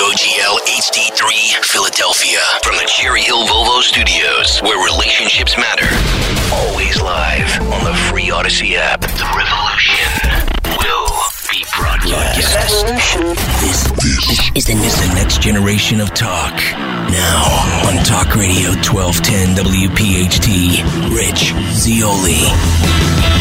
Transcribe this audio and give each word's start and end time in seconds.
WOGL, 0.00 0.56
HD3, 0.64 1.62
Philadelphia. 1.62 2.40
From 2.64 2.76
the 2.76 2.88
Cherry 2.88 3.20
Hill 3.20 3.46
Volvo 3.46 3.82
Studios, 3.82 4.58
where 4.60 4.82
relationships 4.82 5.58
matter. 5.58 5.84
Always 6.54 7.02
live 7.02 7.60
on 7.70 7.84
the 7.84 7.94
free 8.08 8.30
Odyssey 8.30 8.76
app. 8.76 9.02
The 9.02 9.28
revolution 9.36 10.08
will 10.80 11.12
be 11.52 11.66
broadcast. 11.76 12.86
This, 13.60 13.84
this 14.56 14.56
is, 14.56 14.64
the, 14.64 15.12
next 15.14 15.42
generation 15.42 16.00
of 16.00 16.14
talk. 16.14 16.54
Now 17.12 17.44
on 17.86 18.02
Talk 18.02 18.34
Radio 18.36 18.70
1210 18.80 19.54
WPHT, 19.62 21.14
Rich 21.14 21.52
Zeoli. 21.76 23.39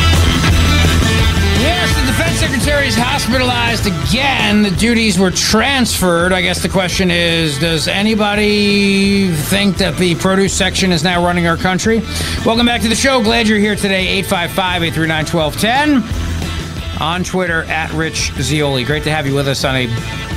Yes, 1.59 1.93
the 1.99 2.07
defense 2.07 2.39
secretary 2.39 2.87
is 2.87 2.95
hospitalized 2.95 3.85
again. 3.85 4.61
The 4.61 4.71
duties 4.71 5.19
were 5.19 5.29
transferred. 5.29 6.31
I 6.31 6.41
guess 6.41 6.63
the 6.63 6.69
question 6.69 7.11
is 7.11 7.59
Does 7.59 7.89
anybody 7.89 9.27
think 9.29 9.77
that 9.77 9.97
the 9.97 10.15
produce 10.15 10.53
section 10.53 10.93
is 10.93 11.03
now 11.03 11.21
running 11.21 11.47
our 11.47 11.57
country? 11.57 11.99
Welcome 12.45 12.65
back 12.65 12.81
to 12.83 12.87
the 12.87 12.95
show. 12.95 13.21
Glad 13.21 13.49
you're 13.49 13.59
here 13.59 13.75
today. 13.75 14.07
855 14.07 14.83
839 14.83 15.25
1210. 15.25 17.01
On 17.01 17.23
Twitter, 17.25 17.63
at 17.63 17.91
Rich 17.91 18.31
Zeoli. 18.35 18.85
Great 18.85 19.03
to 19.03 19.11
have 19.11 19.27
you 19.27 19.35
with 19.35 19.49
us 19.49 19.65
on 19.65 19.75
a 19.75 19.87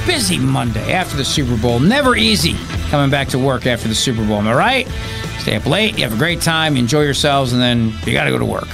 busy 0.05 0.39
Monday 0.39 0.93
after 0.93 1.17
the 1.17 1.25
Super 1.25 1.56
Bowl. 1.56 1.78
Never 1.78 2.17
easy 2.17 2.55
coming 2.91 3.11
back 3.11 3.28
to 3.28 3.39
work 3.39 3.67
after 3.67 3.87
the 3.87 3.95
Super 3.95 4.27
Bowl. 4.27 4.39
Am 4.39 4.48
I 4.48 4.55
right? 4.55 4.89
Stay 5.39 5.55
up 5.55 5.67
late, 5.67 5.97
you 5.97 6.03
have 6.03 6.15
a 6.15 6.19
great 6.19 6.41
time, 6.41 6.77
enjoy 6.77 7.03
yourselves, 7.03 7.53
and 7.53 7.62
then 7.62 7.93
you 8.05 8.12
got 8.12 8.25
to 8.25 8.31
go 8.31 8.39
to 8.39 8.45
work. 8.45 8.69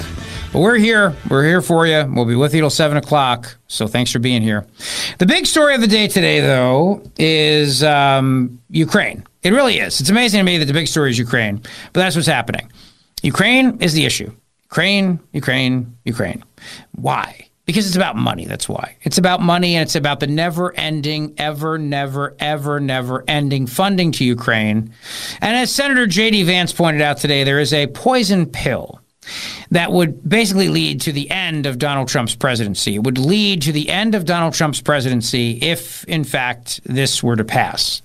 But 0.53 0.61
we're 0.61 0.79
here. 0.79 1.15
We're 1.29 1.45
here 1.45 1.61
for 1.61 1.87
you. 1.87 2.11
We'll 2.15 2.25
be 2.25 2.35
with 2.35 2.55
you 2.55 2.63
till 2.63 2.71
7 2.71 2.97
o'clock. 2.97 3.59
So 3.67 3.87
thanks 3.87 4.11
for 4.11 4.19
being 4.19 4.41
here. 4.41 4.67
The 5.19 5.27
big 5.27 5.45
story 5.45 5.75
of 5.75 5.83
the 5.83 5.87
day 5.87 6.09
today, 6.09 6.41
though, 6.41 7.03
is 7.19 7.83
um, 7.85 8.59
Ukraine. 8.71 9.25
It 9.43 9.51
really 9.51 9.79
is. 9.79 10.01
It's 10.01 10.09
amazing 10.09 10.39
to 10.39 10.45
me 10.45 10.57
that 10.57 10.65
the 10.65 10.73
big 10.73 10.89
story 10.89 11.11
is 11.11 11.19
Ukraine, 11.19 11.59
but 11.93 12.01
that's 12.01 12.17
what's 12.17 12.27
happening. 12.27 12.73
Ukraine 13.23 13.79
is 13.81 13.93
the 13.93 14.07
issue. 14.07 14.33
Ukraine, 14.65 15.21
Ukraine, 15.33 15.97
Ukraine. 16.05 16.43
Why? 16.93 17.47
Because 17.67 17.87
it's 17.87 17.97
about 17.97 18.17
money. 18.17 18.47
That's 18.47 18.71
why. 18.71 18.97
It's 19.03 19.19
about 19.19 19.43
money 19.43 19.77
and 19.77 19.83
it's 19.83 19.97
about 19.97 20.21
the 20.21 20.27
never 20.27 20.75
ending, 20.77 21.35
ever, 21.37 21.77
never, 21.77 22.35
ever, 22.39 22.81
never 22.81 23.23
ending 23.29 23.67
funding 23.67 24.13
to 24.13 24.25
Ukraine. 24.25 24.95
And 25.43 25.57
as 25.59 25.71
Senator 25.71 26.07
J.D. 26.07 26.45
Vance 26.45 26.73
pointed 26.73 27.03
out 27.03 27.19
today, 27.19 27.45
there 27.45 27.61
is 27.61 27.75
a 27.75 27.87
poison 27.89 28.47
pill 28.47 29.03
that 29.71 29.93
would 29.93 30.29
basically 30.29 30.69
lead 30.69 31.01
to 31.03 31.13
the 31.13 31.31
end 31.31 31.67
of 31.67 31.79
Donald 31.79 32.09
Trump's 32.09 32.35
presidency. 32.35 32.95
It 32.95 33.03
would 33.03 33.19
lead 33.19 33.63
to 33.63 33.73
the 33.73 33.91
end 33.91 34.15
of 34.15 34.25
Donald 34.25 34.55
Trump's 34.55 34.81
presidency 34.81 35.59
if, 35.63 36.05
in 36.05 36.25
fact, 36.25 36.81
this 36.85 37.23
were 37.23 37.37
to 37.37 37.45
pass. 37.45 38.03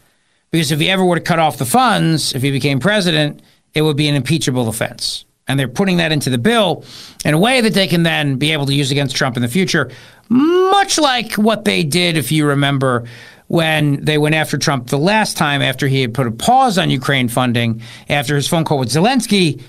Because 0.51 0.71
if 0.71 0.79
he 0.79 0.89
ever 0.89 1.03
were 1.03 1.15
to 1.15 1.21
cut 1.21 1.39
off 1.39 1.57
the 1.57 1.65
funds, 1.65 2.35
if 2.35 2.41
he 2.41 2.51
became 2.51 2.79
president, 2.79 3.41
it 3.73 3.81
would 3.81 3.97
be 3.97 4.07
an 4.07 4.15
impeachable 4.15 4.67
offense. 4.67 5.25
And 5.47 5.59
they're 5.59 5.67
putting 5.67 5.97
that 5.97 6.11
into 6.11 6.29
the 6.29 6.37
bill 6.37 6.85
in 7.25 7.33
a 7.33 7.39
way 7.39 7.61
that 7.61 7.73
they 7.73 7.87
can 7.87 8.03
then 8.03 8.37
be 8.37 8.51
able 8.51 8.65
to 8.67 8.73
use 8.73 8.91
against 8.91 9.15
Trump 9.15 9.35
in 9.35 9.41
the 9.41 9.47
future, 9.47 9.91
much 10.29 10.97
like 10.97 11.33
what 11.33 11.65
they 11.65 11.83
did, 11.83 12.17
if 12.17 12.31
you 12.31 12.45
remember, 12.45 13.05
when 13.47 14.03
they 14.03 14.17
went 14.17 14.35
after 14.35 14.57
Trump 14.57 14.87
the 14.87 14.97
last 14.97 15.37
time 15.37 15.61
after 15.61 15.87
he 15.87 16.01
had 16.01 16.13
put 16.13 16.27
a 16.27 16.31
pause 16.31 16.77
on 16.77 16.89
Ukraine 16.89 17.27
funding 17.27 17.81
after 18.09 18.35
his 18.35 18.47
phone 18.47 18.63
call 18.63 18.79
with 18.79 18.89
Zelensky 18.89 19.61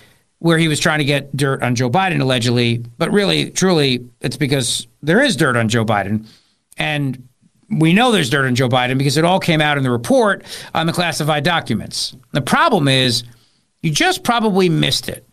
where 0.44 0.58
he 0.58 0.68
was 0.68 0.78
trying 0.78 0.98
to 0.98 1.06
get 1.06 1.34
dirt 1.34 1.62
on 1.62 1.74
Joe 1.74 1.88
Biden 1.88 2.20
allegedly, 2.20 2.84
but 2.98 3.10
really, 3.10 3.48
truly, 3.48 4.06
it's 4.20 4.36
because 4.36 4.86
there 5.02 5.22
is 5.22 5.36
dirt 5.36 5.56
on 5.56 5.70
Joe 5.70 5.86
Biden, 5.86 6.26
and 6.76 7.26
we 7.70 7.94
know 7.94 8.12
there's 8.12 8.28
dirt 8.28 8.44
on 8.44 8.54
Joe 8.54 8.68
Biden 8.68 8.98
because 8.98 9.16
it 9.16 9.24
all 9.24 9.40
came 9.40 9.62
out 9.62 9.78
in 9.78 9.84
the 9.84 9.90
report 9.90 10.44
on 10.74 10.86
the 10.86 10.92
classified 10.92 11.44
documents. 11.44 12.14
The 12.32 12.42
problem 12.42 12.88
is, 12.88 13.24
you 13.80 13.90
just 13.90 14.22
probably 14.22 14.68
missed 14.68 15.08
it. 15.08 15.26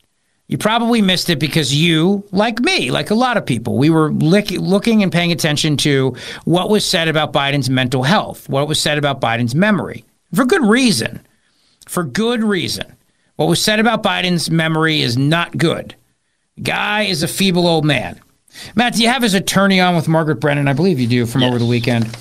You 0.48 0.58
probably 0.58 1.02
missed 1.02 1.30
it 1.30 1.40
because 1.40 1.76
you, 1.76 2.24
like 2.32 2.62
me, 2.62 2.90
like 2.90 3.10
a 3.12 3.16
lot 3.16 3.36
of 3.36 3.46
people, 3.46 3.78
we 3.78 3.90
were 3.90 4.14
lick, 4.14 4.50
looking 4.52 5.04
and 5.04 5.12
paying 5.12 5.34
attention 5.34 5.76
to 5.78 6.16
what 6.46 6.70
was 6.70 6.86
said 6.86 7.10
about 7.10 7.34
Biden's 7.34 7.70
mental 7.70 8.04
health, 8.04 8.48
what 8.48 8.70
was 8.70 8.80
said 8.80 8.98
about 8.98 9.20
Biden's 9.20 9.56
memory, 9.56 10.06
for 10.34 10.46
good 10.46 10.64
reason. 10.64 11.20
For 11.86 12.06
good 12.06 12.46
reason. 12.46 12.96
What 13.36 13.48
was 13.48 13.62
said 13.62 13.80
about 13.80 14.04
Biden's 14.04 14.52
memory 14.52 15.02
is 15.02 15.18
not 15.18 15.58
good. 15.58 15.96
Guy 16.62 17.04
is 17.04 17.24
a 17.24 17.28
feeble 17.28 17.68
old 17.68 17.86
man. 17.86 18.20
Matt, 18.76 18.94
do 18.96 19.02
you 19.02 19.08
have 19.08 19.22
his 19.22 19.34
attorney 19.34 19.80
on 19.80 19.96
with 19.96 20.08
Margaret 20.08 20.36
Brennan? 20.36 20.68
I 20.68 20.74
believe 20.74 21.00
you 21.00 21.08
do 21.08 21.26
from 21.26 21.42
yes. 21.42 21.50
over 21.50 21.60
the 21.60 21.66
weekend. 21.66 22.16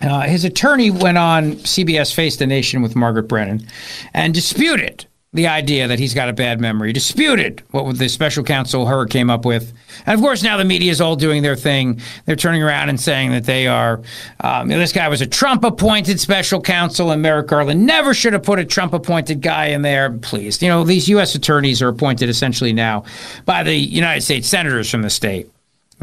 Uh, 0.00 0.22
his 0.22 0.44
attorney 0.44 0.90
went 0.90 1.18
on 1.18 1.52
CBS 1.56 2.14
Face 2.14 2.36
the 2.36 2.46
Nation 2.46 2.82
with 2.82 2.94
Margaret 2.94 3.24
Brennan 3.24 3.66
and 4.14 4.32
disputed 4.32 5.06
the 5.34 5.46
idea 5.46 5.86
that 5.86 5.98
he's 5.98 6.14
got 6.14 6.30
a 6.30 6.32
bad 6.32 6.58
memory, 6.58 6.90
disputed 6.92 7.62
what 7.70 7.98
the 7.98 8.08
special 8.08 8.42
counsel 8.42 8.86
Hur 8.86 9.06
came 9.06 9.28
up 9.28 9.44
with. 9.44 9.74
And 10.06 10.14
of 10.14 10.20
course, 10.22 10.42
now 10.42 10.56
the 10.56 10.64
media 10.64 10.90
is 10.90 11.02
all 11.02 11.16
doing 11.16 11.42
their 11.42 11.56
thing. 11.56 12.00
They're 12.24 12.34
turning 12.34 12.62
around 12.62 12.88
and 12.88 12.98
saying 12.98 13.32
that 13.32 13.44
they 13.44 13.66
are, 13.66 14.00
um, 14.40 14.68
this 14.68 14.92
guy 14.92 15.06
was 15.08 15.20
a 15.20 15.26
Trump 15.26 15.64
appointed 15.64 16.18
special 16.18 16.62
counsel, 16.62 17.10
and 17.10 17.20
Merrick 17.20 17.48
Garland 17.48 17.84
never 17.84 18.14
should 18.14 18.32
have 18.32 18.42
put 18.42 18.58
a 18.58 18.64
Trump 18.64 18.94
appointed 18.94 19.42
guy 19.42 19.66
in 19.66 19.82
there. 19.82 20.10
Please. 20.12 20.62
You 20.62 20.68
know, 20.68 20.82
these 20.82 21.08
U.S. 21.10 21.34
attorneys 21.34 21.82
are 21.82 21.88
appointed 21.88 22.30
essentially 22.30 22.72
now 22.72 23.04
by 23.44 23.62
the 23.62 23.74
United 23.74 24.22
States 24.22 24.48
senators 24.48 24.90
from 24.90 25.02
the 25.02 25.10
state. 25.10 25.50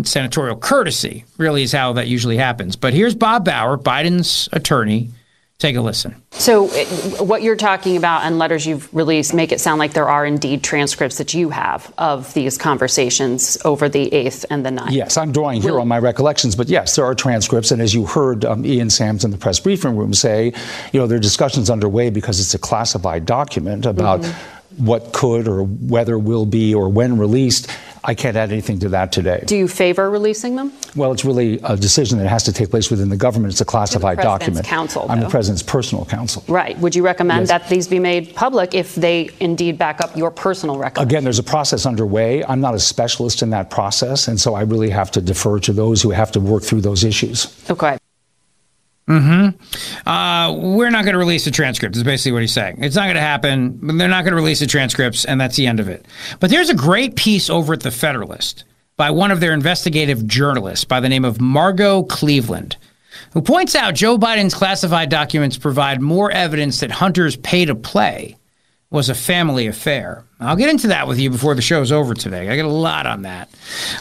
Senatorial 0.03 0.57
courtesy, 0.57 1.23
really, 1.37 1.63
is 1.63 1.71
how 1.71 1.93
that 1.93 2.07
usually 2.07 2.37
happens. 2.37 2.75
But 2.75 2.93
here's 2.93 3.15
Bob 3.15 3.45
Bauer, 3.45 3.77
Biden's 3.77 4.49
attorney 4.51 5.09
Take 5.57 5.77
a 5.77 5.81
listen. 5.81 6.21
So, 6.31 6.67
what 7.23 7.41
you're 7.41 7.55
talking 7.55 7.95
about 7.95 8.23
and 8.23 8.37
letters 8.37 8.65
you've 8.67 8.93
released 8.93 9.33
make 9.33 9.53
it 9.53 9.61
sound 9.61 9.79
like 9.79 9.93
there 9.93 10.09
are 10.09 10.25
indeed 10.25 10.63
transcripts 10.63 11.17
that 11.17 11.33
you 11.33 11.49
have 11.49 11.93
of 11.97 12.33
these 12.33 12.57
conversations 12.57 13.57
over 13.63 13.87
the 13.87 14.09
8th 14.09 14.43
and 14.49 14.65
the 14.65 14.69
9th. 14.69 14.91
Yes, 14.91 15.15
I'm 15.15 15.31
drawing 15.31 15.61
here 15.61 15.79
on 15.79 15.87
my 15.87 15.97
recollections, 15.97 16.57
but 16.57 16.67
yes, 16.67 16.97
there 16.97 17.05
are 17.05 17.15
transcripts. 17.15 17.71
And 17.71 17.81
as 17.81 17.93
you 17.93 18.05
heard 18.05 18.43
um, 18.43 18.65
Ian 18.65 18.89
Sams 18.89 19.23
in 19.23 19.31
the 19.31 19.37
press 19.37 19.57
briefing 19.61 19.95
room 19.95 20.13
say, 20.13 20.51
you 20.91 20.99
know, 20.99 21.07
there 21.07 21.17
are 21.17 21.21
discussions 21.21 21.69
underway 21.69 22.09
because 22.09 22.41
it's 22.41 22.53
a 22.53 22.59
classified 22.59 23.25
document 23.25 23.85
about. 23.85 24.21
Mm-hmm 24.21 24.51
what 24.77 25.13
could 25.13 25.47
or 25.47 25.63
whether 25.63 26.19
will 26.19 26.45
be 26.45 26.75
or 26.75 26.89
when 26.89 27.17
released. 27.17 27.69
I 28.07 28.13
can't 28.13 28.37
add 28.37 28.51
anything 28.51 28.79
to 28.79 28.89
that 28.89 29.11
today. 29.11 29.43
Do 29.47 29.57
you 29.57 29.67
favor 29.67 30.09
releasing 30.11 30.55
them? 30.55 30.71
Well, 30.95 31.11
it's 31.11 31.25
really 31.25 31.59
a 31.63 31.75
decision 31.75 32.19
that 32.19 32.27
has 32.27 32.43
to 32.43 32.53
take 32.53 32.69
place 32.69 32.91
within 32.91 33.09
the 33.09 33.17
government. 33.17 33.51
It's 33.51 33.61
a 33.61 33.65
classified 33.65 34.19
document. 34.19 34.65
Counsel, 34.65 35.07
I'm 35.09 35.19
the 35.19 35.29
president's 35.29 35.63
personal 35.63 36.05
counsel. 36.05 36.43
Right. 36.47 36.77
Would 36.77 36.95
you 36.95 37.03
recommend 37.03 37.41
yes. 37.41 37.49
that 37.49 37.67
these 37.67 37.87
be 37.87 37.99
made 37.99 38.35
public 38.35 38.75
if 38.75 38.93
they 38.93 39.31
indeed 39.39 39.79
back 39.79 40.01
up 40.01 40.15
your 40.15 40.29
personal 40.29 40.77
record? 40.77 41.01
Again, 41.01 41.23
there's 41.23 41.39
a 41.39 41.43
process 41.43 41.87
underway. 41.87 42.45
I'm 42.45 42.61
not 42.61 42.75
a 42.75 42.79
specialist 42.79 43.41
in 43.41 43.49
that 43.49 43.71
process, 43.71 44.27
and 44.27 44.39
so 44.39 44.53
I 44.53 44.61
really 44.61 44.91
have 44.91 45.09
to 45.11 45.21
defer 45.21 45.59
to 45.61 45.73
those 45.73 46.01
who 46.01 46.11
have 46.11 46.31
to 46.33 46.39
work 46.39 46.63
through 46.63 46.81
those 46.81 47.03
issues. 47.03 47.65
Okay. 47.69 47.97
Mm-hmm. 49.07 50.09
Uh, 50.09 50.53
we're 50.53 50.89
not 50.89 51.03
going 51.03 51.13
to 51.13 51.19
release 51.19 51.45
the 51.45 51.51
transcript. 51.51 51.95
Is 51.95 52.03
basically 52.03 52.31
what 52.31 52.41
he's 52.41 52.53
saying. 52.53 52.83
It's 52.83 52.95
not 52.95 53.03
going 53.03 53.15
to 53.15 53.21
happen. 53.21 53.97
They're 53.97 54.07
not 54.07 54.23
going 54.23 54.31
to 54.31 54.35
release 54.35 54.59
the 54.59 54.67
transcripts, 54.67 55.25
and 55.25 55.39
that's 55.39 55.55
the 55.55 55.67
end 55.67 55.79
of 55.79 55.87
it. 55.89 56.05
But 56.39 56.49
there's 56.49 56.69
a 56.69 56.75
great 56.75 57.15
piece 57.15 57.49
over 57.49 57.73
at 57.73 57.81
the 57.81 57.91
Federalist 57.91 58.63
by 58.97 59.11
one 59.11 59.29
of 59.29 59.39
their 59.39 59.53
investigative 59.53 60.25
journalists 60.25 60.85
by 60.85 60.99
the 60.99 61.09
name 61.09 61.25
of 61.25 61.39
Margot 61.39 62.03
Cleveland, 62.03 62.77
who 63.33 63.41
points 63.41 63.75
out 63.75 63.93
Joe 63.93 64.17
Biden's 64.17 64.55
classified 64.55 65.09
documents 65.09 65.57
provide 65.57 66.01
more 66.01 66.31
evidence 66.31 66.79
that 66.79 66.91
Hunter's 66.91 67.35
pay 67.35 67.65
to 67.65 67.75
play 67.75 68.37
was 68.95 69.09
a 69.09 69.13
family 69.13 69.67
affair. 69.67 70.23
I'll 70.39 70.55
get 70.55 70.69
into 70.69 70.87
that 70.87 71.07
with 71.07 71.19
you 71.19 71.29
before 71.29 71.53
the 71.53 71.61
show's 71.61 71.91
over 71.91 72.13
today. 72.13 72.49
I 72.49 72.55
got 72.55 72.65
a 72.65 72.69
lot 72.69 73.05
on 73.05 73.23
that. 73.23 73.49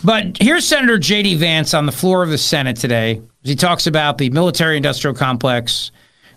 But 0.04 0.38
here's 0.40 0.66
Senator 0.66 0.98
J.D. 0.98 1.34
Vance 1.34 1.74
on 1.74 1.84
the 1.84 1.92
floor 1.92 2.22
of 2.22 2.30
the 2.30 2.38
Senate 2.38 2.76
today. 2.76 3.20
He 3.42 3.56
talks 3.56 3.88
about 3.88 4.18
the 4.18 4.30
military 4.30 4.76
industrial 4.76 5.14
complex, 5.14 5.90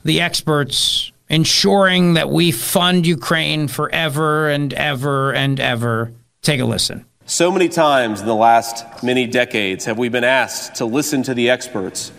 the 0.04 0.22
experts 0.22 1.12
ensuring 1.30 2.16
that 2.16 2.30
we 2.30 2.52
fund 2.52 3.06
Ukraine 3.06 3.68
forever 3.68 4.50
and 4.50 4.74
ever 4.74 5.34
and 5.34 5.60
ever. 5.60 6.12
Take 6.42 6.60
a 6.60 6.66
listen. 6.66 7.06
So 7.28 7.52
many 7.52 7.70
times 7.70 8.22
in 8.22 8.26
the 8.26 8.36
last 8.36 9.04
many 9.04 9.28
decades 9.28 9.86
have 9.86 9.98
we 10.00 10.10
been 10.10 10.24
asked 10.24 10.76
to 10.76 10.86
listen 10.86 11.22
to 11.24 11.34
the 11.34 11.50
experts. 11.50 12.12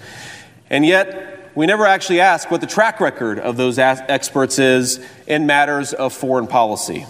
And 0.71 0.87
yet, 0.87 1.38
we 1.59 1.67
never 1.67 1.87
actually 1.87 2.21
ask 2.21 2.53
what 2.53 2.61
the 2.61 2.69
track 2.69 3.01
record 3.01 3.41
of 3.41 3.57
those 3.57 3.81
experts 3.81 4.61
is 4.61 5.05
in 5.27 5.45
matters 5.45 5.93
of 5.93 6.13
foreign 6.13 6.47
policy. 6.47 7.05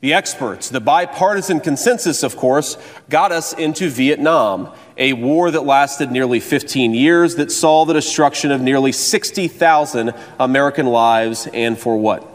The 0.00 0.14
experts, 0.14 0.68
the 0.68 0.80
bipartisan 0.80 1.60
consensus, 1.60 2.24
of 2.24 2.36
course, 2.36 2.76
got 3.08 3.30
us 3.30 3.52
into 3.52 3.88
Vietnam, 3.88 4.74
a 4.96 5.12
war 5.12 5.52
that 5.52 5.60
lasted 5.60 6.10
nearly 6.10 6.40
15 6.40 6.92
years 6.92 7.36
that 7.36 7.52
saw 7.52 7.84
the 7.84 7.92
destruction 7.92 8.50
of 8.50 8.60
nearly 8.60 8.90
60,000 8.90 10.12
American 10.40 10.86
lives, 10.86 11.46
and 11.54 11.78
for 11.78 11.96
what? 11.96 12.28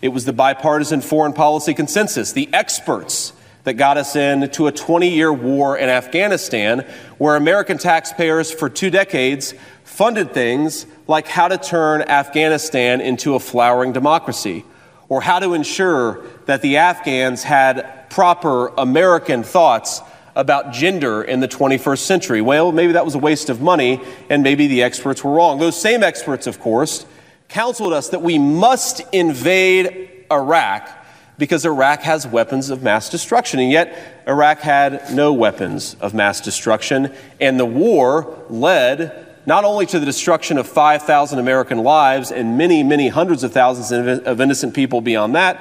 It 0.00 0.08
was 0.08 0.24
the 0.24 0.32
bipartisan 0.32 1.02
foreign 1.02 1.34
policy 1.34 1.74
consensus, 1.74 2.32
the 2.32 2.48
experts 2.54 3.34
that 3.64 3.74
got 3.74 3.96
us 3.96 4.14
into 4.14 4.66
a 4.66 4.72
20 4.72 5.08
year 5.08 5.32
war 5.32 5.76
in 5.76 5.88
Afghanistan, 5.88 6.86
where 7.18 7.34
American 7.34 7.78
taxpayers 7.78 8.52
for 8.52 8.68
two 8.68 8.90
decades 8.90 9.54
funded 9.94 10.34
things 10.34 10.86
like 11.06 11.28
how 11.28 11.46
to 11.46 11.56
turn 11.56 12.02
Afghanistan 12.02 13.00
into 13.00 13.36
a 13.36 13.38
flowering 13.38 13.92
democracy 13.92 14.64
or 15.08 15.20
how 15.22 15.38
to 15.38 15.54
ensure 15.54 16.20
that 16.46 16.62
the 16.62 16.78
Afghans 16.78 17.44
had 17.44 18.10
proper 18.10 18.68
American 18.76 19.44
thoughts 19.44 20.02
about 20.34 20.72
gender 20.72 21.22
in 21.22 21.38
the 21.38 21.46
21st 21.46 21.98
century. 21.98 22.40
Well, 22.40 22.72
maybe 22.72 22.94
that 22.94 23.04
was 23.04 23.14
a 23.14 23.20
waste 23.20 23.50
of 23.50 23.60
money, 23.60 24.00
and 24.28 24.42
maybe 24.42 24.66
the 24.66 24.82
experts 24.82 25.22
were 25.22 25.30
wrong. 25.30 25.60
Those 25.60 25.80
same 25.80 26.02
experts, 26.02 26.48
of 26.48 26.58
course, 26.58 27.06
counseled 27.46 27.92
us 27.92 28.08
that 28.08 28.20
we 28.20 28.36
must 28.36 29.00
invade 29.12 30.10
Iraq 30.28 30.90
because 31.38 31.64
Iraq 31.64 32.00
has 32.00 32.26
weapons 32.26 32.70
of 32.70 32.82
mass 32.82 33.10
destruction. 33.10 33.60
And 33.60 33.70
yet, 33.70 33.96
Iraq 34.26 34.58
had 34.58 35.14
no 35.14 35.32
weapons 35.32 35.94
of 36.00 36.14
mass 36.14 36.40
destruction, 36.40 37.14
and 37.40 37.60
the 37.60 37.64
war 37.64 38.36
led 38.50 39.33
not 39.46 39.64
only 39.64 39.86
to 39.86 39.98
the 39.98 40.06
destruction 40.06 40.58
of 40.58 40.66
5,000 40.66 41.38
American 41.38 41.78
lives 41.78 42.30
and 42.32 42.56
many, 42.56 42.82
many 42.82 43.08
hundreds 43.08 43.44
of 43.44 43.52
thousands 43.52 43.92
of 44.26 44.40
innocent 44.40 44.74
people 44.74 45.00
beyond 45.00 45.34
that, 45.34 45.60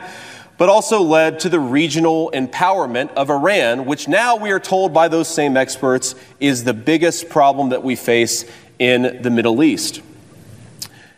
but 0.57 0.69
also 0.69 1.01
led 1.01 1.39
to 1.39 1.49
the 1.49 1.59
regional 1.59 2.31
empowerment 2.33 3.11
of 3.13 3.29
Iran, 3.29 3.85
which 3.85 4.07
now 4.07 4.35
we 4.35 4.51
are 4.51 4.59
told 4.59 4.93
by 4.93 5.07
those 5.07 5.27
same 5.27 5.57
experts 5.57 6.15
is 6.39 6.63
the 6.63 6.73
biggest 6.73 7.29
problem 7.29 7.69
that 7.69 7.83
we 7.83 7.95
face 7.95 8.45
in 8.79 9.21
the 9.21 9.29
Middle 9.29 9.63
East. 9.63 10.01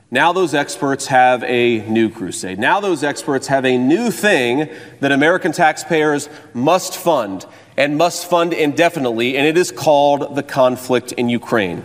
Now, 0.09 0.31
those 0.31 0.53
experts 0.53 1.07
have 1.07 1.43
a 1.43 1.79
new 1.89 2.09
crusade. 2.09 2.57
Now, 2.57 2.79
those 2.79 3.03
experts 3.03 3.47
have 3.47 3.65
a 3.65 3.77
new 3.77 4.11
thing 4.11 4.69
that 5.01 5.11
American 5.11 5.51
taxpayers 5.51 6.29
must 6.53 6.95
fund 6.95 7.45
and 7.75 7.97
must 7.97 8.29
fund 8.29 8.53
indefinitely, 8.53 9.35
and 9.35 9.45
it 9.45 9.57
is 9.57 9.71
called 9.71 10.35
the 10.35 10.43
conflict 10.43 11.11
in 11.11 11.27
Ukraine. 11.27 11.83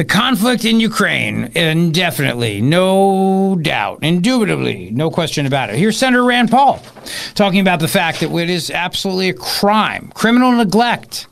The 0.00 0.06
conflict 0.06 0.64
in 0.64 0.80
Ukraine, 0.80 1.52
indefinitely, 1.54 2.62
no 2.62 3.58
doubt, 3.60 3.98
indubitably, 4.00 4.88
no 4.92 5.10
question 5.10 5.44
about 5.44 5.68
it. 5.68 5.76
Here's 5.76 5.98
Senator 5.98 6.24
Rand 6.24 6.50
Paul 6.50 6.80
talking 7.34 7.60
about 7.60 7.80
the 7.80 7.86
fact 7.86 8.20
that 8.20 8.34
it 8.34 8.48
is 8.48 8.70
absolutely 8.70 9.28
a 9.28 9.34
crime, 9.34 10.10
criminal 10.14 10.52
neglect 10.52 11.26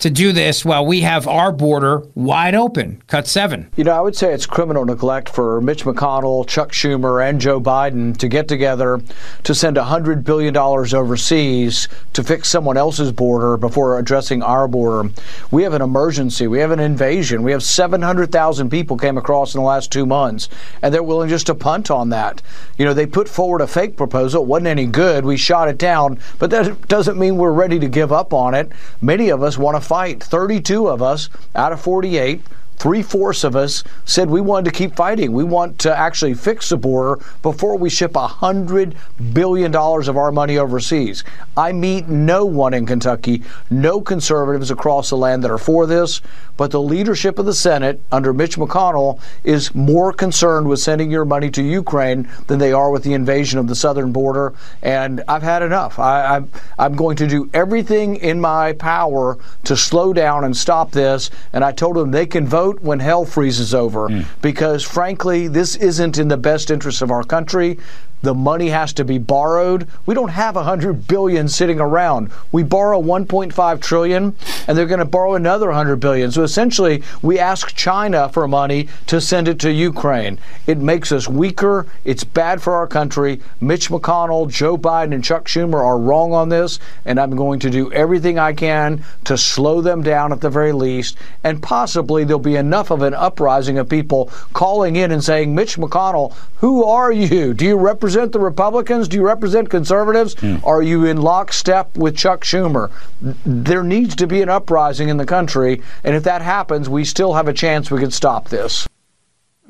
to 0.00 0.10
do 0.10 0.32
this 0.32 0.64
while 0.64 0.84
we 0.84 1.02
have 1.02 1.28
our 1.28 1.52
border 1.52 2.02
wide 2.14 2.54
open. 2.54 3.02
Cut 3.06 3.26
seven. 3.26 3.70
You 3.76 3.84
know, 3.84 3.92
I 3.92 4.00
would 4.00 4.16
say 4.16 4.32
it's 4.32 4.46
criminal 4.46 4.84
neglect 4.84 5.28
for 5.28 5.60
Mitch 5.60 5.84
McConnell, 5.84 6.46
Chuck 6.46 6.72
Schumer, 6.72 7.26
and 7.26 7.40
Joe 7.40 7.60
Biden 7.60 8.16
to 8.16 8.28
get 8.28 8.48
together 8.48 9.00
to 9.44 9.54
send 9.54 9.76
$100 9.76 10.24
billion 10.24 10.56
overseas 10.56 11.88
to 12.14 12.24
fix 12.24 12.48
someone 12.48 12.78
else's 12.78 13.12
border 13.12 13.58
before 13.58 13.98
addressing 13.98 14.42
our 14.42 14.66
border. 14.66 15.10
We 15.50 15.62
have 15.64 15.74
an 15.74 15.82
emergency. 15.82 16.46
We 16.46 16.60
have 16.60 16.70
an 16.70 16.80
invasion. 16.80 17.42
We 17.42 17.52
have 17.52 17.62
700,000 17.62 18.70
people 18.70 18.96
came 18.96 19.18
across 19.18 19.54
in 19.54 19.60
the 19.60 19.66
last 19.66 19.92
two 19.92 20.06
months, 20.06 20.48
and 20.80 20.94
they're 20.94 21.02
willing 21.02 21.28
just 21.28 21.46
to 21.46 21.54
punt 21.54 21.90
on 21.90 22.08
that. 22.08 22.40
You 22.78 22.86
know, 22.86 22.94
they 22.94 23.06
put 23.06 23.28
forward 23.28 23.60
a 23.60 23.66
fake 23.66 23.96
proposal. 23.96 24.42
It 24.42 24.48
wasn't 24.48 24.68
any 24.68 24.86
good. 24.86 25.26
We 25.26 25.36
shot 25.36 25.68
it 25.68 25.76
down, 25.76 26.18
but 26.38 26.48
that 26.50 26.88
doesn't 26.88 27.18
mean 27.18 27.36
we're 27.36 27.52
ready 27.52 27.78
to 27.78 27.88
give 27.88 28.12
up 28.12 28.32
on 28.32 28.54
it. 28.54 28.72
Many 29.02 29.28
of 29.28 29.42
us 29.42 29.58
want 29.58 29.76
to 29.76 29.89
fight. 29.90 30.22
32 30.22 30.86
of 30.86 31.02
us 31.02 31.28
out 31.56 31.72
of 31.72 31.80
48 31.80 32.40
three 32.80 33.02
fourths 33.02 33.44
of 33.44 33.54
us 33.54 33.84
said 34.06 34.30
we 34.30 34.40
wanted 34.40 34.64
to 34.64 34.76
keep 34.76 34.96
fighting. 34.96 35.32
We 35.32 35.44
want 35.44 35.78
to 35.80 35.96
actually 35.96 36.32
fix 36.32 36.70
the 36.70 36.78
border 36.78 37.22
before 37.42 37.76
we 37.76 37.90
ship 37.90 38.16
a 38.16 38.26
hundred 38.26 38.96
billion 39.34 39.70
dollars 39.70 40.08
of 40.08 40.16
our 40.16 40.32
money 40.32 40.56
overseas. 40.56 41.22
I 41.58 41.72
meet 41.72 42.08
no 42.08 42.46
one 42.46 42.72
in 42.72 42.86
Kentucky, 42.86 43.42
no 43.68 44.00
conservatives 44.00 44.70
across 44.70 45.10
the 45.10 45.18
land 45.18 45.44
that 45.44 45.50
are 45.50 45.58
for 45.58 45.86
this, 45.86 46.22
but 46.56 46.70
the 46.70 46.80
leadership 46.80 47.38
of 47.38 47.46
the 47.46 47.54
Senate 47.54 48.02
under 48.12 48.32
Mitch 48.32 48.56
McConnell 48.56 49.20
is 49.44 49.74
more 49.74 50.12
concerned 50.12 50.68
with 50.68 50.78
sending 50.78 51.10
your 51.10 51.24
money 51.24 51.50
to 51.50 51.62
Ukraine 51.62 52.28
than 52.46 52.58
they 52.58 52.72
are 52.72 52.90
with 52.90 53.02
the 53.02 53.14
invasion 53.14 53.58
of 53.58 53.66
the 53.66 53.74
southern 53.74 54.12
border. 54.12 54.54
And 54.82 55.22
I've 55.28 55.42
had 55.42 55.62
enough. 55.62 55.98
I, 55.98 56.36
I'm, 56.36 56.50
I'm 56.78 56.96
going 56.96 57.16
to 57.16 57.26
do 57.26 57.50
everything 57.54 58.16
in 58.16 58.40
my 58.40 58.72
power 58.74 59.38
to 59.64 59.76
slow 59.76 60.12
down 60.12 60.44
and 60.44 60.56
stop 60.56 60.92
this. 60.92 61.30
And 61.52 61.64
I 61.64 61.72
told 61.72 61.96
them 61.96 62.10
they 62.10 62.26
can 62.26 62.46
vote 62.46 62.69
vote 62.70 62.82
when 62.82 63.00
hell 63.00 63.24
freezes 63.24 63.74
over 63.74 64.08
mm. 64.08 64.26
because, 64.42 64.82
frankly, 64.82 65.48
this 65.48 65.76
isn't 65.76 66.18
in 66.18 66.28
the 66.28 66.36
best 66.36 66.70
interest 66.70 67.02
of 67.02 67.10
our 67.10 67.24
country. 67.24 67.78
The 68.22 68.34
money 68.34 68.68
has 68.68 68.92
to 68.94 69.04
be 69.04 69.18
borrowed. 69.18 69.88
We 70.04 70.14
don't 70.14 70.28
have 70.28 70.54
100 70.54 71.08
billion 71.08 71.48
sitting 71.48 71.80
around. 71.80 72.30
We 72.52 72.62
borrow 72.62 73.00
1.5 73.00 73.80
trillion 73.80 74.36
and 74.68 74.76
they're 74.76 74.86
going 74.86 74.98
to 74.98 75.06
borrow 75.06 75.34
another 75.34 75.68
100 75.68 75.96
billion. 75.96 76.30
So 76.30 76.42
essentially, 76.42 77.02
we 77.22 77.38
ask 77.38 77.74
China 77.74 78.28
for 78.28 78.46
money 78.46 78.88
to 79.06 79.20
send 79.20 79.48
it 79.48 79.58
to 79.60 79.72
Ukraine. 79.72 80.38
It 80.66 80.78
makes 80.78 81.12
us 81.12 81.28
weaker. 81.28 81.86
It's 82.04 82.24
bad 82.24 82.60
for 82.60 82.74
our 82.74 82.86
country. 82.86 83.40
Mitch 83.60 83.88
McConnell, 83.88 84.50
Joe 84.50 84.76
Biden, 84.76 85.14
and 85.14 85.24
Chuck 85.24 85.46
Schumer 85.46 85.80
are 85.82 85.98
wrong 85.98 86.32
on 86.32 86.50
this, 86.50 86.78
and 87.04 87.18
I'm 87.18 87.34
going 87.36 87.58
to 87.60 87.70
do 87.70 87.92
everything 87.92 88.38
I 88.38 88.52
can 88.52 89.02
to 89.24 89.38
slow 89.38 89.80
them 89.80 90.02
down 90.02 90.32
at 90.32 90.40
the 90.40 90.50
very 90.50 90.72
least. 90.72 91.16
And 91.42 91.62
possibly 91.62 92.24
there'll 92.24 92.38
be 92.38 92.56
enough 92.56 92.90
of 92.90 93.02
an 93.02 93.14
uprising 93.14 93.78
of 93.78 93.88
people 93.88 94.30
calling 94.52 94.96
in 94.96 95.10
and 95.10 95.24
saying, 95.24 95.54
Mitch 95.54 95.76
McConnell, 95.76 96.34
who 96.56 96.84
are 96.84 97.10
you? 97.10 97.54
Do 97.54 97.64
you 97.64 97.76
represent 97.76 98.09
represent 98.10 98.32
the 98.32 98.40
Republicans? 98.40 99.06
Do 99.06 99.16
you 99.16 99.24
represent 99.24 99.70
conservatives? 99.70 100.34
Mm. 100.36 100.66
Are 100.66 100.82
you 100.82 101.04
in 101.04 101.22
lockstep 101.22 101.96
with 101.96 102.16
Chuck 102.16 102.42
Schumer? 102.42 102.90
There 103.20 103.84
needs 103.84 104.16
to 104.16 104.26
be 104.26 104.42
an 104.42 104.48
uprising 104.48 105.08
in 105.08 105.16
the 105.16 105.26
country, 105.26 105.80
and 106.02 106.16
if 106.16 106.24
that 106.24 106.42
happens, 106.42 106.88
we 106.88 107.04
still 107.04 107.34
have 107.34 107.46
a 107.46 107.52
chance 107.52 107.88
we 107.88 108.00
could 108.00 108.12
stop 108.12 108.48
this. 108.48 108.88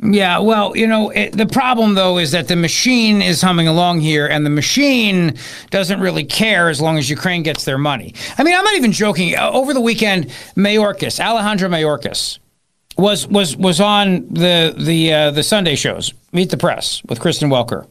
Yeah, 0.02 0.38
well, 0.38 0.74
you 0.74 0.86
know, 0.86 1.10
it, 1.10 1.32
the 1.32 1.44
problem 1.44 1.94
though 1.94 2.16
is 2.16 2.30
that 2.32 2.48
the 2.48 2.56
machine 2.56 3.20
is 3.20 3.42
humming 3.42 3.68
along 3.68 4.00
here, 4.00 4.26
and 4.26 4.46
the 4.46 4.50
machine 4.50 5.36
doesn't 5.68 6.00
really 6.00 6.24
care 6.24 6.70
as 6.70 6.80
long 6.80 6.96
as 6.96 7.10
Ukraine 7.10 7.42
gets 7.42 7.66
their 7.66 7.76
money. 7.76 8.14
I 8.38 8.42
mean, 8.42 8.56
I'm 8.56 8.64
not 8.64 8.76
even 8.76 8.92
joking. 8.92 9.36
Over 9.36 9.74
the 9.74 9.82
weekend, 9.82 10.30
Mayorkas, 10.56 11.20
Alejandro 11.20 11.68
Mayorkas, 11.68 12.38
was 12.96 13.26
was 13.26 13.54
was 13.58 13.78
on 13.80 14.26
the 14.32 14.74
the 14.78 15.12
uh, 15.12 15.30
the 15.32 15.42
Sunday 15.42 15.74
shows, 15.74 16.14
Meet 16.32 16.50
the 16.50 16.56
Press 16.56 17.02
with 17.04 17.20
Kristen 17.20 17.50
Welker, 17.50 17.86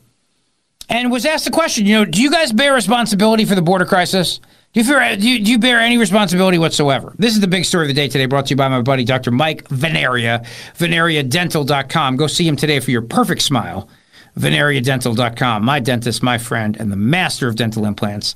and 0.89 1.12
was 1.12 1.25
asked 1.25 1.46
the 1.46 1.51
question, 1.51 1.86
you 1.86 1.96
know, 1.96 2.05
do 2.05 2.22
you 2.22 2.31
guys 2.31 2.51
bear 2.51 2.74
responsibility 2.74 3.46
for 3.46 3.55
the 3.55 3.62
border 3.62 3.86
crisis? 3.86 4.39
Do 4.74 4.79
you, 4.79 4.84
fear, 4.84 5.15
do, 5.15 5.27
you, 5.27 5.43
do 5.43 5.51
you 5.51 5.60
bear 5.60 5.79
any 5.79 5.98
responsibility 5.98 6.58
whatsoever? 6.58 7.15
This 7.17 7.34
is 7.34 7.39
the 7.39 7.48
big 7.48 7.65
story 7.65 7.86
of 7.86 7.88
the 7.88 7.93
day 7.93 8.08
today, 8.08 8.25
brought 8.25 8.48
to 8.48 8.50
you 8.51 8.55
by 8.55 8.67
my 8.67 8.81
buddy, 8.81 9.03
Dr. 9.03 9.31
Mike 9.31 9.67
Veneria, 9.69 10.46
veneriadental.com. 10.77 12.17
Go 12.17 12.27
see 12.27 12.48
him 12.48 12.55
today 12.55 12.79
for 12.79 12.91
your 12.91 13.01
perfect 13.01 13.41
smile. 13.41 13.89
veneriadental.com, 14.38 15.65
my 15.65 15.79
dentist, 15.79 16.22
my 16.22 16.38
friend, 16.38 16.77
and 16.79 16.91
the 16.91 16.96
master 16.96 17.48
of 17.48 17.55
dental 17.55 17.86
implants. 17.86 18.36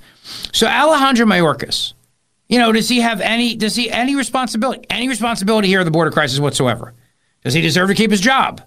So 0.52 0.68
Alejandro 0.68 1.26
Mayorkas, 1.26 1.94
you 2.50 2.58
know, 2.60 2.72
does 2.72 2.90
he 2.90 3.00
have 3.00 3.22
any, 3.22 3.56
does 3.56 3.76
he, 3.76 3.92
any 3.92 4.16
responsibility, 4.16 4.86
any 4.90 5.08
responsibility 5.08 5.68
here 5.68 5.80
of 5.80 5.86
the 5.86 5.92
border 5.92 6.12
crisis 6.12 6.40
whatsoever? 6.40 6.94
Does 7.44 7.54
he 7.54 7.62
deserve 7.62 7.90
to 7.90 7.96
keep 7.96 8.12
his 8.12 8.22
job? 8.22 8.62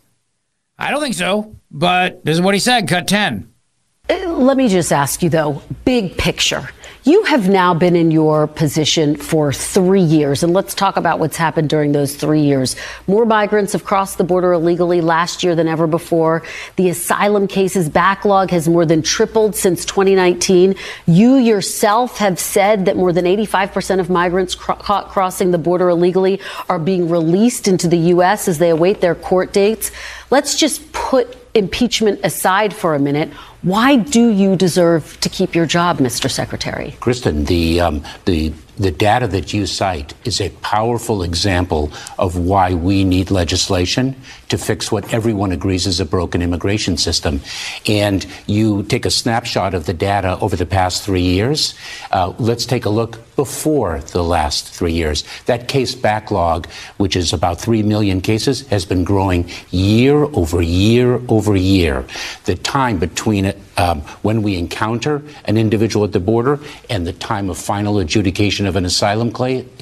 I 0.79 0.91
don't 0.91 1.01
think 1.01 1.15
so, 1.15 1.57
but 1.71 2.25
this 2.25 2.37
is 2.37 2.41
what 2.41 2.55
he 2.55 2.61
said, 2.61 2.89
cut 2.89 3.09
10. 3.09 3.53
Let 4.09 4.57
me 4.57 4.69
just 4.69 4.93
ask 4.93 5.23
you, 5.23 5.31
though, 5.31 5.63
big 5.85 6.17
picture. 6.17 6.71
You 7.03 7.23
have 7.25 7.49
now 7.49 7.73
been 7.73 7.95
in 7.95 8.11
your 8.11 8.49
position 8.49 9.17
for 9.17 9.53
three 9.53 10.03
years, 10.03 10.43
and 10.43 10.53
let's 10.53 10.75
talk 10.75 10.97
about 10.97 11.21
what's 11.21 11.37
happened 11.37 11.69
during 11.69 11.93
those 11.93 12.17
three 12.17 12.41
years. 12.41 12.75
More 13.07 13.25
migrants 13.25 13.73
have 13.75 13.85
crossed 13.85 14.19
the 14.19 14.25
border 14.25 14.53
illegally 14.53 15.01
last 15.01 15.45
year 15.45 15.55
than 15.55 15.69
ever 15.69 15.87
before. 15.87 16.43
The 16.75 16.89
asylum 16.89 17.47
cases 17.47 17.89
backlog 17.89 18.51
has 18.51 18.69
more 18.69 18.85
than 18.85 19.03
tripled 19.03 19.55
since 19.55 19.85
2019. 19.85 20.75
You 21.07 21.37
yourself 21.37 22.19
have 22.19 22.41
said 22.41 22.87
that 22.87 22.97
more 22.97 23.13
than 23.13 23.25
85% 23.25 24.01
of 24.01 24.11
migrants 24.11 24.55
cro- 24.55 24.75
caught 24.75 25.09
crossing 25.09 25.53
the 25.53 25.59
border 25.59 25.89
illegally 25.89 26.41
are 26.69 26.81
being 26.81 27.09
released 27.09 27.69
into 27.69 27.87
the 27.87 27.99
U.S. 27.99 28.49
as 28.49 28.59
they 28.59 28.71
await 28.71 29.01
their 29.01 29.15
court 29.15 29.53
dates. 29.53 29.93
Let's 30.31 30.59
just 30.59 30.93
put 30.93 31.37
impeachment 31.57 32.21
aside 32.23 32.75
for 32.75 32.95
a 32.95 32.99
minute, 32.99 33.31
why 33.67 33.97
do 33.97 34.29
you 34.29 34.55
deserve 34.55 35.19
to 35.23 35.29
keep 35.29 35.53
your 35.53 35.67
job, 35.67 35.99
Mr. 35.99 36.31
Secretary? 36.31 36.95
Kristen, 37.01 37.47
the 37.47 37.81
um, 37.81 38.05
the 38.25 38.53
the 38.79 38.93
data 38.93 39.27
that 39.27 39.53
you 39.53 39.67
cite 39.67 40.15
is 40.25 40.41
a 40.41 40.51
powerful 40.61 41.25
example 41.25 41.91
of 42.17 42.37
why 42.37 42.75
we 42.75 43.03
need 43.03 43.33
legislation 43.33 44.15
to 44.51 44.57
fix 44.57 44.93
what 44.93 45.13
everyone 45.13 45.51
agrees 45.51 45.85
is 45.85 45.99
a 45.99 46.05
broken 46.05 46.43
immigration 46.43 46.97
system. 46.97 47.41
And 47.89 48.25
you 48.47 48.85
take 48.85 49.05
a 49.05 49.11
snapshot 49.11 49.75
of 49.75 49.87
the 49.87 49.95
data 49.95 50.39
over 50.41 50.55
the 50.55 50.67
past 50.67 51.03
three 51.03 51.23
years. 51.23 51.75
Uh, 52.13 52.35
let's 52.39 52.67
take 52.67 52.85
a 52.85 52.91
look 52.91 53.19
before 53.37 54.01
the 54.01 54.25
last 54.25 54.69
three 54.69 54.93
years. 54.93 55.25
That 55.45 55.69
case 55.69 55.95
backlog, 55.95 56.67
which 56.97 57.15
is 57.15 57.33
about 57.33 57.61
3 57.61 57.83
million 57.83 58.21
cases, 58.21 58.67
has 58.69 58.85
been 58.85 59.05
growing 59.05 59.49
year 59.71 60.17
over 60.17 60.63
year 60.63 61.21
over 61.29 61.55
year. 61.55 62.05
The 62.45 62.57
time 62.57 62.99
between 62.99 63.53
um, 63.77 64.01
when 64.23 64.43
we 64.43 64.57
encounter 64.57 65.23
an 65.45 65.59
individual 65.59 66.05
at 66.05 66.13
the 66.13 66.21
border 66.21 66.59
and 66.89 67.07
the 67.07 67.13
time 67.13 67.51
of 67.51 67.59
final 67.59 67.99
adjudication 67.99 68.67
of 68.67 68.77
an 68.77 68.85
asylum 68.85 69.33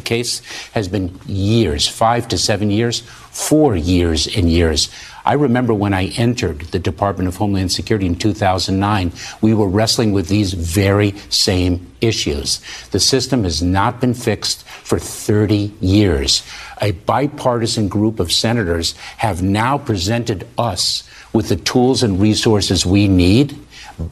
case 0.04 0.42
has 0.72 0.88
been 0.88 1.18
years, 1.26 1.86
five 1.86 2.26
to 2.28 2.38
seven 2.38 2.70
years, 2.70 3.00
four 3.00 3.76
years 3.76 4.26
and 4.36 4.50
years. 4.50 4.88
I 5.24 5.34
remember 5.34 5.72
when 5.72 5.94
I 5.94 6.06
entered 6.16 6.60
the 6.60 6.78
Department 6.78 7.28
of 7.28 7.36
Homeland 7.36 7.72
Security 7.72 8.06
in 8.06 8.16
2009, 8.16 9.12
we 9.40 9.54
were 9.54 9.68
wrestling 9.68 10.12
with 10.12 10.28
these 10.28 10.52
very 10.52 11.12
same 11.30 11.90
issues. 12.02 12.60
The 12.90 13.00
system 13.00 13.44
has 13.44 13.62
not 13.62 14.00
been 14.00 14.12
fixed 14.12 14.64
for 14.64 14.98
30 14.98 15.72
years. 15.80 16.42
A 16.82 16.92
bipartisan 16.92 17.88
group 17.88 18.20
of 18.20 18.30
senators 18.30 18.92
have 19.16 19.42
now 19.42 19.78
presented 19.78 20.46
us 20.58 21.08
with 21.32 21.48
the 21.48 21.56
tools 21.56 22.02
and 22.02 22.20
resources 22.20 22.84
we 22.84 23.08
need, 23.08 23.58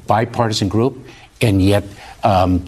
bipartisan 0.07 0.69
group, 0.69 0.99
and 1.42 1.61
yet 1.61 1.85
um, 2.25 2.64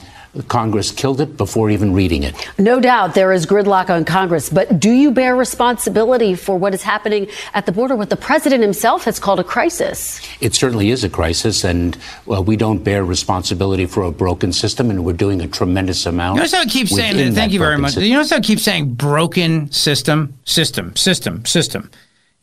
Congress 0.48 0.90
killed 0.90 1.20
it 1.20 1.36
before 1.36 1.70
even 1.70 1.92
reading 1.92 2.22
it. 2.22 2.34
No 2.58 2.80
doubt 2.80 3.14
there 3.14 3.32
is 3.32 3.46
gridlock 3.46 3.90
on 3.90 4.04
Congress, 4.04 4.48
but 4.48 4.80
do 4.80 4.90
you 4.90 5.10
bear 5.10 5.36
responsibility 5.36 6.34
for 6.34 6.56
what 6.56 6.74
is 6.74 6.82
happening 6.82 7.28
at 7.54 7.66
the 7.66 7.72
border, 7.72 7.96
what 7.96 8.10
the 8.10 8.16
president 8.16 8.62
himself 8.62 9.04
has 9.04 9.18
called 9.18 9.40
a 9.40 9.44
crisis? 9.44 10.20
It 10.40 10.54
certainly 10.54 10.90
is 10.90 11.04
a 11.04 11.08
crisis, 11.08 11.64
and 11.64 11.96
well, 12.26 12.42
we 12.42 12.56
don't 12.56 12.82
bear 12.82 13.04
responsibility 13.04 13.86
for 13.86 14.02
a 14.02 14.10
broken 14.10 14.52
system, 14.52 14.90
and 14.90 15.04
we're 15.04 15.12
doing 15.12 15.40
a 15.40 15.48
tremendous 15.48 16.06
amount. 16.06 16.36
You 16.36 16.40
notice 16.40 16.54
how 16.54 16.60
I 16.60 16.66
keep 16.66 16.88
saying 16.88 17.16
that? 17.16 17.34
Thank 17.34 17.52
you 17.52 17.58
very 17.58 17.78
much. 17.78 17.92
System. 17.92 18.04
You 18.04 18.14
notice 18.14 18.30
how 18.30 18.36
I 18.36 18.40
keep 18.40 18.60
saying 18.60 18.94
broken 18.94 19.70
system, 19.70 20.34
system, 20.44 20.96
system, 20.96 21.44
system. 21.44 21.90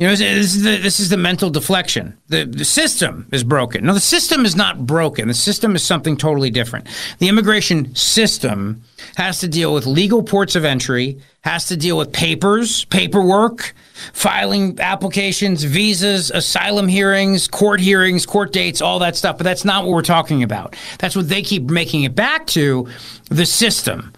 You 0.02 0.08
know, 0.08 0.16
this 0.16 0.56
is 0.56 0.64
the, 0.64 0.78
this 0.78 1.00
is 1.00 1.10
the 1.10 1.18
mental 1.18 1.52
deflection. 1.52 2.18
The, 2.26 2.44
the 2.46 2.66
system 2.66 3.28
is 3.32 3.44
broken. 3.44 3.86
No, 3.86 3.94
the 3.94 4.00
system 4.00 4.48
is 4.48 4.56
not 4.56 4.88
broken. 4.88 5.28
The 5.28 5.36
system 5.36 5.76
is 5.76 5.84
something 5.84 6.18
totally 6.18 6.50
different. 6.50 6.88
The 7.20 7.30
immigration 7.30 7.94
system 7.94 8.82
has 9.16 9.42
to 9.42 9.48
deal 9.48 9.76
with 9.76 9.86
legal 9.86 10.24
ports 10.24 10.56
of 10.56 10.66
entry, 10.66 11.20
has 11.42 11.68
to 11.68 11.78
deal 11.78 12.00
with 12.00 12.12
papers, 12.12 12.84
paperwork, 12.86 13.76
filing 14.12 14.80
applications, 14.80 15.66
visas, 15.66 16.32
asylum 16.32 16.88
hearings, 16.88 17.48
court 17.48 17.80
hearings, 17.80 18.26
court 18.26 18.52
dates, 18.52 18.82
all 18.82 18.98
that 18.98 19.16
stuff. 19.16 19.38
But 19.38 19.44
that's 19.44 19.66
not 19.66 19.84
what 19.84 19.94
we're 19.94 20.02
talking 20.02 20.42
about. 20.42 20.76
That's 20.98 21.16
what 21.16 21.30
they 21.30 21.44
keep 21.44 21.70
making 21.70 22.06
it 22.06 22.16
back 22.16 22.48
to 22.48 22.88
the 23.30 23.46
system. 23.46 24.14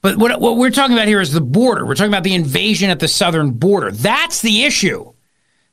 But 0.00 0.16
what, 0.16 0.40
what 0.40 0.56
we're 0.56 0.70
talking 0.70 0.96
about 0.96 1.08
here 1.08 1.20
is 1.20 1.34
the 1.34 1.42
border. 1.42 1.84
We're 1.84 1.94
talking 1.94 2.10
about 2.10 2.24
the 2.24 2.34
invasion 2.34 2.88
at 2.88 3.00
the 3.00 3.08
southern 3.08 3.50
border. 3.50 3.90
That's 3.90 4.40
the 4.40 4.64
issue. 4.64 5.12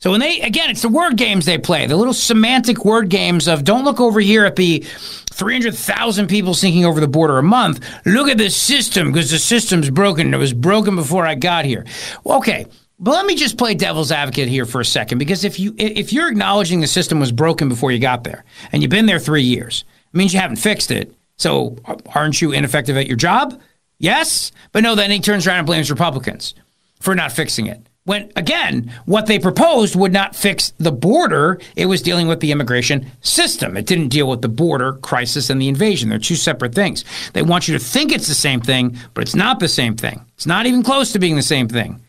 So 0.04 0.12
when 0.12 0.20
they 0.20 0.42
again, 0.42 0.70
it's 0.70 0.82
the 0.82 0.90
word 0.90 1.16
games 1.16 1.46
they 1.46 1.58
play, 1.58 1.86
the 1.86 1.96
little 1.96 2.14
semantic 2.14 2.84
word 2.84 3.08
games 3.08 3.48
of 3.48 3.64
don't 3.64 3.86
look 3.86 4.02
over 4.02 4.20
here 4.20 4.44
at 4.44 4.58
the 4.58 4.80
300,000 4.80 6.28
people 6.28 6.54
sinking 6.54 6.84
over 6.84 7.00
the 7.00 7.08
border 7.08 7.38
a 7.38 7.42
month. 7.42 7.90
Look 8.06 8.28
at 8.28 8.38
the 8.38 8.50
system 8.50 9.14
because 9.14 9.32
the 9.32 9.40
system's 9.40 9.90
broken. 9.90 10.34
It 10.34 10.38
was 10.38 10.52
broken 10.52 10.98
before 10.98 11.26
I 11.26 11.36
got 11.36 11.64
here. 11.64 11.86
Okay. 12.26 12.66
But 13.00 13.12
let 13.12 13.26
me 13.26 13.36
just 13.36 13.58
play 13.58 13.76
devil's 13.76 14.12
advocate 14.12 14.50
here 14.50 14.66
for 14.66 14.82
a 14.82 14.86
second 14.86 15.20
because 15.20 15.46
if 15.46 15.58
you 15.58 15.74
if 15.78 16.12
you're 16.12 16.28
acknowledging 16.28 16.82
the 16.82 16.88
system 16.88 17.22
was 17.22 17.32
broken 17.32 17.70
before 17.70 17.94
you 17.94 18.00
got 18.00 18.26
there 18.26 18.44
and 18.74 18.82
you've 18.82 18.92
been 18.92 19.06
there 19.06 19.20
3 19.20 19.42
years, 19.42 19.86
it 20.14 20.18
means 20.18 20.34
you 20.34 20.42
haven't 20.42 20.58
fixed 20.58 20.92
it. 20.92 21.16
So 21.38 21.78
aren't 22.14 22.42
you 22.42 22.52
ineffective 22.52 22.98
at 22.98 23.08
your 23.08 23.16
job? 23.16 23.58
Yes. 24.00 24.52
But 24.74 24.84
no, 24.84 24.96
then 24.96 25.12
he 25.12 25.22
turns 25.22 25.48
around 25.48 25.60
and 25.60 25.66
blames 25.66 25.90
Republicans 25.90 26.56
for 27.00 27.16
not 27.16 27.32
fixing 27.32 27.68
it 27.68 27.88
when 28.06 28.32
again 28.36 28.92
what 29.06 29.28
they 29.28 29.40
proposed 29.40 29.96
would 29.96 30.14
not 30.14 30.36
fix 30.36 30.74
the 30.78 30.92
border. 30.92 31.60
It 31.76 31.86
was 31.86 32.02
dealing 32.02 32.28
with 32.28 32.40
the 32.40 32.52
immigration 32.52 33.12
system. 33.22 33.78
It 33.78 33.86
didn't 33.86 34.10
deal 34.10 34.28
with 34.28 34.42
the 34.42 34.50
border 34.50 34.94
crisis 34.94 35.50
and 35.50 35.62
the 35.62 35.68
invasion. 35.68 36.10
They're 36.10 36.20
two 36.20 36.36
separate 36.36 36.76
things. 36.76 37.06
They 37.34 37.42
want 37.42 37.68
you 37.68 37.78
to 37.78 37.84
think 37.84 38.12
it's 38.12 38.28
the 38.28 38.34
same 38.34 38.62
thing 38.62 38.98
but 39.14 39.22
it's 39.22 39.36
not 39.36 39.60
the 39.60 39.68
same 39.68 39.96
thing. 39.96 40.26
It's 40.36 40.46
not 40.46 40.66
even 40.66 40.84
close 40.84 41.12
to 41.14 41.20
being 41.20 41.36
the 41.36 41.42
same 41.42 41.68
thing. 41.68 42.02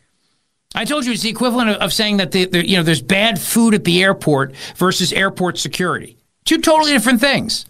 I 0.75 0.85
told 0.85 1.07
you 1.07 1.13
it's 1.13 1.23
the 1.23 1.29
equivalent 1.29 1.71
of, 1.71 1.93
saying 1.93 2.17
that 2.17 2.33
the, 2.33 2.47
the, 2.47 2.69
you 2.69 2.77
know 2.77 2.83
there's 2.83 3.03
bad 3.03 3.41
food 3.41 3.75
at 3.75 3.85
the 3.85 4.03
airport 4.03 4.57
versus 4.75 5.13
airport 5.13 5.59
security. 5.59 6.17
Two 6.45 6.59
totally 6.59 6.93
different 6.93 7.21
things. 7.21 7.65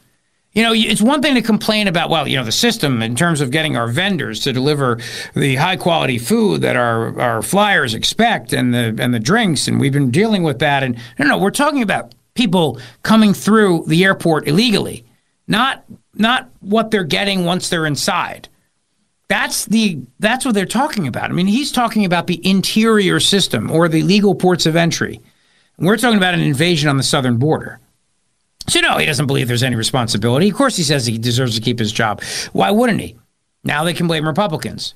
You 0.54 0.62
know, 0.62 0.72
it's 0.72 1.02
one 1.02 1.20
thing 1.20 1.34
to 1.34 1.42
complain 1.42 1.88
about, 1.88 2.10
well, 2.10 2.28
you 2.28 2.36
know, 2.36 2.44
the 2.44 2.52
system 2.52 3.02
in 3.02 3.16
terms 3.16 3.40
of 3.40 3.50
getting 3.50 3.76
our 3.76 3.88
vendors 3.88 4.38
to 4.40 4.52
deliver 4.52 5.00
the 5.34 5.56
high 5.56 5.76
quality 5.76 6.16
food 6.16 6.60
that 6.60 6.76
our, 6.76 7.20
our 7.20 7.42
flyers 7.42 7.92
expect 7.92 8.52
and 8.52 8.72
the 8.72 8.96
and 9.00 9.12
the 9.12 9.18
drinks, 9.18 9.66
and 9.66 9.80
we've 9.80 9.92
been 9.92 10.12
dealing 10.12 10.44
with 10.44 10.60
that. 10.60 10.84
And 10.84 10.96
no, 11.18 11.26
no, 11.26 11.38
we're 11.38 11.50
talking 11.50 11.82
about 11.82 12.14
people 12.34 12.78
coming 13.02 13.34
through 13.34 13.84
the 13.88 14.04
airport 14.04 14.46
illegally, 14.46 15.04
not 15.48 15.84
not 16.14 16.50
what 16.60 16.92
they're 16.92 17.02
getting 17.02 17.44
once 17.44 17.68
they're 17.68 17.86
inside. 17.86 18.48
That's 19.26 19.64
the 19.64 20.02
that's 20.20 20.44
what 20.44 20.54
they're 20.54 20.66
talking 20.66 21.08
about. 21.08 21.30
I 21.30 21.32
mean, 21.32 21.48
he's 21.48 21.72
talking 21.72 22.04
about 22.04 22.28
the 22.28 22.40
interior 22.48 23.18
system 23.18 23.72
or 23.72 23.88
the 23.88 24.02
legal 24.02 24.36
ports 24.36 24.66
of 24.66 24.76
entry. 24.76 25.20
We're 25.78 25.96
talking 25.96 26.18
about 26.18 26.34
an 26.34 26.40
invasion 26.40 26.88
on 26.88 26.96
the 26.96 27.02
southern 27.02 27.38
border. 27.38 27.80
So, 28.68 28.80
no, 28.80 28.98
he 28.98 29.06
doesn't 29.06 29.26
believe 29.26 29.48
there's 29.48 29.62
any 29.62 29.76
responsibility. 29.76 30.48
Of 30.48 30.56
course, 30.56 30.76
he 30.76 30.82
says 30.82 31.06
he 31.06 31.18
deserves 31.18 31.54
to 31.54 31.60
keep 31.60 31.78
his 31.78 31.92
job. 31.92 32.22
Why 32.52 32.70
wouldn't 32.70 33.00
he? 33.00 33.16
Now 33.62 33.84
they 33.84 33.94
can 33.94 34.06
blame 34.06 34.26
Republicans. 34.26 34.94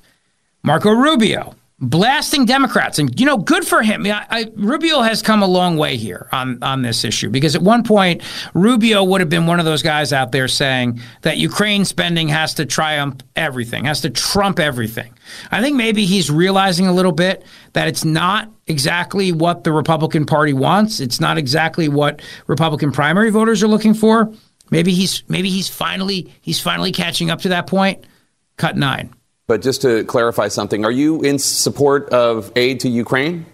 Marco 0.63 0.91
Rubio 0.91 1.55
blasting 1.81 2.45
Democrats, 2.45 2.99
and 2.99 3.17
you 3.19 3.25
know, 3.25 3.37
good 3.37 3.65
for 3.65 3.81
him. 3.81 4.05
I, 4.05 4.25
I, 4.29 4.51
Rubio 4.55 5.01
has 5.01 5.21
come 5.21 5.41
a 5.41 5.47
long 5.47 5.77
way 5.77 5.97
here 5.97 6.27
on 6.31 6.61
on 6.61 6.81
this 6.81 7.03
issue 7.03 7.29
because 7.29 7.55
at 7.55 7.61
one 7.61 7.83
point 7.83 8.21
Rubio 8.53 9.03
would 9.03 9.21
have 9.21 9.29
been 9.29 9.47
one 9.47 9.59
of 9.59 9.65
those 9.65 9.81
guys 9.81 10.11
out 10.11 10.31
there 10.31 10.47
saying 10.47 11.01
that 11.21 11.37
Ukraine 11.37 11.85
spending 11.85 12.27
has 12.29 12.53
to 12.55 12.65
triumph 12.65 13.21
everything, 13.35 13.85
has 13.85 14.01
to 14.01 14.09
trump 14.09 14.59
everything. 14.59 15.13
I 15.51 15.61
think 15.61 15.75
maybe 15.75 16.05
he's 16.05 16.29
realizing 16.29 16.87
a 16.87 16.93
little 16.93 17.11
bit 17.11 17.43
that 17.73 17.87
it's 17.87 18.03
not 18.03 18.51
exactly 18.67 19.31
what 19.31 19.63
the 19.63 19.71
Republican 19.71 20.25
Party 20.25 20.53
wants. 20.53 20.99
It's 20.99 21.19
not 21.19 21.37
exactly 21.37 21.87
what 21.87 22.21
Republican 22.47 22.91
primary 22.91 23.29
voters 23.29 23.63
are 23.63 23.67
looking 23.67 23.93
for. 23.93 24.33
Maybe 24.71 24.93
he's 24.93 25.23
maybe 25.27 25.49
he's 25.49 25.69
finally 25.69 26.33
he's 26.41 26.59
finally 26.59 26.91
catching 26.91 27.29
up 27.29 27.41
to 27.41 27.49
that 27.49 27.67
point. 27.67 28.05
Cut 28.57 28.75
nine. 28.75 29.13
But 29.49 29.63
just 29.63 29.81
to 29.81 30.03
clarify 30.03 30.47
something, 30.49 30.85
are 30.85 30.91
you 30.91 31.23
in 31.23 31.39
support 31.39 32.07
of 32.09 32.51
aid 32.55 32.81
to 32.81 32.87
Ukraine? 32.87 33.47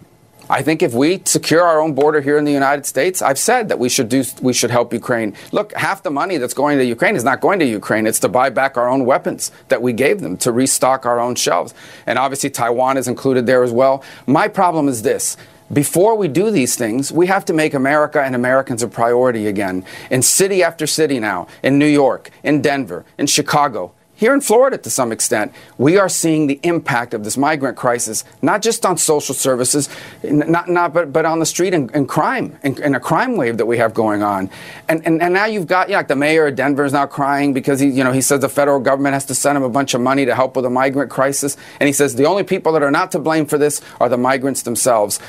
I 0.50 0.62
think 0.62 0.84
if 0.84 0.94
we 0.94 1.22
secure 1.24 1.64
our 1.64 1.80
own 1.80 1.94
border 1.94 2.20
here 2.20 2.38
in 2.38 2.44
the 2.44 2.52
United 2.52 2.86
States, 2.86 3.22
I've 3.22 3.40
said 3.40 3.70
that 3.70 3.80
we 3.80 3.88
should 3.88 4.10
do 4.10 4.26
we 4.42 4.52
should 4.52 4.72
help 4.72 4.92
Ukraine. 4.92 5.38
Look, 5.54 5.72
half 5.72 6.04
the 6.04 6.12
money 6.12 6.36
that's 6.36 6.54
going 6.54 6.80
to 6.80 6.84
Ukraine 6.84 7.16
is 7.16 7.24
not 7.24 7.40
going 7.40 7.60
to 7.60 7.66
Ukraine. 7.66 8.08
It's 8.08 8.20
to 8.20 8.28
buy 8.28 8.50
back 8.50 8.76
our 8.76 8.90
own 8.90 9.06
weapons 9.06 9.54
that 9.70 9.82
we 9.82 9.94
gave 9.94 10.20
them 10.20 10.36
to 10.40 10.52
restock 10.52 11.06
our 11.06 11.18
own 11.18 11.36
shelves. 11.36 11.74
And 12.06 12.20
obviously 12.20 12.50
Taiwan 12.50 12.98
is 12.98 13.08
included 13.08 13.46
there 13.46 13.64
as 13.64 13.72
well. 13.72 14.04
My 14.28 14.50
problem 14.50 14.90
is 14.90 15.02
this. 15.02 15.38
Before 15.72 16.18
we 16.18 16.28
do 16.28 16.52
these 16.52 16.76
things, 16.76 17.10
we 17.10 17.28
have 17.28 17.46
to 17.46 17.54
make 17.54 17.74
America 17.74 18.22
and 18.22 18.36
Americans 18.36 18.84
a 18.84 18.90
priority 18.90 19.48
again. 19.48 19.86
In 20.12 20.22
city 20.22 20.62
after 20.62 20.86
city 20.88 21.22
now, 21.22 21.48
in 21.64 21.80
New 21.80 21.88
York, 21.88 22.32
in 22.44 22.62
Denver, 22.62 23.06
in 23.18 23.28
Chicago, 23.28 23.95
here 24.16 24.34
in 24.34 24.40
Florida 24.40 24.78
to 24.78 24.90
some 24.90 25.12
extent, 25.12 25.52
we 25.78 25.98
are 25.98 26.08
seeing 26.08 26.48
the 26.48 26.60
impact 26.64 27.14
of 27.14 27.24
this 27.24 27.36
migrant 27.36 27.76
crisis, 27.76 28.24
not 28.42 28.62
just 28.62 28.86
on 28.86 28.98
social 28.98 29.36
services, 29.36 29.90
not, 30.24 30.70
not 30.70 30.94
but, 30.94 31.12
but 31.12 31.26
on 31.26 31.40
the 31.40 31.46
street 31.46 31.74
and, 31.74 31.94
and 31.94 32.08
crime, 32.08 32.58
and, 32.64 32.80
and, 32.80 32.96
a 32.96 33.00
crime 33.00 33.36
wave 33.36 33.58
that 33.58 33.66
we 33.66 33.78
have 33.78 33.94
going 33.94 34.24
on. 34.24 34.50
And, 34.88 35.06
and, 35.06 35.22
and 35.22 35.34
now 35.34 35.46
you've 35.46 35.68
got, 35.68 35.90
you 35.90 35.94
know, 35.94 36.00
like 36.00 36.08
the 36.08 36.16
mayor 36.16 36.48
of 36.48 36.56
Denver 36.56 36.86
is 36.86 36.94
now 36.94 37.06
crying 37.06 37.54
because 37.54 37.82
he, 37.82 37.90
you 37.90 38.04
know, 38.04 38.14
he 38.14 38.22
says 38.22 38.40
the 38.40 38.48
federal 38.48 38.80
government 38.80 39.14
has 39.14 39.26
to 39.26 39.36
send 39.36 39.58
him 39.58 39.64
a 39.64 39.70
bunch 39.70 39.94
of 39.94 40.00
money 40.00 40.26
to 40.26 40.34
help 40.34 40.56
with 40.56 40.64
the 40.64 40.70
migrant 40.70 41.12
crisis. 41.12 41.58
And 41.82 41.88
he 41.88 41.94
says 41.94 42.16
the 42.16 42.26
only 42.26 42.44
people 42.44 42.72
that 42.74 42.84
are 42.84 42.92
not 42.92 43.12
to 43.12 43.20
blame 43.20 43.46
for 43.46 43.58
this 43.58 43.82
are 44.00 44.08
the 44.08 44.18
migrants 44.18 44.62
themselves. 44.62 45.20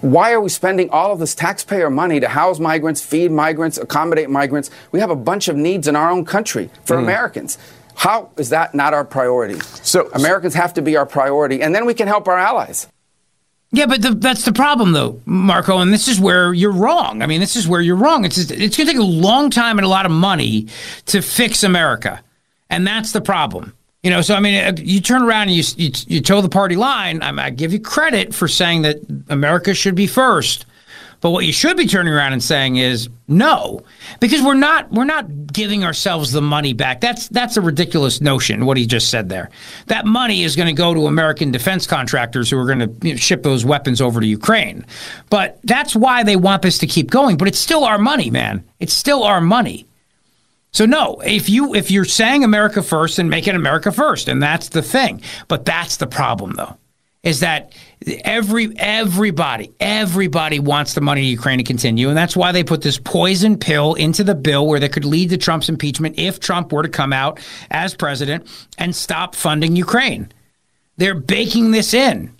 Why 0.00 0.32
are 0.32 0.40
we 0.40 0.48
spending 0.48 0.90
all 0.90 1.12
of 1.12 1.18
this 1.18 1.34
taxpayer 1.34 1.90
money 1.90 2.20
to 2.20 2.28
house 2.28 2.58
migrants, 2.58 3.00
feed 3.00 3.30
migrants, 3.30 3.78
accommodate 3.78 4.30
migrants? 4.30 4.70
We 4.92 5.00
have 5.00 5.10
a 5.10 5.16
bunch 5.16 5.48
of 5.48 5.56
needs 5.56 5.88
in 5.88 5.96
our 5.96 6.10
own 6.10 6.24
country 6.24 6.70
for 6.84 6.96
mm. 6.96 7.02
Americans. 7.02 7.58
How 7.94 8.30
is 8.36 8.50
that 8.50 8.74
not 8.74 8.92
our 8.92 9.04
priority? 9.04 9.58
So 9.60 10.10
Americans 10.12 10.54
have 10.54 10.74
to 10.74 10.82
be 10.82 10.96
our 10.96 11.06
priority, 11.06 11.62
and 11.62 11.74
then 11.74 11.86
we 11.86 11.94
can 11.94 12.06
help 12.06 12.28
our 12.28 12.38
allies. 12.38 12.88
Yeah, 13.72 13.86
but 13.86 14.02
the, 14.02 14.14
that's 14.14 14.44
the 14.44 14.52
problem, 14.52 14.92
though, 14.92 15.20
Marco. 15.24 15.78
And 15.78 15.92
this 15.92 16.06
is 16.06 16.20
where 16.20 16.52
you're 16.52 16.72
wrong. 16.72 17.22
I 17.22 17.26
mean, 17.26 17.40
this 17.40 17.56
is 17.56 17.66
where 17.66 17.80
you're 17.80 17.96
wrong. 17.96 18.24
It's 18.24 18.38
it's 18.38 18.50
going 18.50 18.70
to 18.70 18.84
take 18.84 18.96
a 18.96 19.02
long 19.02 19.50
time 19.50 19.78
and 19.78 19.84
a 19.84 19.88
lot 19.88 20.06
of 20.06 20.12
money 20.12 20.68
to 21.06 21.20
fix 21.20 21.64
America, 21.64 22.22
and 22.70 22.86
that's 22.86 23.12
the 23.12 23.20
problem. 23.20 23.72
You 24.02 24.10
know, 24.10 24.20
so 24.20 24.34
I 24.34 24.40
mean, 24.40 24.54
uh, 24.54 24.72
you 24.76 25.00
turn 25.00 25.22
around 25.22 25.48
and 25.48 25.52
you 25.52 25.64
you, 25.76 25.90
you 26.06 26.20
toe 26.20 26.40
the 26.40 26.48
party 26.48 26.76
line. 26.76 27.22
I, 27.22 27.46
I 27.46 27.50
give 27.50 27.72
you 27.72 27.80
credit 27.80 28.34
for 28.34 28.46
saying 28.46 28.82
that 28.82 28.98
America 29.28 29.74
should 29.74 29.94
be 29.94 30.06
first. 30.06 30.66
But 31.20 31.30
what 31.30 31.44
you 31.44 31.52
should 31.52 31.76
be 31.76 31.86
turning 31.86 32.12
around 32.12 32.34
and 32.34 32.42
saying 32.42 32.76
is 32.76 33.08
no, 33.26 33.82
because 34.20 34.42
we're 34.42 34.54
not 34.54 34.92
we're 34.92 35.04
not 35.04 35.52
giving 35.52 35.82
ourselves 35.82 36.30
the 36.30 36.42
money 36.42 36.72
back. 36.72 37.00
That's 37.00 37.28
that's 37.28 37.56
a 37.56 37.60
ridiculous 37.60 38.20
notion. 38.20 38.66
What 38.66 38.76
he 38.76 38.86
just 38.86 39.10
said 39.10 39.28
there. 39.28 39.50
That 39.86 40.06
money 40.06 40.44
is 40.44 40.54
going 40.54 40.68
to 40.68 40.74
go 40.74 40.94
to 40.94 41.06
American 41.06 41.50
defense 41.50 41.86
contractors 41.86 42.50
who 42.50 42.58
are 42.58 42.66
going 42.66 42.78
to 42.80 43.06
you 43.06 43.14
know, 43.14 43.18
ship 43.18 43.42
those 43.42 43.64
weapons 43.64 44.00
over 44.00 44.20
to 44.20 44.26
Ukraine. 44.26 44.84
But 45.30 45.58
that's 45.64 45.96
why 45.96 46.22
they 46.22 46.36
want 46.36 46.62
this 46.62 46.78
to 46.78 46.86
keep 46.86 47.10
going. 47.10 47.38
But 47.38 47.48
it's 47.48 47.58
still 47.58 47.84
our 47.84 47.98
money, 47.98 48.30
man. 48.30 48.62
It's 48.78 48.94
still 48.94 49.24
our 49.24 49.40
money. 49.40 49.86
So 50.76 50.84
no, 50.84 51.22
if 51.24 51.48
you 51.48 51.74
if 51.74 51.90
you're 51.90 52.04
saying 52.04 52.44
America 52.44 52.82
first, 52.82 53.16
then 53.16 53.30
make 53.30 53.48
it 53.48 53.54
America 53.54 53.90
first, 53.90 54.28
and 54.28 54.42
that's 54.42 54.68
the 54.68 54.82
thing. 54.82 55.22
But 55.48 55.64
that's 55.64 55.96
the 55.96 56.06
problem, 56.06 56.52
though 56.52 56.76
is 57.22 57.40
that 57.40 57.72
every 58.24 58.76
everybody 58.76 59.72
everybody 59.80 60.60
wants 60.60 60.92
the 60.92 61.00
money 61.00 61.22
to 61.22 61.26
Ukraine 61.26 61.56
to 61.56 61.64
continue, 61.64 62.08
and 62.08 62.16
that's 62.16 62.36
why 62.36 62.52
they 62.52 62.62
put 62.62 62.82
this 62.82 62.98
poison 62.98 63.56
pill 63.58 63.94
into 63.94 64.22
the 64.22 64.34
bill 64.34 64.66
where 64.66 64.78
that 64.78 64.92
could 64.92 65.06
lead 65.06 65.30
to 65.30 65.38
Trump's 65.38 65.70
impeachment 65.70 66.18
if 66.18 66.40
Trump 66.40 66.70
were 66.70 66.82
to 66.82 66.90
come 66.90 67.14
out 67.14 67.40
as 67.70 67.94
president 67.94 68.46
and 68.76 68.94
stop 68.94 69.34
funding 69.34 69.76
Ukraine. 69.76 70.30
They're 70.98 71.14
baking 71.14 71.70
this 71.70 71.94
in. 71.94 72.35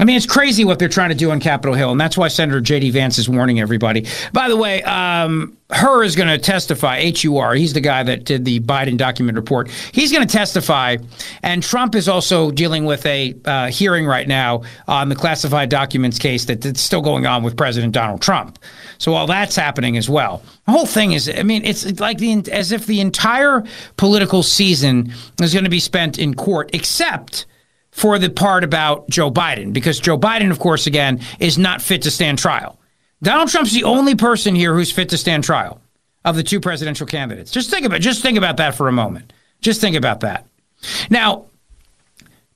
I 0.00 0.04
mean, 0.04 0.16
it's 0.16 0.24
crazy 0.24 0.64
what 0.64 0.78
they're 0.78 0.88
trying 0.88 1.10
to 1.10 1.14
do 1.14 1.30
on 1.30 1.38
Capitol 1.38 1.74
Hill, 1.74 1.92
and 1.92 2.00
that's 2.00 2.16
why 2.16 2.28
Senator 2.28 2.62
J.D. 2.62 2.90
Vance 2.92 3.18
is 3.18 3.28
warning 3.28 3.60
everybody. 3.60 4.06
By 4.32 4.48
the 4.48 4.56
way, 4.56 4.82
um, 4.84 5.58
Hur 5.68 6.02
is 6.02 6.16
going 6.16 6.28
to 6.28 6.38
testify. 6.38 6.96
H.U.R. 6.96 7.54
He's 7.54 7.74
the 7.74 7.82
guy 7.82 8.02
that 8.02 8.24
did 8.24 8.46
the 8.46 8.60
Biden 8.60 8.96
document 8.96 9.36
report. 9.36 9.70
He's 9.92 10.10
going 10.10 10.26
to 10.26 10.32
testify, 10.32 10.96
and 11.42 11.62
Trump 11.62 11.94
is 11.94 12.08
also 12.08 12.50
dealing 12.50 12.86
with 12.86 13.04
a 13.04 13.34
uh, 13.44 13.66
hearing 13.66 14.06
right 14.06 14.26
now 14.26 14.62
on 14.88 15.10
the 15.10 15.14
classified 15.14 15.68
documents 15.68 16.18
case 16.18 16.46
that, 16.46 16.62
that's 16.62 16.80
still 16.80 17.02
going 17.02 17.26
on 17.26 17.42
with 17.42 17.54
President 17.54 17.92
Donald 17.92 18.22
Trump. 18.22 18.58
So 18.96 19.12
all 19.12 19.26
that's 19.26 19.56
happening 19.56 19.98
as 19.98 20.08
well. 20.08 20.42
The 20.64 20.72
whole 20.72 20.86
thing 20.86 21.12
is, 21.12 21.28
I 21.28 21.42
mean, 21.42 21.66
it's 21.66 22.00
like 22.00 22.16
the 22.16 22.42
as 22.50 22.72
if 22.72 22.86
the 22.86 23.02
entire 23.02 23.62
political 23.98 24.42
season 24.42 25.12
is 25.42 25.52
going 25.52 25.64
to 25.64 25.70
be 25.70 25.80
spent 25.80 26.18
in 26.18 26.32
court, 26.32 26.70
except 26.72 27.44
for 27.92 28.18
the 28.18 28.30
part 28.30 28.64
about 28.64 29.08
Joe 29.08 29.30
Biden, 29.30 29.72
because 29.72 30.00
Joe 30.00 30.18
Biden, 30.18 30.50
of 30.50 30.58
course, 30.58 30.86
again, 30.86 31.20
is 31.38 31.58
not 31.58 31.80
fit 31.80 32.02
to 32.02 32.10
stand 32.10 32.38
trial. 32.38 32.78
Donald 33.22 33.50
Trump's 33.50 33.72
the 33.72 33.84
only 33.84 34.16
person 34.16 34.54
here 34.54 34.74
who's 34.74 34.90
fit 34.90 35.10
to 35.10 35.18
stand 35.18 35.44
trial 35.44 35.80
of 36.24 36.34
the 36.34 36.42
two 36.42 36.58
presidential 36.58 37.06
candidates. 37.06 37.50
Just 37.52 37.70
think 37.70 37.86
about 37.86 38.00
just 38.00 38.22
think 38.22 38.36
about 38.36 38.56
that 38.56 38.74
for 38.74 38.88
a 38.88 38.92
moment. 38.92 39.32
Just 39.60 39.80
think 39.80 39.94
about 39.94 40.20
that. 40.20 40.46
Now, 41.10 41.46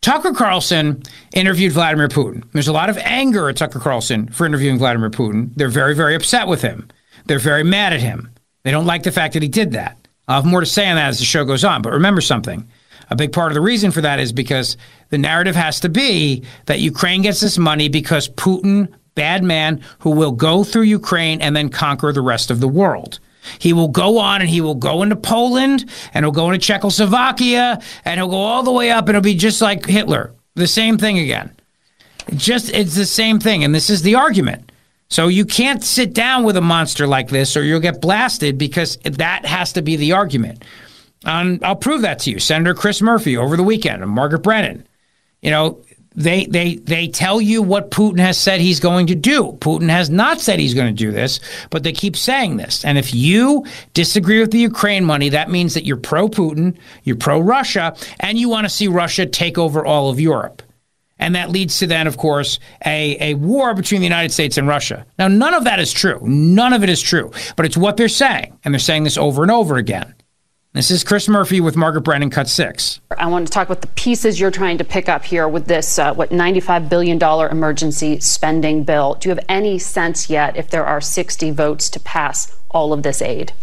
Tucker 0.01 0.33
Carlson 0.33 1.03
interviewed 1.35 1.73
Vladimir 1.73 2.09
Putin. 2.09 2.45
There's 2.53 2.69
a 2.69 2.73
lot 2.73 2.91
of 2.91 2.99
anger 2.99 3.49
at 3.49 3.57
Tucker 3.57 3.79
Carlson 3.79 4.29
for 4.29 4.47
interviewing 4.47 4.79
Vladimir 4.79 5.11
Putin. 5.11 5.51
They're 5.55 5.69
very, 5.69 5.95
very 5.95 6.15
upset 6.15 6.49
with 6.49 6.63
him. 6.63 6.89
They're 7.27 7.39
very 7.39 7.65
mad 7.65 7.93
at 7.93 8.01
him. 8.01 8.31
They 8.63 8.71
don't 8.71 8.87
like 8.87 9.03
the 9.03 9.13
fact 9.13 9.35
that 9.35 9.43
he 9.43 9.49
did 9.49 9.73
that. 9.73 9.97
I'll 10.29 10.43
have 10.43 10.51
more 10.51 10.61
to 10.61 10.67
say 10.67 10.89
on 10.89 10.97
that 10.97 11.09
as 11.09 11.19
the 11.19 11.25
show 11.25 11.45
goes 11.45 11.65
on. 11.65 11.83
But 11.83 11.93
remember 11.93 12.21
something 12.21 12.69
a 13.11 13.17
big 13.17 13.33
part 13.33 13.53
of 13.53 13.55
the 13.55 13.61
reason 13.61 13.91
for 13.91 14.01
that 14.01 14.19
is 14.19 14.33
because 14.33 14.77
the 15.11 15.19
narrative 15.19 15.55
has 15.55 15.81
to 15.81 15.89
be 15.89 16.45
that 16.67 16.81
Ukraine 16.81 17.23
gets 17.23 17.41
this 17.41 17.59
money 17.59 17.89
because 17.89 18.29
Putin, 18.29 18.93
bad 19.15 19.45
man, 19.45 19.83
who 20.01 20.11
will 20.11 20.33
go 20.33 20.65
through 20.65 20.83
Ukraine 20.83 21.41
and 21.41 21.55
then 21.55 21.69
conquer 21.69 22.13
the 22.13 22.21
rest 22.21 22.51
of 22.51 22.61
the 22.61 22.69
world. 22.69 23.21
He 23.59 23.73
will 23.73 23.89
go 23.89 24.19
on 24.19 24.41
and 24.41 24.51
he 24.51 24.61
will 24.61 24.75
go 24.75 25.03
into 25.03 25.17
Poland 25.17 25.89
and 26.13 26.25
he'll 26.25 26.33
go 26.33 26.51
into 26.51 26.59
Czechoslovakia 26.59 27.81
and 28.05 28.19
he'll 28.19 28.29
go 28.29 28.37
all 28.37 28.63
the 28.63 28.73
way 28.73 28.91
up 28.91 29.09
and 29.09 29.11
it'll 29.11 29.23
be 29.23 29.37
just 29.37 29.63
like 29.63 29.87
Hitler. 29.87 30.35
The 30.55 30.67
same 30.67 30.99
thing 30.99 31.19
again. 31.19 31.53
Just 32.35 32.71
it's 32.71 32.97
the 32.97 33.07
same 33.07 33.39
thing. 33.39 33.63
And 33.63 33.75
this 33.75 33.89
is 33.89 34.03
the 34.03 34.17
argument. 34.17 34.73
So 35.09 35.29
you 35.29 35.45
can't 35.45 35.85
sit 35.85 36.13
down 36.13 36.43
with 36.43 36.57
a 36.57 36.61
monster 36.61 37.07
like 37.07 37.29
this 37.29 37.57
or 37.57 37.63
you'll 37.63 37.79
get 37.79 38.01
blasted 38.01 38.59
because 38.59 38.97
that 39.05 39.47
has 39.47 39.73
to 39.75 39.83
be 39.83 39.95
the 39.97 40.13
argument. 40.13 40.65
And 41.25 41.63
I'll 41.65 41.77
prove 41.77 42.03
that 42.03 42.21
to 42.21 42.31
you. 42.31 42.39
Senator 42.39 42.75
Chris 42.75 43.03
Murphy 43.03 43.37
over 43.37 43.57
the 43.57 43.63
weekend 43.63 44.03
and 44.03 44.11
Margaret 44.11 44.41
Brennan. 44.41 44.87
You 45.43 45.51
know, 45.51 45.83
they 46.17 46.47
they 46.47 46.77
they 46.77 47.09
tell 47.09 47.41
you 47.41 47.63
what 47.63 47.91
Putin 47.91 48.19
has 48.19 48.39
said 48.39 48.61
he's 48.61 48.81
going 48.81 49.07
to 49.09 49.15
do. 49.15 49.57
Putin 49.61 49.91
has 49.91 50.09
not 50.09 50.41
said 50.41 50.59
he's 50.59 50.75
going 50.75 50.95
to 50.95 51.05
do 51.05 51.13
this, 51.13 51.41
but 51.71 51.83
they 51.83 51.93
keep 51.93 52.17
saying 52.17 52.57
this. 52.57 52.85
And 52.85 52.97
if 52.97 53.15
you 53.15 53.65
disagree 53.93 54.41
with 54.41 54.51
the 54.51 54.59
Ukraine 54.59 55.05
money, 55.05 55.29
that 55.29 55.51
means 55.51 55.75
that 55.75 55.85
you're 55.85 55.99
pro 55.99 56.29
Putin, 56.29 56.77
you're 57.05 57.17
pro 57.17 57.39
Russia, 57.39 57.95
and 58.21 58.39
you 58.39 58.49
want 58.49 58.65
to 58.65 58.71
see 58.71 58.89
Russia 58.89 59.27
take 59.27 59.59
over 59.59 59.85
all 59.85 60.09
of 60.09 60.19
Europe. 60.19 60.63
And 61.19 61.35
that 61.35 61.51
leads 61.51 61.79
to 61.79 61.87
then, 61.87 62.07
of 62.07 62.19
course, 62.19 62.59
a, 62.85 63.33
a 63.33 63.35
war 63.35 63.75
between 63.75 64.01
the 64.01 64.07
United 64.07 64.33
States 64.33 64.59
and 64.59 64.69
Russia. 64.69 65.07
Now, 65.19 65.29
none 65.29 65.55
of 65.55 65.65
that 65.65 65.81
is 65.81 65.93
true. 65.93 66.21
None 66.23 66.75
of 66.75 66.83
it 66.83 66.91
is 66.91 67.01
true. 67.01 67.31
But 67.57 67.65
it's 67.65 67.77
what 67.77 67.97
they're 67.97 68.09
saying. 68.09 68.59
And 68.65 68.75
they're 68.75 68.79
saying 68.79 69.05
this 69.05 69.17
over 69.17 69.43
and 69.43 69.51
over 69.51 69.77
again. 69.77 70.15
This 70.77 70.91
is 70.91 71.05
Chris 71.05 71.27
Murphy 71.27 71.59
with 71.59 71.75
Margaret 71.75 72.03
Brennan, 72.03 72.29
cut 72.29 72.49
six. 72.49 73.01
I 73.17 73.29
want 73.29 73.47
to 73.47 73.51
talk 73.51 73.67
about 73.67 73.81
the 73.81 73.87
pieces 73.87 74.39
you're 74.39 74.51
trying 74.51 74.77
to 74.77 74.85
pick 74.85 75.09
up 75.09 75.25
here 75.25 75.49
with 75.49 75.65
this, 75.65 75.99
uh, 75.99 76.13
what, 76.13 76.29
$95 76.29 76.91
billion 76.91 77.19
emergency 77.19 78.21
spending 78.21 78.85
bill. 78.85 79.15
Do 79.15 79.31
you 79.31 79.35
have 79.35 79.43
any 79.49 79.79
sense 79.79 80.29
yet 80.29 80.55
if 80.55 80.69
there 80.69 80.85
are 80.85 81.01
60 81.01 81.51
votes 81.53 81.89
to 81.89 82.01
pass 82.01 82.55
all 82.71 82.93
of 82.93 83.05
this 83.05 83.23
aid? 83.23 83.55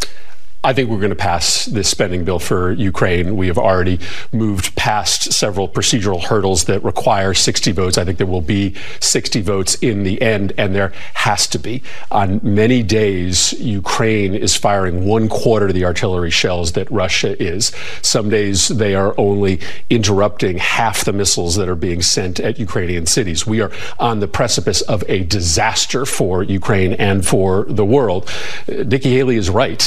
I 0.66 0.72
think 0.72 0.90
we're 0.90 1.00
going 1.00 1.10
to 1.10 1.16
pass 1.16 1.66
this 1.66 1.90
spending 1.90 2.24
bill 2.24 2.40
for 2.40 2.72
Ukraine. 2.72 3.36
We 3.36 3.48
have 3.48 3.58
already 3.58 4.00
moved 4.32 4.74
past 4.78 5.34
several 5.34 5.68
procedural 5.68 6.24
hurdles 6.24 6.64
that 6.66 6.82
require 6.86 7.34
60 7.34 7.74
votes. 7.74 7.98
I 7.98 8.06
think 8.06 8.18
there 8.18 8.28
will 8.28 8.40
be 8.40 8.74
60 9.02 9.42
votes 9.42 9.76
in 9.76 10.04
the 10.04 10.22
end, 10.22 10.54
and 10.58 10.74
there 10.74 10.94
has 11.16 11.48
to 11.48 11.60
be. 11.60 11.84
On 12.12 12.40
many 12.44 12.82
days, 12.82 13.52
Ukraine 13.60 14.34
is 14.34 14.56
firing 14.56 15.06
one 15.06 15.28
quarter 15.28 15.68
of 15.68 15.74
the 15.74 15.84
artillery 15.84 16.30
shells 16.30 16.72
that 16.74 16.90
Russia 16.90 17.42
is. 17.44 17.74
Some 18.02 18.30
days 18.30 18.70
they 18.70 18.96
are 18.96 19.14
only 19.18 19.60
interrupting 19.90 20.60
half 20.60 21.04
the 21.04 21.12
missiles 21.12 21.58
that 21.58 21.68
are 21.68 21.76
being 21.76 22.02
sent 22.02 22.40
at 22.40 22.58
Ukrainian 22.58 23.06
cities. 23.06 23.46
We 23.46 23.60
are 23.60 23.72
on 24.00 24.22
the 24.22 24.30
precipice 24.30 24.80
of 24.84 25.04
a 25.10 25.24
disaster 25.24 26.06
for 26.06 26.42
Ukraine 26.42 26.94
and 26.94 27.28
for 27.28 27.66
the 27.68 27.84
world. 27.84 28.30
Nikki 28.70 29.14
Haley 29.14 29.36
is 29.36 29.50
right. 29.50 29.80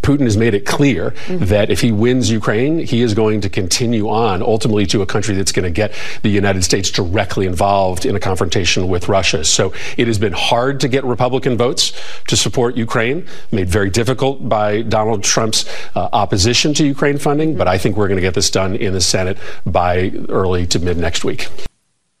Putin 0.00 0.21
Putin 0.22 0.26
has 0.26 0.36
made 0.36 0.54
it 0.54 0.64
clear 0.64 1.10
mm-hmm. 1.10 1.44
that 1.46 1.70
if 1.70 1.80
he 1.80 1.92
wins 1.92 2.30
Ukraine, 2.30 2.78
he 2.78 3.02
is 3.02 3.14
going 3.14 3.40
to 3.40 3.48
continue 3.48 4.08
on 4.08 4.42
ultimately 4.42 4.86
to 4.86 5.02
a 5.02 5.06
country 5.06 5.34
that's 5.34 5.52
going 5.52 5.64
to 5.64 5.70
get 5.70 5.92
the 6.22 6.28
United 6.28 6.62
States 6.62 6.90
directly 6.90 7.46
involved 7.46 8.06
in 8.06 8.14
a 8.14 8.20
confrontation 8.20 8.88
with 8.88 9.08
Russia. 9.08 9.44
So 9.44 9.72
it 9.96 10.06
has 10.06 10.18
been 10.18 10.32
hard 10.32 10.80
to 10.80 10.88
get 10.88 11.04
Republican 11.04 11.56
votes 11.56 11.92
to 12.28 12.36
support 12.36 12.76
Ukraine, 12.76 13.26
made 13.50 13.68
very 13.68 13.90
difficult 13.90 14.48
by 14.48 14.82
Donald 14.82 15.24
Trump's 15.24 15.68
uh, 15.94 16.08
opposition 16.12 16.72
to 16.74 16.86
Ukraine 16.86 17.18
funding. 17.18 17.50
Mm-hmm. 17.50 17.58
But 17.58 17.68
I 17.68 17.78
think 17.78 17.96
we're 17.96 18.08
going 18.08 18.22
to 18.22 18.22
get 18.22 18.34
this 18.34 18.50
done 18.50 18.76
in 18.76 18.92
the 18.92 19.00
Senate 19.00 19.38
by 19.66 20.12
early 20.28 20.66
to 20.68 20.78
mid 20.78 20.96
next 20.96 21.24
week. 21.24 21.48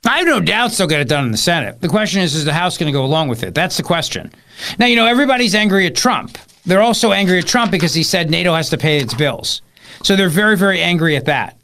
I 0.04 0.18
have 0.18 0.26
no 0.26 0.40
doubts 0.40 0.78
they'll 0.78 0.88
get 0.88 1.00
it 1.00 1.08
done 1.08 1.24
in 1.26 1.30
the 1.30 1.38
Senate. 1.38 1.80
The 1.80 1.88
question 1.88 2.22
is, 2.22 2.34
is 2.34 2.44
the 2.44 2.52
House 2.52 2.76
going 2.76 2.92
to 2.92 2.98
go 2.98 3.04
along 3.04 3.28
with 3.28 3.44
it? 3.44 3.54
That's 3.54 3.76
the 3.76 3.84
question. 3.84 4.32
Now, 4.76 4.86
you 4.86 4.96
know, 4.96 5.06
everybody's 5.06 5.54
angry 5.54 5.86
at 5.86 5.94
Trump. 5.94 6.38
They're 6.64 6.82
also 6.82 7.12
angry 7.12 7.38
at 7.38 7.46
Trump 7.46 7.70
because 7.70 7.94
he 7.94 8.02
said 8.02 8.30
NATO 8.30 8.54
has 8.54 8.70
to 8.70 8.78
pay 8.78 8.98
its 8.98 9.14
bills. 9.14 9.62
So 10.02 10.16
they're 10.16 10.28
very, 10.28 10.56
very 10.56 10.80
angry 10.80 11.16
at 11.16 11.26
that. 11.26 11.58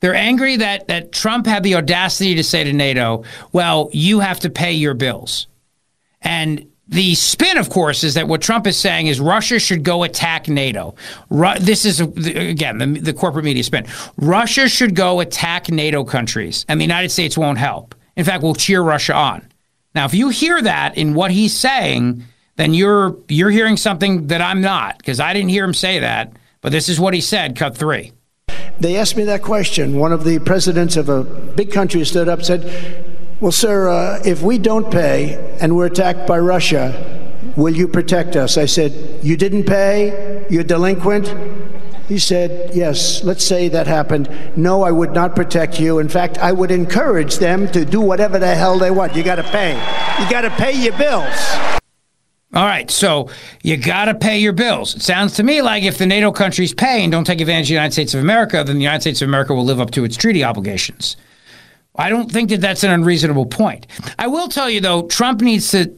They're 0.00 0.14
angry 0.14 0.56
that, 0.56 0.88
that 0.88 1.12
Trump 1.12 1.46
had 1.46 1.62
the 1.62 1.76
audacity 1.76 2.34
to 2.34 2.44
say 2.44 2.64
to 2.64 2.72
NATO, 2.72 3.24
well, 3.52 3.88
you 3.92 4.20
have 4.20 4.40
to 4.40 4.50
pay 4.50 4.72
your 4.72 4.94
bills. 4.94 5.46
And 6.20 6.70
the 6.88 7.14
spin, 7.14 7.56
of 7.56 7.70
course, 7.70 8.04
is 8.04 8.14
that 8.14 8.28
what 8.28 8.42
Trump 8.42 8.66
is 8.66 8.76
saying 8.76 9.06
is 9.06 9.18
Russia 9.18 9.58
should 9.58 9.82
go 9.82 10.02
attack 10.02 10.48
NATO. 10.48 10.94
Ru- 11.30 11.58
this 11.58 11.86
is, 11.86 12.00
again, 12.00 12.78
the, 12.78 12.86
the 13.00 13.12
corporate 13.14 13.44
media 13.44 13.62
spin. 13.62 13.86
Russia 14.16 14.68
should 14.68 14.94
go 14.94 15.20
attack 15.20 15.70
NATO 15.70 16.04
countries, 16.04 16.66
and 16.68 16.78
the 16.78 16.84
United 16.84 17.10
States 17.10 17.38
won't 17.38 17.58
help. 17.58 17.94
In 18.16 18.24
fact, 18.24 18.42
we'll 18.42 18.54
cheer 18.54 18.82
Russia 18.82 19.14
on. 19.14 19.48
Now, 19.94 20.04
if 20.04 20.12
you 20.12 20.28
hear 20.28 20.60
that 20.60 20.98
in 20.98 21.14
what 21.14 21.30
he's 21.30 21.56
saying, 21.56 22.24
then 22.56 22.74
you're 22.74 23.16
you're 23.28 23.50
hearing 23.50 23.76
something 23.76 24.28
that 24.28 24.40
I'm 24.40 24.60
not, 24.60 24.98
because 24.98 25.20
I 25.20 25.32
didn't 25.32 25.50
hear 25.50 25.64
him 25.64 25.74
say 25.74 25.98
that. 25.98 26.32
But 26.60 26.72
this 26.72 26.88
is 26.88 26.98
what 26.98 27.12
he 27.12 27.20
said. 27.20 27.56
Cut 27.56 27.76
three. 27.76 28.12
They 28.80 28.96
asked 28.96 29.16
me 29.16 29.24
that 29.24 29.42
question. 29.42 29.98
One 29.98 30.12
of 30.12 30.24
the 30.24 30.38
presidents 30.38 30.96
of 30.96 31.08
a 31.08 31.22
big 31.22 31.70
country 31.70 32.04
stood 32.04 32.28
up 32.28 32.40
and 32.40 32.46
said, 32.46 33.04
Well, 33.40 33.52
sir, 33.52 33.88
uh, 33.88 34.22
if 34.24 34.42
we 34.42 34.58
don't 34.58 34.90
pay 34.90 35.56
and 35.60 35.76
we're 35.76 35.86
attacked 35.86 36.26
by 36.26 36.38
Russia, 36.38 37.32
will 37.56 37.74
you 37.74 37.86
protect 37.86 38.34
us? 38.34 38.56
I 38.56 38.66
said, 38.66 39.20
You 39.22 39.36
didn't 39.36 39.64
pay? 39.64 40.46
You're 40.50 40.64
delinquent? 40.64 41.32
He 42.08 42.18
said, 42.18 42.74
Yes, 42.74 43.22
let's 43.22 43.44
say 43.44 43.68
that 43.68 43.86
happened. 43.86 44.28
No, 44.56 44.82
I 44.82 44.90
would 44.90 45.12
not 45.12 45.36
protect 45.36 45.78
you. 45.78 45.98
In 45.98 46.08
fact, 46.08 46.38
I 46.38 46.52
would 46.52 46.70
encourage 46.70 47.36
them 47.36 47.70
to 47.72 47.84
do 47.84 48.00
whatever 48.00 48.38
the 48.38 48.54
hell 48.54 48.78
they 48.78 48.90
want. 48.90 49.14
You 49.14 49.22
got 49.22 49.36
to 49.36 49.42
pay. 49.44 49.74
You 50.22 50.30
got 50.30 50.42
to 50.42 50.50
pay 50.50 50.72
your 50.72 50.96
bills. 50.96 51.73
All 52.54 52.66
right, 52.66 52.88
so 52.88 53.30
you 53.62 53.76
got 53.76 54.04
to 54.04 54.14
pay 54.14 54.38
your 54.38 54.52
bills. 54.52 54.94
It 54.94 55.02
sounds 55.02 55.34
to 55.34 55.42
me 55.42 55.60
like 55.60 55.82
if 55.82 55.98
the 55.98 56.06
NATO 56.06 56.30
countries 56.30 56.72
pay 56.72 57.02
and 57.02 57.10
don't 57.10 57.24
take 57.24 57.40
advantage 57.40 57.66
of 57.66 57.68
the 57.68 57.74
United 57.74 57.92
States 57.92 58.14
of 58.14 58.20
America, 58.20 58.62
then 58.64 58.76
the 58.76 58.82
United 58.82 59.00
States 59.00 59.22
of 59.22 59.28
America 59.28 59.54
will 59.54 59.64
live 59.64 59.80
up 59.80 59.90
to 59.92 60.04
its 60.04 60.16
treaty 60.16 60.44
obligations. 60.44 61.16
I 61.96 62.08
don't 62.08 62.30
think 62.30 62.50
that 62.50 62.60
that's 62.60 62.84
an 62.84 62.90
unreasonable 62.90 63.46
point. 63.46 63.86
I 64.18 64.28
will 64.28 64.48
tell 64.48 64.70
you 64.70 64.80
though, 64.80 65.02
Trump 65.08 65.40
needs 65.40 65.70
to 65.72 65.92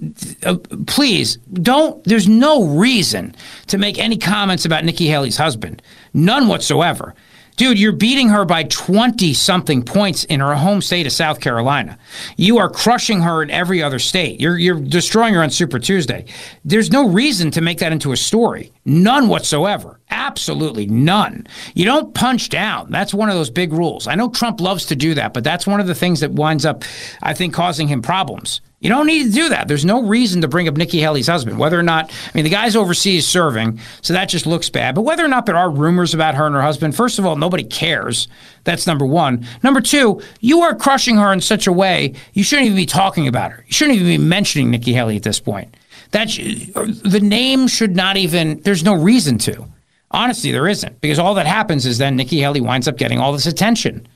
uh, 0.44 0.56
please 0.86 1.36
don't. 1.36 2.02
There's 2.04 2.28
no 2.28 2.64
reason 2.64 3.34
to 3.68 3.78
make 3.78 3.98
any 3.98 4.16
comments 4.16 4.64
about 4.64 4.84
Nikki 4.84 5.06
Haley's 5.06 5.36
husband, 5.36 5.82
none 6.12 6.48
whatsoever. 6.48 7.14
Dude, 7.56 7.78
you're 7.78 7.92
beating 7.92 8.28
her 8.28 8.44
by 8.44 8.64
20 8.64 9.32
something 9.32 9.82
points 9.82 10.24
in 10.24 10.40
her 10.40 10.54
home 10.54 10.82
state 10.82 11.06
of 11.06 11.12
South 11.12 11.40
Carolina. 11.40 11.98
You 12.36 12.58
are 12.58 12.68
crushing 12.68 13.22
her 13.22 13.42
in 13.42 13.50
every 13.50 13.82
other 13.82 13.98
state. 13.98 14.40
You're, 14.42 14.58
you're 14.58 14.78
destroying 14.78 15.32
her 15.32 15.42
on 15.42 15.48
Super 15.48 15.78
Tuesday. 15.78 16.26
There's 16.66 16.92
no 16.92 17.08
reason 17.08 17.50
to 17.52 17.62
make 17.62 17.78
that 17.78 17.92
into 17.92 18.12
a 18.12 18.16
story. 18.16 18.72
None 18.84 19.28
whatsoever. 19.28 19.98
Absolutely 20.10 20.86
none. 20.86 21.46
You 21.74 21.86
don't 21.86 22.12
punch 22.12 22.50
down. 22.50 22.90
That's 22.90 23.14
one 23.14 23.30
of 23.30 23.34
those 23.34 23.50
big 23.50 23.72
rules. 23.72 24.06
I 24.06 24.16
know 24.16 24.28
Trump 24.28 24.60
loves 24.60 24.84
to 24.86 24.96
do 24.96 25.14
that, 25.14 25.32
but 25.32 25.42
that's 25.42 25.66
one 25.66 25.80
of 25.80 25.86
the 25.86 25.94
things 25.94 26.20
that 26.20 26.32
winds 26.32 26.66
up, 26.66 26.84
I 27.22 27.32
think, 27.32 27.54
causing 27.54 27.88
him 27.88 28.02
problems. 28.02 28.60
You 28.78 28.90
don't 28.90 29.06
need 29.06 29.24
to 29.24 29.32
do 29.32 29.48
that. 29.48 29.68
There's 29.68 29.86
no 29.86 30.02
reason 30.02 30.42
to 30.42 30.48
bring 30.48 30.68
up 30.68 30.76
Nikki 30.76 31.00
Haley's 31.00 31.28
husband, 31.28 31.58
whether 31.58 31.78
or 31.78 31.82
not, 31.82 32.10
I 32.10 32.30
mean, 32.34 32.44
the 32.44 32.50
guy's 32.50 32.76
overseas 32.76 33.26
serving, 33.26 33.80
so 34.02 34.12
that 34.12 34.28
just 34.28 34.46
looks 34.46 34.68
bad. 34.68 34.94
But 34.94 35.02
whether 35.02 35.24
or 35.24 35.28
not 35.28 35.46
there 35.46 35.56
are 35.56 35.70
rumors 35.70 36.12
about 36.12 36.34
her 36.34 36.44
and 36.44 36.54
her 36.54 36.60
husband, 36.60 36.94
first 36.94 37.18
of 37.18 37.24
all, 37.24 37.36
nobody 37.36 37.64
cares. 37.64 38.28
That's 38.64 38.86
number 38.86 39.06
one. 39.06 39.46
Number 39.62 39.80
two, 39.80 40.20
you 40.40 40.60
are 40.60 40.74
crushing 40.74 41.16
her 41.16 41.32
in 41.32 41.40
such 41.40 41.66
a 41.66 41.72
way, 41.72 42.14
you 42.34 42.42
shouldn't 42.42 42.66
even 42.66 42.76
be 42.76 42.84
talking 42.84 43.26
about 43.26 43.50
her. 43.52 43.64
You 43.66 43.72
shouldn't 43.72 43.96
even 43.96 44.08
be 44.08 44.18
mentioning 44.18 44.70
Nikki 44.70 44.92
Haley 44.92 45.16
at 45.16 45.22
this 45.22 45.40
point. 45.40 45.74
That 46.10 46.28
the 46.28 47.20
name 47.22 47.68
should 47.68 47.96
not 47.96 48.18
even, 48.18 48.60
there's 48.60 48.84
no 48.84 48.94
reason 48.94 49.38
to. 49.38 49.66
Honestly, 50.10 50.52
there 50.52 50.68
isn't, 50.68 51.00
because 51.00 51.18
all 51.18 51.34
that 51.34 51.46
happens 51.46 51.86
is 51.86 51.96
then 51.96 52.14
Nikki 52.14 52.40
Haley 52.40 52.60
winds 52.60 52.86
up 52.86 52.98
getting 52.98 53.20
all 53.20 53.32
this 53.32 53.46
attention. 53.46 54.06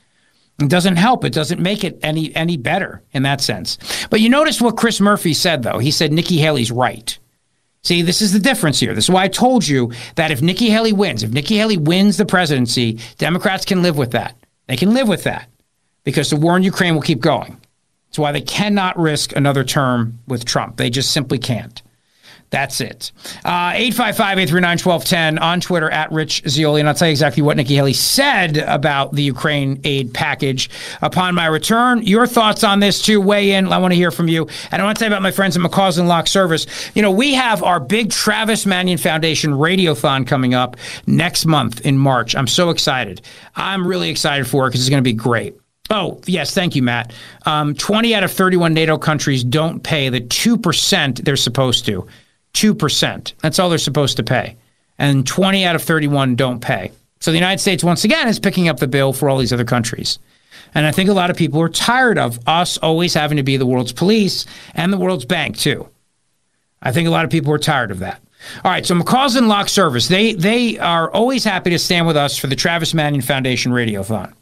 It 0.61 0.69
doesn't 0.69 0.97
help. 0.97 1.23
It 1.25 1.33
doesn't 1.33 1.61
make 1.61 1.83
it 1.83 1.99
any 2.03 2.35
any 2.35 2.57
better 2.57 3.03
in 3.11 3.23
that 3.23 3.41
sense. 3.41 3.77
But 4.09 4.21
you 4.21 4.29
notice 4.29 4.61
what 4.61 4.77
Chris 4.77 4.99
Murphy 4.99 5.33
said 5.33 5.63
though. 5.63 5.79
He 5.79 5.91
said 5.91 6.11
Nikki 6.11 6.37
Haley's 6.37 6.71
right. 6.71 7.17
See, 7.83 8.03
this 8.03 8.21
is 8.21 8.31
the 8.31 8.39
difference 8.39 8.79
here. 8.79 8.93
This 8.93 9.05
is 9.05 9.09
why 9.09 9.23
I 9.23 9.27
told 9.27 9.67
you 9.67 9.91
that 10.15 10.29
if 10.29 10.41
Nikki 10.41 10.69
Haley 10.69 10.93
wins, 10.93 11.23
if 11.23 11.31
Nikki 11.31 11.57
Haley 11.57 11.77
wins 11.77 12.17
the 12.17 12.25
presidency, 12.25 12.99
Democrats 13.17 13.65
can 13.65 13.81
live 13.81 13.97
with 13.97 14.11
that. 14.11 14.35
They 14.67 14.77
can 14.77 14.93
live 14.93 15.07
with 15.07 15.23
that 15.23 15.49
because 16.03 16.29
the 16.29 16.35
war 16.35 16.55
in 16.55 16.63
Ukraine 16.63 16.93
will 16.93 17.01
keep 17.01 17.19
going. 17.19 17.59
That's 18.07 18.19
why 18.19 18.31
they 18.31 18.41
cannot 18.41 18.99
risk 18.99 19.35
another 19.35 19.63
term 19.63 20.19
with 20.27 20.45
Trump. 20.45 20.77
They 20.77 20.89
just 20.89 21.11
simply 21.11 21.39
can't. 21.39 21.81
That's 22.51 22.81
it. 22.81 23.13
Uh, 23.45 23.71
855 23.75 24.37
839 24.39 24.77
1210 24.77 25.37
on 25.37 25.61
Twitter 25.61 25.89
at 25.89 26.11
Rich 26.11 26.43
Zeoli. 26.49 26.81
And 26.81 26.89
I'll 26.89 26.93
tell 26.93 27.07
you 27.07 27.13
exactly 27.13 27.41
what 27.41 27.55
Nikki 27.55 27.75
Haley 27.75 27.93
said 27.93 28.57
about 28.57 29.13
the 29.13 29.23
Ukraine 29.23 29.79
aid 29.85 30.13
package 30.13 30.69
upon 31.01 31.33
my 31.33 31.45
return. 31.45 32.03
Your 32.03 32.27
thoughts 32.27 32.65
on 32.65 32.81
this, 32.81 33.01
too, 33.01 33.21
weigh 33.21 33.51
in. 33.51 33.71
I 33.71 33.77
want 33.77 33.93
to 33.93 33.95
hear 33.95 34.11
from 34.11 34.27
you. 34.27 34.49
And 34.69 34.81
I 34.81 34.85
want 34.85 34.97
to 34.97 34.99
tell 34.99 35.09
you 35.09 35.15
about 35.15 35.23
my 35.23 35.31
friends 35.31 35.55
at 35.55 35.63
McCausland 35.63 36.07
Lock 36.07 36.27
Service. 36.27 36.67
You 36.93 37.01
know, 37.01 37.11
we 37.11 37.33
have 37.35 37.63
our 37.63 37.79
big 37.79 38.11
Travis 38.11 38.65
Manion 38.65 38.97
Foundation 38.97 39.51
Radiothon 39.51 40.27
coming 40.27 40.53
up 40.53 40.75
next 41.07 41.45
month 41.45 41.85
in 41.85 41.97
March. 41.97 42.35
I'm 42.35 42.47
so 42.47 42.69
excited. 42.69 43.21
I'm 43.55 43.87
really 43.87 44.09
excited 44.09 44.45
for 44.45 44.67
it 44.67 44.71
because 44.71 44.81
it's 44.81 44.89
going 44.89 45.01
to 45.01 45.09
be 45.09 45.13
great. 45.13 45.55
Oh, 45.89 46.19
yes. 46.25 46.53
Thank 46.53 46.75
you, 46.75 46.83
Matt. 46.83 47.13
Um, 47.45 47.75
20 47.75 48.13
out 48.13 48.23
of 48.23 48.31
31 48.31 48.73
NATO 48.73 48.97
countries 48.97 49.41
don't 49.41 49.81
pay 49.81 50.09
the 50.09 50.19
2% 50.19 51.23
they're 51.23 51.37
supposed 51.37 51.85
to. 51.85 52.05
2%. 52.53 53.33
That's 53.41 53.59
all 53.59 53.69
they're 53.69 53.77
supposed 53.77 54.17
to 54.17 54.23
pay. 54.23 54.57
And 54.97 55.25
20 55.25 55.65
out 55.65 55.75
of 55.75 55.81
31 55.81 56.35
don't 56.35 56.59
pay. 56.59 56.91
So 57.19 57.31
the 57.31 57.37
United 57.37 57.59
States, 57.59 57.83
once 57.83 58.03
again, 58.03 58.27
is 58.27 58.39
picking 58.39 58.67
up 58.67 58.79
the 58.79 58.87
bill 58.87 59.13
for 59.13 59.29
all 59.29 59.37
these 59.37 59.53
other 59.53 59.65
countries. 59.65 60.19
And 60.73 60.85
I 60.85 60.91
think 60.91 61.09
a 61.09 61.13
lot 61.13 61.29
of 61.29 61.37
people 61.37 61.61
are 61.61 61.69
tired 61.69 62.17
of 62.17 62.39
us 62.47 62.77
always 62.77 63.13
having 63.13 63.37
to 63.37 63.43
be 63.43 63.57
the 63.57 63.65
world's 63.65 63.93
police 63.93 64.45
and 64.73 64.91
the 64.91 64.97
world's 64.97 65.25
bank, 65.25 65.57
too. 65.57 65.87
I 66.81 66.91
think 66.91 67.07
a 67.07 67.11
lot 67.11 67.25
of 67.25 67.31
people 67.31 67.53
are 67.53 67.59
tired 67.59 67.91
of 67.91 67.99
that. 67.99 68.21
All 68.63 68.71
right, 68.71 68.85
so 68.85 68.95
McCausland 68.95 69.47
Lock 69.47 69.69
Service, 69.69 70.07
they, 70.07 70.33
they 70.33 70.79
are 70.79 71.11
always 71.11 71.43
happy 71.43 71.69
to 71.69 71.79
stand 71.79 72.07
with 72.07 72.17
us 72.17 72.37
for 72.37 72.47
the 72.47 72.55
Travis 72.55 72.93
Manion 72.93 73.21
Foundation 73.21 73.71
Radiothon. 73.71 74.33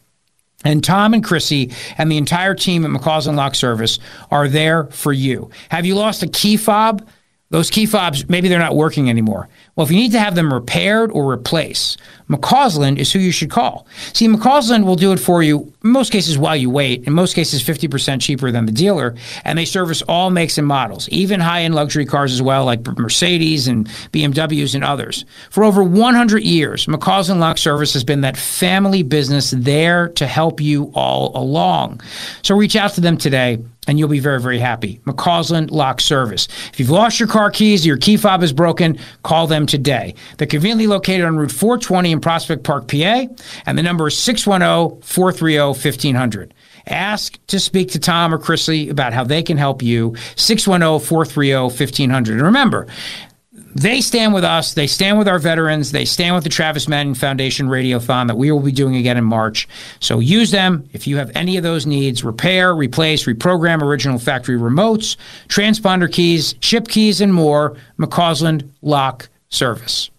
And 0.63 0.84
Tom 0.84 1.13
and 1.13 1.24
Chrissy 1.24 1.72
and 1.98 2.12
the 2.12 2.17
entire 2.17 2.54
team 2.54 2.84
at 2.86 2.91
McCausland 2.91 3.36
Lock 3.36 3.56
Service 3.56 4.00
are 4.30 4.48
there 4.48 4.86
for 4.86 5.13
you. 5.13 5.50
Have 5.69 5.86
you 5.86 5.95
lost 5.95 6.24
a 6.24 6.28
key 6.28 6.58
fob? 6.58 7.08
Those 7.52 7.72
key 7.72 7.88
fobs, 7.88 8.30
maybe 8.30 8.48
they're 8.48 8.60
not 8.60 8.76
working 8.76 9.10
anymore. 9.10 9.50
Well, 9.76 9.84
if 9.84 9.92
you 9.92 9.98
need 9.98 10.12
to 10.12 10.20
have 10.20 10.36
them 10.36 10.54
repaired 10.54 11.10
or 11.10 11.26
replaced, 11.26 12.00
McCausland 12.30 13.00
is 13.00 13.12
who 13.12 13.18
you 13.18 13.32
should 13.32 13.50
call. 13.50 13.88
See, 14.14 14.28
McCausland 14.28 14.86
will 14.86 14.96
do 14.96 15.12
it 15.14 15.20
for 15.20 15.42
you 15.42 15.74
in 15.84 15.90
most 15.90 16.12
cases 16.12 16.38
while 16.38 16.56
you 16.56 16.70
wait, 16.70 17.06
in 17.06 17.14
most 17.14 17.34
cases 17.34 17.64
50% 17.64 18.22
cheaper 18.22 18.52
than 18.52 18.68
the 18.68 18.72
dealer, 18.72 19.16
and 19.46 19.58
they 19.58 19.66
service 19.66 20.04
all 20.04 20.30
makes 20.30 20.60
and 20.60 20.68
models, 20.68 21.10
even 21.10 21.40
high-end 21.40 21.74
luxury 21.74 22.06
cars 22.06 22.34
as 22.34 22.42
well, 22.42 22.66
like 22.66 22.86
Mercedes 23.00 23.68
and 23.68 23.88
BMWs 24.12 24.76
and 24.76 24.84
others. 24.84 25.26
For 25.50 25.64
over 25.64 25.84
100 25.84 26.44
years, 26.44 26.86
McCausland 26.86 27.40
Lock 27.40 27.58
Service 27.58 27.94
has 27.94 28.04
been 28.04 28.22
that 28.22 28.38
family 28.38 29.02
business 29.02 29.52
there 29.58 30.10
to 30.10 30.28
help 30.28 30.62
you 30.62 30.92
all 30.94 31.32
along. 31.36 32.02
So 32.44 32.56
reach 32.56 32.76
out 32.76 32.92
to 32.94 33.02
them 33.02 33.18
today 33.18 33.58
and 33.89 33.97
you'll 33.97 34.08
be 34.08 34.19
very, 34.19 34.39
very 34.39 34.60
happy. 34.60 35.02
McCausland 35.06 35.71
Lock 35.71 35.99
Service. 35.99 36.47
If 36.71 36.80
you've 36.80 36.91
lost 36.91 37.19
your 37.19 37.28
car 37.28 37.49
keys, 37.49 37.84
your 37.88 37.97
key 37.97 38.17
fob 38.17 38.43
is 38.43 38.54
broken, 38.54 38.99
call 39.23 39.47
them 39.47 39.65
today. 39.65 40.13
They're 40.38 40.45
conveniently 40.45 40.86
located 40.86 41.25
on 41.25 41.38
Route 41.38 41.52
420 41.52 42.12
in 42.12 42.21
Prospect 42.21 42.63
Park, 42.63 42.88
PA, 42.88 43.25
and 43.65 43.78
the 43.80 43.82
number 43.82 44.08
is 44.08 44.15
610 44.15 45.02
430 45.02 45.58
1500. 45.58 46.54
Ask 46.86 47.39
to 47.47 47.60
speak 47.60 47.89
to 47.91 47.99
Tom 47.99 48.32
or 48.32 48.38
Chrissy 48.38 48.89
about 48.89 49.12
how 49.12 49.23
they 49.23 49.41
can 49.41 49.58
help 49.58 49.82
you. 49.82 50.15
610 50.36 50.99
430 51.08 51.54
1500. 51.56 52.34
And 52.34 52.41
remember, 52.43 52.86
they 53.75 54.01
stand 54.01 54.34
with 54.34 54.43
us. 54.43 54.73
They 54.73 54.88
stand 54.88 55.17
with 55.17 55.27
our 55.27 55.39
veterans. 55.39 55.91
They 55.91 56.05
stand 56.05 56.36
with 56.36 56.43
the 56.43 56.49
Travis 56.49 56.88
Manion 56.88 57.15
Foundation 57.15 57.67
Radiothon 57.67 58.27
that 58.27 58.38
we 58.38 58.51
will 58.51 58.60
be 58.60 58.71
doing 58.71 58.95
again 58.95 59.17
in 59.17 59.23
March. 59.23 59.67
So 59.99 60.19
use 60.19 60.51
them 60.51 60.89
if 60.93 61.08
you 61.08 61.17
have 61.17 61.32
any 61.36 61.58
of 61.58 61.63
those 61.63 61.86
needs 61.86 62.23
repair, 62.23 62.75
replace, 62.75 63.25
reprogram 63.25 63.82
original 63.82 64.19
factory 64.19 64.58
remotes, 64.58 65.17
transponder 65.47 66.12
keys, 66.12 66.53
chip 66.53 66.88
keys, 66.88 67.21
and 67.21 67.34
more. 67.34 67.77
McCausland 67.97 68.69
Lock 68.82 69.29
Service. 69.49 70.10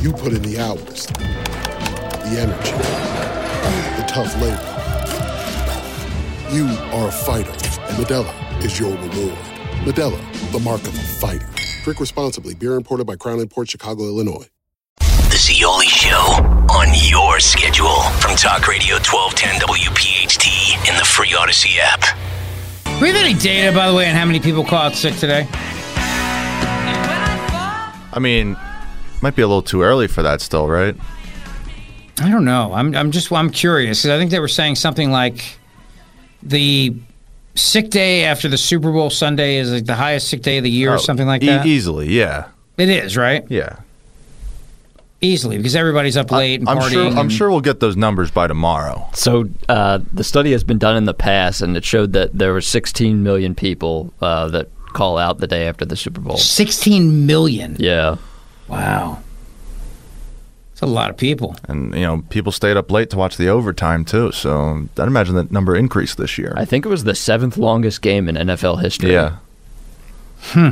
You 0.00 0.12
put 0.12 0.32
in 0.32 0.42
the 0.42 0.60
hours, 0.60 1.06
the 1.06 2.38
energy, 2.38 2.70
the 4.00 4.06
tough 4.06 4.32
labor. 4.40 4.74
You 6.54 6.66
are 6.96 7.08
a 7.08 7.10
fighter, 7.10 7.50
and 7.50 7.96
Modelo 7.96 8.64
is 8.64 8.78
your 8.78 8.92
reward. 8.92 9.36
Modelo, 9.82 10.52
the 10.52 10.60
mark 10.60 10.82
of 10.82 10.94
a 10.94 11.02
fighter. 11.02 11.48
Drink 11.82 11.98
responsibly. 11.98 12.54
Beer 12.54 12.74
imported 12.74 13.08
by 13.08 13.16
Crown 13.16 13.44
Port 13.48 13.70
Chicago, 13.70 14.04
Illinois. 14.04 14.46
The 14.98 15.36
Zeoli 15.36 15.86
Show 15.86 16.14
on 16.70 16.88
your 16.94 17.40
schedule 17.40 18.02
from 18.20 18.36
Talk 18.36 18.68
Radio 18.68 18.94
1210 19.02 19.60
WPHT 19.66 20.88
in 20.88 20.96
the 20.96 21.04
free 21.04 21.34
Odyssey 21.36 21.80
app. 21.80 22.02
Do 22.84 23.00
we 23.00 23.08
have 23.08 23.16
any 23.16 23.34
data, 23.34 23.74
by 23.74 23.90
the 23.90 23.96
way, 23.96 24.08
on 24.08 24.14
how 24.14 24.26
many 24.26 24.38
people 24.38 24.64
caught 24.64 24.94
sick 24.94 25.16
today? 25.16 25.48
I 28.12 28.18
mean, 28.20 28.56
might 29.22 29.34
be 29.36 29.42
a 29.42 29.46
little 29.48 29.62
too 29.62 29.82
early 29.82 30.06
for 30.08 30.22
that 30.22 30.40
still, 30.40 30.68
right? 30.68 30.94
I 32.20 32.30
don't 32.30 32.44
know. 32.44 32.72
I'm 32.72 32.94
I'm 32.96 33.10
just 33.12 33.30
I'm 33.32 33.50
curious 33.50 34.02
'cause 34.02 34.10
I 34.10 34.18
think 34.18 34.30
they 34.30 34.40
were 34.40 34.48
saying 34.48 34.74
something 34.76 35.10
like 35.10 35.58
the 36.42 36.94
sick 37.54 37.90
day 37.90 38.24
after 38.24 38.48
the 38.48 38.58
Super 38.58 38.90
Bowl 38.92 39.10
Sunday 39.10 39.56
is 39.56 39.70
like 39.72 39.84
the 39.86 39.94
highest 39.94 40.28
sick 40.28 40.42
day 40.42 40.58
of 40.58 40.64
the 40.64 40.70
year 40.70 40.90
or 40.92 40.94
Oh, 40.94 40.98
something 40.98 41.26
like 41.26 41.42
e- 41.42 41.46
that. 41.46 41.66
easily, 41.66 42.08
yeah. 42.08 42.46
It 42.76 42.88
is 42.88 43.16
right. 43.16 43.44
Yeah. 43.48 43.76
Easily 45.20 45.56
because 45.56 45.74
everybody's 45.74 46.16
up 46.16 46.30
late 46.30 46.60
and 46.60 46.68
I'm 46.68 46.78
partying. 46.78 46.90
sure. 46.92 47.06
I'm 47.18 47.28
sure 47.28 47.50
we'll 47.50 47.60
get 47.60 47.80
those 47.80 47.96
numbers 47.96 48.30
by 48.30 48.46
tomorrow. 48.46 49.08
So 49.14 49.48
uh, 49.68 49.98
the 50.12 50.22
study 50.22 50.52
has 50.52 50.62
been 50.62 50.78
done 50.78 50.96
in 50.96 51.06
the 51.06 51.14
past, 51.14 51.60
and 51.60 51.76
it 51.76 51.84
showed 51.84 52.12
that 52.12 52.38
there 52.38 52.52
were 52.52 52.60
16 52.60 53.20
million 53.24 53.56
people 53.56 54.12
uh, 54.20 54.46
that 54.50 54.68
call 54.92 55.18
out 55.18 55.38
the 55.38 55.48
day 55.48 55.66
after 55.66 55.84
the 55.84 55.96
Super 55.96 56.20
Bowl. 56.20 56.36
16 56.36 57.26
million. 57.26 57.76
Yeah. 57.80 58.16
Wow. 58.68 59.22
It's 60.72 60.82
a 60.82 60.86
lot 60.86 61.10
of 61.10 61.16
people. 61.16 61.56
And 61.68 61.92
you 61.92 62.02
know, 62.02 62.22
people 62.30 62.52
stayed 62.52 62.76
up 62.76 62.90
late 62.90 63.10
to 63.10 63.16
watch 63.16 63.36
the 63.36 63.48
overtime 63.48 64.04
too. 64.04 64.30
So 64.30 64.86
I'd 64.96 65.08
imagine 65.08 65.34
that 65.34 65.50
number 65.50 65.74
increased 65.74 66.18
this 66.18 66.38
year. 66.38 66.54
I 66.56 66.64
think 66.64 66.86
it 66.86 66.88
was 66.88 67.02
the 67.04 67.16
seventh 67.16 67.56
longest 67.56 68.00
game 68.00 68.28
in 68.28 68.36
NFL 68.36 68.80
history. 68.80 69.12
Yeah. 69.12 69.38
Hmm. 70.40 70.68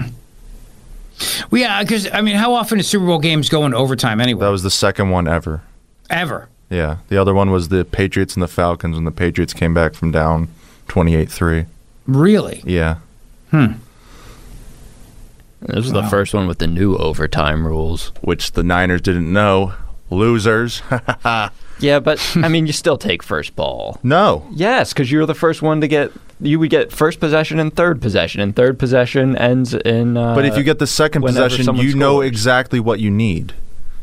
Well, 1.51 1.61
yeah, 1.61 1.83
because 1.83 2.09
I 2.13 2.21
mean, 2.21 2.37
how 2.37 2.55
often 2.55 2.79
do 2.79 2.85
Super 2.85 3.07
Bowl 3.07 3.19
games 3.19 3.49
go 3.49 3.65
into 3.65 3.77
overtime 3.77 4.21
anyway? 4.21 4.41
That 4.43 4.51
was 4.51 4.63
the 4.63 4.71
second 4.71 5.11
one 5.11 5.27
ever. 5.27 5.63
Ever. 6.09 6.49
Yeah. 6.71 6.99
The 7.09 7.17
other 7.17 7.35
one 7.35 7.51
was 7.51 7.69
the 7.69 7.85
Patriots 7.85 8.35
and 8.35 8.43
the 8.43 8.49
Falcons 8.49 8.95
when 8.95 9.05
the 9.05 9.11
Patriots 9.11 9.53
came 9.53 9.75
back 9.75 9.95
from 9.95 10.11
down 10.13 10.49
28-3. 10.89 11.67
Really? 12.07 12.63
Yeah. 12.65 12.97
Hmm. 13.51 13.73
This 15.61 15.77
was 15.85 15.93
the 15.93 16.03
first 16.05 16.35
one 16.35 16.47
with 16.47 16.59
the 16.59 16.67
new 16.67 16.97
overtime 16.97 17.67
rules, 17.67 18.13
which 18.21 18.53
the 18.53 18.63
Niners 18.63 19.01
didn't 19.01 19.33
know. 19.33 19.73
Losers. 20.09 20.83
yeah, 21.81 21.99
but 21.99 22.21
I 22.37 22.47
mean, 22.49 22.67
you 22.69 22.73
still 22.73 22.97
take 22.97 23.23
first 23.25 23.57
ball. 23.57 23.99
No. 24.05 24.47
Yes, 24.53 24.93
because 24.93 25.11
you're 25.11 25.27
the 25.27 25.35
first 25.35 25.63
one 25.63 25.81
to 25.81 25.89
get. 25.89 26.13
You 26.41 26.59
would 26.61 26.71
get 26.71 26.93
first 26.93 27.19
possession 27.19 27.59
and 27.59 27.75
third 27.75 28.01
possession, 28.01 28.41
and 28.41 28.55
third 28.55 28.79
possession 28.79 29.37
ends 29.37 29.75
in. 29.75 30.17
Uh, 30.17 30.35
But 30.35 30.45
if 30.45 30.57
you 30.57 30.63
get 30.63 30.79
the 30.79 30.87
second 30.87 31.23
possession, 31.23 31.75
you 31.77 31.95
know 31.97 32.21
exactly 32.21 32.79
what 32.79 33.01
you 33.01 33.11
need. 33.11 33.55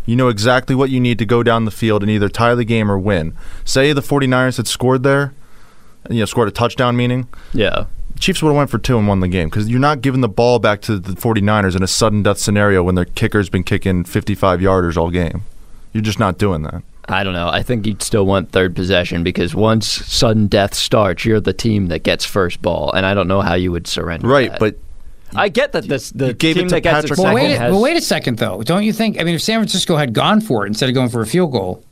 You 0.05 0.17
know 0.17 0.27
exactly 0.27 0.75
what 0.75 0.89
you 0.89 0.99
need 0.99 1.17
to 1.19 1.25
go 1.25 1.43
down 1.43 1.63
the 1.63 1.71
field 1.71 2.03
and 2.03 2.11
either 2.11 2.27
tie 2.27 2.55
the 2.55 2.65
game 2.65 2.91
or 2.91 2.99
win. 2.99 3.33
Say 3.63 3.93
the 3.93 4.01
49ers 4.01 4.57
had 4.57 4.67
scored 4.67 5.03
there, 5.03 5.33
you 6.09 6.19
know, 6.19 6.25
scored 6.25 6.49
a 6.49 6.51
touchdown 6.51 6.97
meaning. 6.97 7.29
Yeah. 7.53 7.85
Chiefs 8.19 8.41
would 8.41 8.49
have 8.49 8.57
went 8.57 8.69
for 8.69 8.77
two 8.77 8.97
and 8.97 9.07
won 9.07 9.19
the 9.19 9.27
game 9.27 9.49
because 9.49 9.69
you're 9.69 9.79
not 9.79 10.01
giving 10.01 10.21
the 10.21 10.29
ball 10.29 10.59
back 10.59 10.81
to 10.83 10.97
the 10.99 11.13
49ers 11.13 11.75
in 11.75 11.83
a 11.83 11.87
sudden 11.87 12.23
death 12.23 12.37
scenario 12.37 12.81
when 12.83 12.95
their 12.95 13.05
kicker's 13.05 13.49
been 13.49 13.63
kicking 13.63 14.03
55 14.03 14.59
yarders 14.59 14.95
all 14.97 15.09
game. 15.09 15.43
You're 15.91 16.03
just 16.03 16.19
not 16.19 16.37
doing 16.37 16.63
that. 16.63 16.83
I 17.09 17.23
don't 17.23 17.33
know. 17.33 17.49
I 17.49 17.63
think 17.63 17.85
you'd 17.85 18.01
still 18.01 18.25
want 18.25 18.51
third 18.51 18.75
possession 18.75 19.23
because 19.23 19.53
once 19.53 19.87
sudden 19.87 20.47
death 20.47 20.73
starts, 20.73 21.25
you're 21.25 21.41
the 21.41 21.51
team 21.53 21.87
that 21.87 22.03
gets 22.03 22.23
first 22.23 22.61
ball, 22.61 22.93
and 22.93 23.05
I 23.05 23.13
don't 23.13 23.27
know 23.27 23.41
how 23.41 23.55
you 23.55 23.71
would 23.73 23.87
surrender. 23.87 24.25
Right, 24.27 24.51
that. 24.51 24.59
but 24.59 24.77
I 25.35 25.49
get 25.49 25.73
that 25.73 25.83
this 25.85 26.11
the 26.11 26.33
gave 26.33 26.55
team 26.55 26.65
it 26.67 26.69
to 26.69 26.75
that 26.75 26.81
gets 26.81 27.01
Patrick 27.01 27.19
it 27.19 27.23
Well, 27.23 27.35
wait, 27.35 27.53
a, 27.53 27.59
has. 27.59 27.71
well, 27.71 27.81
wait 27.81 27.97
a 27.97 28.01
second, 28.01 28.37
though. 28.37 28.63
Don't 28.63 28.83
you 28.83 28.93
think? 28.93 29.19
I 29.19 29.23
mean, 29.23 29.35
if 29.35 29.41
San 29.41 29.59
Francisco 29.59 29.97
had 29.97 30.13
gone 30.13 30.39
for 30.39 30.63
it 30.65 30.67
instead 30.69 30.87
of 30.87 30.95
going 30.95 31.09
for 31.09 31.21
a 31.21 31.27
field 31.27 31.51
goal, 31.51 31.83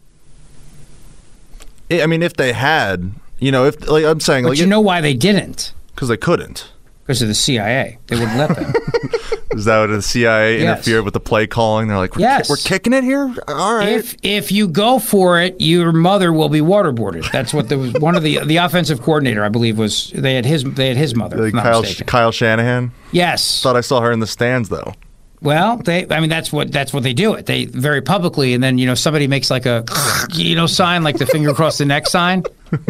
I 1.89 2.03
I 2.03 2.05
mean, 2.05 2.23
if 2.23 2.35
they 2.35 2.53
had, 2.53 3.11
you 3.39 3.51
know, 3.51 3.65
if 3.65 3.87
like 3.89 4.05
I'm 4.05 4.19
saying, 4.21 4.45
but 4.45 4.51
like 4.51 4.59
you 4.59 4.65
know 4.65 4.79
why 4.81 5.01
they 5.01 5.13
didn't? 5.13 5.73
Because 5.95 6.07
they 6.07 6.17
couldn't. 6.17 6.71
Because 7.03 7.21
of 7.21 7.27
the 7.27 7.33
CIA. 7.35 7.97
They 8.07 8.17
wouldn't 8.19 8.37
let 8.37 8.55
them. 8.55 8.73
Is 9.53 9.65
that 9.65 9.79
what 9.81 9.87
the 9.87 10.01
CIA 10.01 10.61
Yes. 10.61 10.87
interfered 10.87 11.03
with 11.03 11.13
the 11.13 11.19
play 11.19 11.45
calling? 11.45 11.87
They're 11.89 11.97
like, 11.97 12.15
we're, 12.15 12.21
Yes. 12.21 12.49
we're 12.49 12.55
kicking 12.55 12.93
it 12.93 13.03
here. 13.03 13.35
All 13.49 13.75
right. 13.75 13.89
If 13.89 14.15
if 14.23 14.51
you 14.51 14.67
go 14.67 14.97
for 14.97 15.41
it, 15.41 15.55
your 15.59 15.91
mother 15.91 16.31
will 16.31 16.47
be 16.47 16.61
waterboarded. 16.61 17.29
That's 17.31 17.53
what 17.53 17.67
the 17.67 17.77
one 17.99 18.15
of 18.15 18.23
the 18.23 18.39
the 18.45 18.57
offensive 18.57 19.01
coordinator, 19.01 19.43
I 19.43 19.49
believe, 19.49 19.77
was. 19.77 20.11
They 20.15 20.35
had 20.35 20.45
his 20.45 20.63
they 20.63 20.87
had 20.87 20.95
his 20.95 21.15
mother. 21.15 21.37
Like 21.37 21.53
Kyle, 21.53 21.81
mistaken. 21.81 22.07
Kyle 22.07 22.31
Shanahan. 22.31 22.91
Yes. 23.11 23.61
Thought 23.61 23.75
I 23.75 23.81
saw 23.81 23.99
her 24.01 24.11
in 24.13 24.19
the 24.21 24.27
stands 24.27 24.69
though. 24.69 24.93
Well, 25.41 25.77
they. 25.77 26.07
I 26.09 26.21
mean, 26.21 26.29
that's 26.29 26.53
what 26.53 26.71
that's 26.71 26.93
what 26.93 27.03
they 27.03 27.13
do. 27.13 27.33
It 27.33 27.45
they 27.47 27.65
very 27.65 28.01
publicly, 28.01 28.53
and 28.53 28.63
then 28.63 28.77
you 28.77 28.85
know 28.85 28.95
somebody 28.95 29.27
makes 29.27 29.51
like 29.51 29.65
a 29.65 29.83
you 30.33 30.55
know 30.55 30.67
sign, 30.67 31.03
like 31.03 31.17
the 31.17 31.25
finger 31.25 31.49
across 31.49 31.77
the 31.77 31.85
neck 31.85 32.07
sign. 32.07 32.43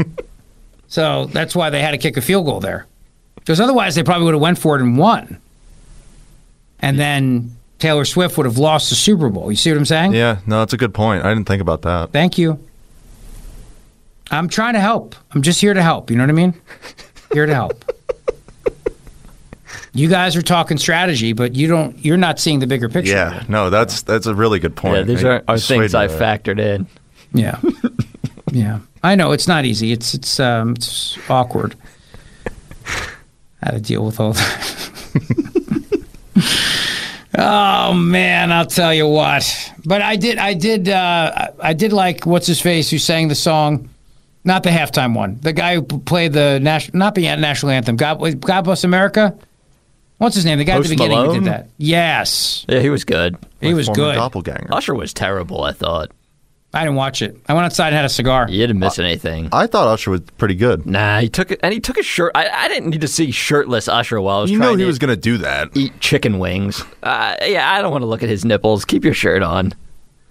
So 0.88 1.26
that's 1.28 1.56
why 1.56 1.70
they 1.70 1.82
had 1.82 1.92
to 1.92 1.98
kick 1.98 2.18
a 2.18 2.22
field 2.22 2.46
goal 2.46 2.60
there, 2.60 2.86
because 3.42 3.60
otherwise 3.60 3.96
they 3.96 4.04
probably 4.04 4.26
would 4.26 4.34
have 4.34 4.42
went 4.42 4.58
for 4.58 4.76
it 4.78 4.82
and 4.82 4.98
won. 4.98 5.38
And 6.80 6.98
then 6.98 7.56
Taylor 7.80 8.06
Swift 8.06 8.38
would 8.38 8.46
have 8.46 8.58
lost 8.58 8.90
the 8.90 8.96
Super 8.96 9.30
Bowl. 9.30 9.52
You 9.52 9.58
see 9.58 9.72
what 9.72 9.78
I'm 9.78 9.86
saying? 9.86 10.14
Yeah, 10.14 10.40
no, 10.48 10.60
that's 10.60 10.74
a 10.74 10.78
good 10.78 10.94
point. 10.94 11.26
I 11.26 11.34
didn't 11.34 11.48
think 11.48 11.62
about 11.62 11.82
that. 11.82 12.12
Thank 12.12 12.38
you. 12.38 12.60
I'm 14.32 14.48
trying 14.48 14.74
to 14.76 14.80
help. 14.80 15.16
I'm 15.32 15.42
just 15.42 15.60
here 15.60 15.74
to 15.74 15.82
help. 15.82 16.10
You 16.10 16.16
know 16.18 16.24
what 16.24 16.30
I 16.30 16.34
mean? 16.34 16.54
Here 17.34 17.46
to 17.46 17.54
help. 17.54 17.86
You 19.94 20.10
guys 20.10 20.36
are 20.36 20.42
talking 20.42 20.78
strategy, 20.78 21.32
but 21.32 21.56
you 21.56 21.68
don't. 21.68 21.98
You're 22.04 22.18
not 22.18 22.40
seeing 22.40 22.60
the 22.60 22.68
bigger 22.68 22.90
picture. 22.90 23.14
Yeah, 23.14 23.44
no, 23.48 23.70
that's 23.70 24.02
that's 24.02 24.26
a 24.26 24.36
really 24.36 24.60
good 24.60 24.76
point. 24.76 24.98
yeah, 24.98 25.04
these 25.04 25.24
are, 25.24 25.42
are 25.48 25.58
things 25.58 25.96
I 25.96 26.08
factored 26.08 26.60
in. 26.60 26.88
Yeah. 27.34 27.60
yeah. 28.52 28.80
I 29.04 29.16
know 29.16 29.32
it's 29.32 29.48
not 29.48 29.66
easy. 29.66 29.92
It's 29.92 30.14
it's 30.14 30.40
um 30.40 30.72
it's 30.72 31.18
awkward. 31.30 31.76
How 33.62 33.72
to 33.72 33.80
deal 33.80 34.04
with 34.06 34.20
all 34.20 34.34
that. 34.34 36.06
oh 37.38 37.94
man, 37.94 38.52
I'll 38.52 38.66
tell 38.66 38.94
you 38.94 39.08
what. 39.08 39.74
But 39.86 40.02
I 40.02 40.16
did 40.16 40.38
I 40.38 40.54
did 40.54 40.90
uh 40.90 41.50
I 41.62 41.74
did 41.74 41.94
like 41.94 42.26
what's 42.26 42.48
his 42.48 42.60
face 42.62 42.90
who 42.90 42.98
sang 42.98 43.28
the 43.28 43.36
song 43.36 43.90
not 44.44 44.64
the 44.64 44.70
halftime 44.70 45.16
one. 45.16 45.38
The 45.42 45.54
guy 45.54 45.76
who 45.76 45.84
played 45.84 46.34
the 46.34 46.60
national 46.60 46.98
not 46.98 47.16
the 47.16 47.24
national 47.36 47.72
anthem. 47.72 47.96
God 47.96 48.42
God 48.42 48.62
bless 48.62 48.84
America. 48.84 49.38
What's 50.18 50.36
his 50.36 50.46
name? 50.46 50.60
The 50.60 50.66
guy 50.66 50.78
at 50.78 50.84
the 50.84 50.90
beginning 50.90 51.26
who 51.26 51.34
did 51.34 51.44
that. 51.46 51.70
Yes. 51.78 52.66
Yeah, 52.70 52.80
he 52.80 52.90
was 52.90 53.06
good. 53.06 53.38
He 53.60 53.74
was 53.74 53.90
good. 53.90 54.16
Doppelganger. 54.16 54.72
Usher 54.72 54.94
was 54.94 55.14
terrible. 55.14 55.64
I 55.64 55.72
thought. 55.72 56.12
I 56.74 56.84
didn't 56.84 56.96
watch 56.96 57.22
it. 57.22 57.36
I 57.50 57.54
went 57.54 57.66
outside 57.66 57.88
and 57.88 57.96
had 57.98 58.06
a 58.06 58.10
cigar. 58.10 58.48
You 58.50 58.58
didn't 58.66 58.80
miss 58.80 58.98
anything. 58.98 59.50
I 59.52 59.68
thought 59.68 59.88
Usher 59.90 60.12
was 60.12 60.22
pretty 60.38 60.56
good. 60.56 60.86
Nah, 60.86 61.20
he 61.20 61.28
took 61.28 61.52
it, 61.52 61.60
and 61.64 61.74
he 61.74 61.82
took 61.82 61.98
his 61.98 62.06
shirt. 62.06 62.32
I, 62.34 62.48
I 62.48 62.68
didn't 62.70 62.92
need 62.92 63.02
to 63.02 63.10
see 63.10 63.30
shirtless 63.32 63.90
Usher 63.90 64.22
while 64.22 64.38
I 64.38 64.42
was 64.44 64.52
You 64.52 64.58
trying 64.58 64.70
know 64.72 64.76
he 64.78 64.84
to 64.84 64.88
was 64.88 64.98
going 64.98 65.10
to 65.14 65.20
do 65.20 65.38
that. 65.40 65.76
eat 65.76 66.00
chicken 66.00 66.40
wings. 66.40 66.82
Uh, 67.04 67.36
yeah, 67.46 67.70
I 67.74 67.82
don't 67.82 67.92
want 67.92 68.04
to 68.04 68.06
look 68.06 68.24
at 68.24 68.30
his 68.30 68.46
nipples. 68.46 68.86
Keep 68.86 69.04
your 69.04 69.14
shirt 69.14 69.44
on. 69.44 69.74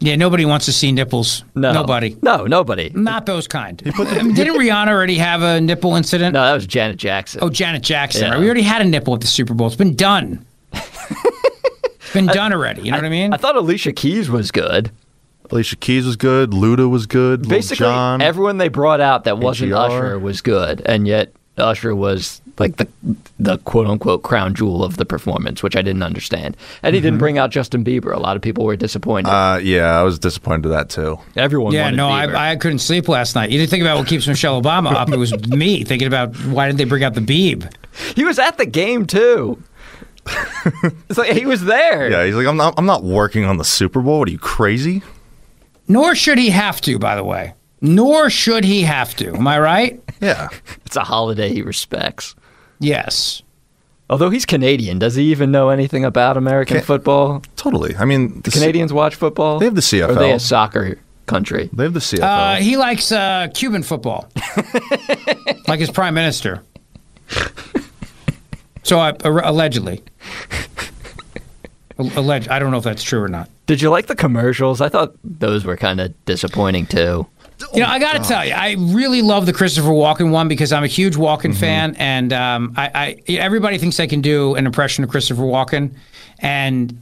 Yeah, 0.02 0.16
nobody 0.16 0.46
wants 0.46 0.64
to 0.64 0.72
see 0.72 0.92
nipples. 0.92 1.44
No. 1.54 1.74
Nobody. 1.74 2.16
No, 2.22 2.46
nobody. 2.46 2.88
Not 2.94 3.26
those 3.26 3.46
kind. 3.46 3.82
I 3.98 4.22
mean, 4.22 4.34
didn't 4.34 4.54
Rihanna 4.58 4.88
already 4.88 5.16
have 5.16 5.42
a 5.42 5.60
nipple 5.60 5.94
incident? 5.94 6.32
No, 6.32 6.42
that 6.42 6.54
was 6.54 6.66
Janet 6.66 6.96
Jackson. 6.96 7.40
Oh, 7.44 7.50
Janet 7.50 7.82
Jackson. 7.82 8.32
Yeah. 8.32 8.38
We 8.38 8.46
already 8.46 8.62
had 8.62 8.80
a 8.80 8.84
nipple 8.86 9.14
at 9.14 9.20
the 9.20 9.26
Super 9.26 9.52
Bowl. 9.52 9.66
It's 9.66 9.76
been 9.76 9.94
done. 9.94 10.46
it's 10.72 12.12
been 12.14 12.26
done 12.28 12.54
already. 12.54 12.80
You 12.80 12.92
know 12.92 12.96
what 12.98 13.04
I 13.04 13.10
mean? 13.10 13.34
I 13.34 13.36
thought 13.36 13.56
Alicia 13.56 13.92
Keys 13.92 14.30
was 14.30 14.50
good. 14.50 14.90
Alicia 15.50 15.76
Keys 15.76 16.06
was 16.06 16.16
good. 16.16 16.50
Luda 16.50 16.88
was 16.88 17.06
good. 17.06 17.48
Basically, 17.48 17.84
Jon. 17.84 18.22
everyone 18.22 18.58
they 18.58 18.68
brought 18.68 19.00
out 19.00 19.24
that 19.24 19.38
wasn't 19.38 19.72
AGR. 19.72 19.78
Usher 19.78 20.18
was 20.18 20.40
good, 20.40 20.80
and 20.84 21.06
yet 21.06 21.32
Usher 21.58 21.94
was 21.94 22.40
like 22.58 22.76
the 22.76 22.86
the 23.38 23.58
quote 23.58 23.86
unquote 23.86 24.22
crown 24.22 24.54
jewel 24.54 24.84
of 24.84 24.96
the 24.96 25.04
performance, 25.04 25.62
which 25.62 25.76
I 25.76 25.82
didn't 25.82 26.02
understand. 26.02 26.56
And 26.82 26.94
he 26.94 27.00
didn't 27.00 27.18
bring 27.18 27.38
out 27.38 27.50
Justin 27.50 27.84
Bieber. 27.84 28.14
A 28.14 28.20
lot 28.20 28.36
of 28.36 28.42
people 28.42 28.64
were 28.64 28.76
disappointed. 28.76 29.30
Uh, 29.30 29.58
yeah, 29.62 29.98
I 29.98 30.02
was 30.02 30.18
disappointed 30.18 30.66
in 30.66 30.70
that 30.72 30.90
too. 30.90 31.18
Everyone 31.36 31.72
yeah, 31.72 31.90
no, 31.90 32.08
Bieber. 32.08 32.34
I, 32.34 32.52
I 32.52 32.56
couldn't 32.56 32.80
sleep 32.80 33.08
last 33.08 33.34
night. 33.34 33.50
You 33.50 33.58
didn't 33.58 33.70
think 33.70 33.82
about 33.82 33.98
what 33.98 34.06
keeps 34.06 34.26
Michelle 34.26 34.60
Obama 34.60 34.92
up. 34.92 35.10
It 35.10 35.16
was 35.16 35.32
me 35.48 35.84
thinking 35.84 36.08
about 36.08 36.36
why 36.46 36.66
didn't 36.66 36.78
they 36.78 36.84
bring 36.84 37.02
out 37.02 37.14
the 37.14 37.20
Beeb? 37.20 37.72
He 38.14 38.24
was 38.24 38.38
at 38.38 38.58
the 38.58 38.66
game 38.66 39.06
too. 39.06 39.62
it's 41.08 41.18
like 41.18 41.32
he 41.32 41.46
was 41.46 41.64
there. 41.64 42.10
Yeah, 42.10 42.26
he's 42.26 42.34
like, 42.34 42.46
I'm 42.46 42.56
not. 42.56 42.74
I'm 42.76 42.86
not 42.86 43.02
working 43.02 43.44
on 43.44 43.56
the 43.56 43.64
Super 43.64 44.00
Bowl. 44.00 44.20
What 44.20 44.28
are 44.28 44.32
you 44.32 44.38
crazy? 44.38 45.02
Nor 45.90 46.14
should 46.14 46.38
he 46.38 46.50
have 46.50 46.80
to, 46.82 46.98
by 46.98 47.16
the 47.16 47.24
way. 47.24 47.54
Nor 47.80 48.30
should 48.30 48.64
he 48.64 48.82
have 48.82 49.16
to. 49.16 49.34
Am 49.34 49.46
I 49.46 49.58
right? 49.58 50.00
Yeah. 50.20 50.48
It's 50.84 50.96
a 50.96 51.00
holiday 51.04 51.48
he 51.50 51.62
respects. 51.62 52.34
Yes. 52.78 53.42
Although 54.10 54.28
he's 54.28 54.44
Canadian, 54.44 54.98
does 54.98 55.14
he 55.14 55.30
even 55.30 55.50
know 55.50 55.70
anything 55.70 56.04
about 56.04 56.36
American 56.36 56.74
Can't- 56.76 56.86
football? 56.86 57.42
Totally. 57.56 57.96
I 57.96 58.04
mean, 58.04 58.42
The 58.42 58.50
Canadians 58.50 58.92
watch 58.92 59.14
football. 59.14 59.58
They 59.60 59.64
have 59.64 59.74
the 59.74 59.80
CFL. 59.80 60.08
Or 60.08 60.12
are 60.12 60.14
they 60.16 60.32
a 60.32 60.38
soccer 60.38 60.98
country? 61.24 61.70
They 61.72 61.84
have 61.84 61.94
the 61.94 62.00
CFL. 62.00 62.22
Uh, 62.22 62.56
he 62.56 62.76
likes 62.76 63.10
uh, 63.12 63.48
Cuban 63.54 63.82
football, 63.82 64.28
like 65.68 65.80
his 65.80 65.90
prime 65.90 66.12
minister. 66.12 66.62
So 68.82 68.98
I, 68.98 69.14
allegedly, 69.24 70.02
alleged. 71.98 72.48
I 72.48 72.58
don't 72.58 72.70
know 72.72 72.78
if 72.78 72.84
that's 72.84 73.02
true 73.02 73.22
or 73.22 73.28
not. 73.28 73.48
Did 73.70 73.80
you 73.80 73.88
like 73.88 74.08
the 74.08 74.16
commercials? 74.16 74.80
I 74.80 74.88
thought 74.88 75.12
those 75.22 75.64
were 75.64 75.76
kind 75.76 76.00
of 76.00 76.12
disappointing 76.24 76.86
too. 76.86 77.24
You 77.72 77.78
know, 77.78 77.86
I 77.86 78.00
got 78.00 78.20
to 78.20 78.28
tell 78.28 78.44
you, 78.44 78.52
I 78.52 78.74
really 78.76 79.22
love 79.22 79.46
the 79.46 79.52
Christopher 79.52 79.90
Walken 79.90 80.32
one 80.32 80.48
because 80.48 80.72
I'm 80.72 80.82
a 80.82 80.88
huge 80.88 81.14
Walken 81.14 81.56
fan, 81.56 81.94
and 81.94 82.32
um, 82.32 82.74
I, 82.76 83.22
I 83.28 83.32
everybody 83.34 83.78
thinks 83.78 83.96
they 83.96 84.08
can 84.08 84.22
do 84.22 84.56
an 84.56 84.66
impression 84.66 85.04
of 85.04 85.10
Christopher 85.10 85.42
Walken, 85.42 85.94
and 86.40 87.00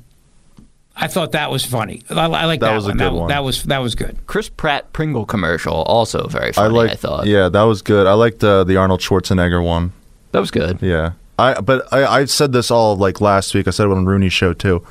I 0.94 1.08
thought 1.08 1.32
that 1.32 1.50
was 1.50 1.64
funny. 1.64 2.02
I, 2.10 2.26
I 2.26 2.44
like 2.44 2.60
that, 2.60 2.68
That 2.68 2.74
was 2.74 2.86
a 2.86 2.92
good 2.92 3.00
that, 3.00 3.12
one. 3.14 3.28
that 3.28 3.42
was 3.44 3.62
that 3.62 3.78
was 3.78 3.94
good. 3.94 4.18
Chris 4.26 4.50
Pratt 4.50 4.92
Pringle 4.92 5.24
commercial 5.24 5.72
also 5.84 6.26
very 6.26 6.50
I 6.50 6.52
funny. 6.52 6.80
I 6.80 6.96
thought 6.96 7.26
Yeah, 7.26 7.48
that 7.48 7.62
was 7.62 7.80
good. 7.80 8.06
I 8.06 8.12
liked 8.12 8.44
uh, 8.44 8.64
the 8.64 8.76
Arnold 8.76 9.00
Schwarzenegger 9.00 9.64
one. 9.64 9.92
that 10.32 10.40
was 10.40 10.50
good. 10.50 10.82
Yeah. 10.82 11.12
I 11.38 11.62
but 11.62 11.90
I 11.94 12.04
I 12.04 12.24
said 12.26 12.52
this 12.52 12.70
all 12.70 12.94
like 12.94 13.22
last 13.22 13.54
week. 13.54 13.66
I 13.68 13.70
said 13.70 13.86
it 13.86 13.92
on 13.92 14.04
Rooney's 14.04 14.34
show 14.34 14.52
too. 14.52 14.84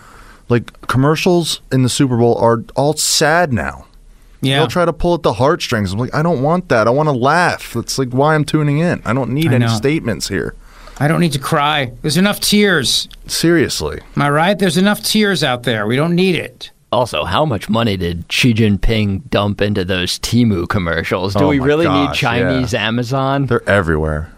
Like 0.49 0.87
commercials 0.87 1.61
in 1.71 1.83
the 1.83 1.89
Super 1.89 2.17
Bowl 2.17 2.37
are 2.37 2.63
all 2.75 2.93
sad 2.93 3.51
now. 3.51 3.85
Yeah. 4.41 4.59
They'll 4.59 4.67
try 4.67 4.85
to 4.85 4.93
pull 4.93 5.15
at 5.15 5.23
the 5.23 5.33
heartstrings. 5.33 5.91
I'm 5.93 5.99
like, 5.99 6.13
I 6.13 6.21
don't 6.21 6.41
want 6.41 6.69
that. 6.69 6.87
I 6.87 6.91
want 6.91 7.07
to 7.07 7.13
laugh. 7.13 7.73
That's 7.73 7.97
like 7.97 8.09
why 8.11 8.35
I'm 8.35 8.45
tuning 8.45 8.77
in. 8.79 9.01
I 9.03 9.13
don't 9.13 9.31
need 9.31 9.47
I 9.51 9.55
any 9.55 9.65
know. 9.65 9.75
statements 9.75 10.27
here. 10.29 10.55
I 10.99 11.07
don't 11.07 11.19
need 11.19 11.33
to 11.33 11.39
cry. 11.39 11.91
There's 12.01 12.17
enough 12.17 12.39
tears. 12.39 13.09
Seriously. 13.27 13.99
Am 14.15 14.21
I 14.21 14.29
right? 14.29 14.57
There's 14.57 14.77
enough 14.77 15.03
tears 15.03 15.43
out 15.43 15.63
there. 15.63 15.85
We 15.85 15.95
don't 15.95 16.15
need 16.15 16.35
it. 16.35 16.71
Also, 16.91 17.25
how 17.25 17.43
much 17.45 17.67
money 17.69 17.97
did 17.97 18.31
Xi 18.31 18.53
Jinping 18.53 19.29
dump 19.29 19.61
into 19.61 19.83
those 19.83 20.17
Temu 20.19 20.67
commercials? 20.69 21.33
Do 21.33 21.43
Oh 21.45 21.49
we 21.49 21.59
my 21.59 21.65
really 21.65 21.87
need 21.89 22.13
Chinese 22.13 22.71
yeah. 22.73 22.87
Amazon? 22.87 23.47
They're 23.47 23.67
everywhere. 23.67 24.31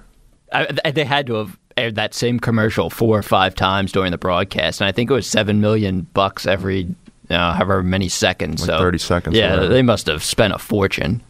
I, 0.52 0.66
they 0.92 1.06
had 1.06 1.28
to 1.28 1.36
have 1.36 1.59
aired 1.80 1.96
that 1.96 2.14
same 2.14 2.40
commercial 2.40 2.90
four 2.90 3.18
or 3.18 3.24
five 3.24 3.56
times 3.56 3.92
during 3.92 4.12
the 4.12 4.18
broadcast, 4.18 4.82
and 4.82 4.88
I 4.88 4.92
think 4.92 5.10
it 5.10 5.14
was 5.14 5.28
seven 5.28 5.60
million 5.62 6.02
bucks 6.14 6.46
every, 6.46 6.88
uh, 7.30 7.54
however 7.54 7.82
many 7.84 8.10
seconds. 8.10 8.62
Like 8.62 8.68
so 8.68 8.80
30 8.80 8.98
seconds, 8.98 9.36
Yeah, 9.36 9.52
whatever. 9.56 9.74
they 9.74 9.82
must 9.82 10.08
have 10.08 10.24
spent 10.24 10.54
a 10.54 10.58
fortune. 10.58 11.22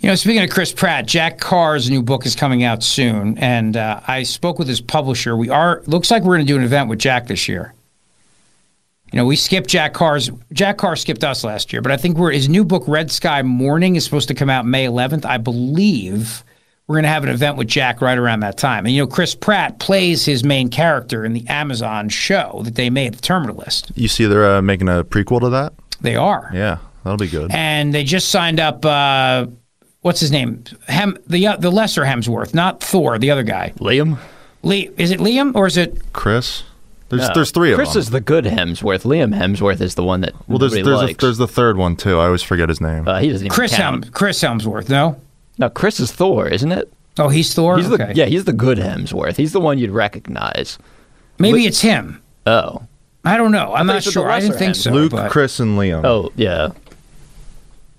You 0.00 0.08
know, 0.08 0.14
speaking 0.16 0.42
of 0.42 0.50
Chris 0.50 0.72
Pratt, 0.72 1.06
Jack 1.06 1.38
Carr's 1.40 1.88
new 1.88 2.02
book 2.02 2.26
is 2.26 2.36
coming 2.36 2.62
out 2.62 2.82
soon, 2.82 3.38
and 3.38 3.76
uh, 3.76 4.00
I 4.06 4.22
spoke 4.22 4.58
with 4.58 4.68
his 4.68 4.80
publisher. 4.82 5.36
We 5.36 5.48
are 5.48 5.82
looks 5.86 6.10
like 6.10 6.22
we're 6.24 6.36
going 6.36 6.46
to 6.46 6.52
do 6.52 6.58
an 6.58 6.64
event 6.64 6.88
with 6.90 6.98
Jack 6.98 7.26
this 7.26 7.48
year. 7.48 7.72
You 9.12 9.18
know, 9.18 9.24
we 9.26 9.36
skipped 9.36 9.68
Jack 9.68 9.92
Carr's. 9.94 10.30
Jack 10.52 10.76
Carr 10.78 10.96
skipped 10.96 11.22
us 11.24 11.44
last 11.44 11.72
year, 11.72 11.80
but 11.82 11.92
I 11.92 11.96
think 11.96 12.16
we're 12.18 12.32
his 12.32 12.48
new 12.48 12.64
book, 12.64 12.84
Red 12.86 13.10
Sky 13.10 13.42
Mourning, 13.42 13.96
is 13.96 14.04
supposed 14.04 14.28
to 14.28 14.34
come 14.34 14.50
out 14.50 14.66
May 14.66 14.86
11th. 14.86 15.24
I 15.24 15.36
believe 15.38 16.44
we're 16.92 16.96
going 16.96 17.04
to 17.04 17.08
have 17.08 17.24
an 17.24 17.30
event 17.30 17.56
with 17.56 17.68
Jack 17.68 18.02
right 18.02 18.18
around 18.18 18.40
that 18.40 18.58
time. 18.58 18.84
And 18.84 18.94
you 18.94 19.00
know, 19.00 19.06
Chris 19.06 19.34
Pratt 19.34 19.78
plays 19.78 20.26
his 20.26 20.44
main 20.44 20.68
character 20.68 21.24
in 21.24 21.32
the 21.32 21.46
Amazon 21.48 22.10
show 22.10 22.60
that 22.64 22.74
they 22.74 22.90
made, 22.90 23.14
The 23.14 23.22
Terminal 23.22 23.56
List. 23.56 23.90
You 23.94 24.08
see, 24.08 24.26
they're 24.26 24.56
uh, 24.56 24.60
making 24.60 24.90
a 24.90 25.02
prequel 25.02 25.40
to 25.40 25.48
that. 25.48 25.72
They 26.02 26.16
are. 26.16 26.50
Yeah, 26.52 26.76
that'll 27.02 27.16
be 27.16 27.28
good. 27.28 27.50
and 27.50 27.94
they 27.94 28.04
just 28.04 28.28
signed 28.28 28.60
up. 28.60 28.84
Uh, 28.84 29.46
what's 30.02 30.20
his 30.20 30.30
name? 30.30 30.64
Hem 30.86 31.16
the 31.26 31.46
uh, 31.46 31.56
the 31.56 31.70
lesser 31.70 32.02
Hemsworth, 32.02 32.52
not 32.52 32.82
Thor, 32.82 33.18
the 33.18 33.30
other 33.30 33.42
guy. 33.42 33.72
Liam. 33.78 34.18
Lee 34.62 34.90
is 34.98 35.12
it 35.12 35.18
Liam 35.20 35.54
or 35.54 35.66
is 35.66 35.78
it? 35.78 36.12
Chris. 36.12 36.64
There's 37.08 37.28
No. 37.28 37.34
there's 37.34 37.50
three 37.52 37.72
of 37.72 37.76
Chris 37.76 37.88
them. 37.90 37.94
Chris 37.94 38.04
is 38.06 38.10
the 38.10 38.20
good 38.20 38.44
Hemsworth. 38.44 39.02
Liam 39.04 39.34
Hemsworth 39.34 39.80
is 39.80 39.94
the 39.94 40.04
one 40.04 40.20
that 40.22 40.34
well, 40.46 40.58
there's 40.58 40.74
nobody 40.74 41.06
there's 41.06 41.10
a, 41.10 41.14
there's 41.16 41.38
the 41.38 41.48
third 41.48 41.76
one 41.78 41.96
too. 41.96 42.18
I 42.18 42.26
always 42.26 42.42
forget 42.42 42.68
his 42.68 42.80
name. 42.80 43.08
uh, 43.08 43.18
he 43.20 43.28
doesn't 43.30 43.46
even 43.46 43.54
Chris 43.54 43.74
count. 43.74 44.04
Helm 44.04 44.12
Chris 44.12 44.40
Helmsworth? 44.40 44.88
No. 44.90 45.20
No, 45.58 45.68
Chris 45.70 46.00
is 46.00 46.12
Thor, 46.12 46.48
isn't 46.48 46.72
it? 46.72 46.92
Oh, 47.18 47.28
he's 47.28 47.52
Thor. 47.54 47.76
He's 47.76 47.88
the 47.88 48.02
okay. 48.02 48.12
yeah, 48.14 48.26
he's 48.26 48.44
the 48.44 48.52
good 48.52 48.78
Hemsworth. 48.78 49.36
He's 49.36 49.52
the 49.52 49.60
one 49.60 49.78
you'd 49.78 49.90
recognize. 49.90 50.78
Maybe 51.38 51.66
it's 51.66 51.80
him. 51.80 52.22
Oh, 52.46 52.82
I 53.24 53.36
don't 53.36 53.52
know. 53.52 53.74
I'm 53.74 53.86
not 53.86 53.96
you 53.96 54.00
said 54.00 54.10
the 54.10 54.12
sure. 54.12 54.30
I 54.30 54.40
didn't 54.40 54.58
think 54.58 54.74
Hemsworth. 54.74 54.82
so. 54.82 54.90
Luke, 54.92 55.12
but 55.12 55.30
Chris, 55.30 55.60
and 55.60 55.78
Liam. 55.78 56.04
oh 56.04 56.32
yeah. 56.36 56.70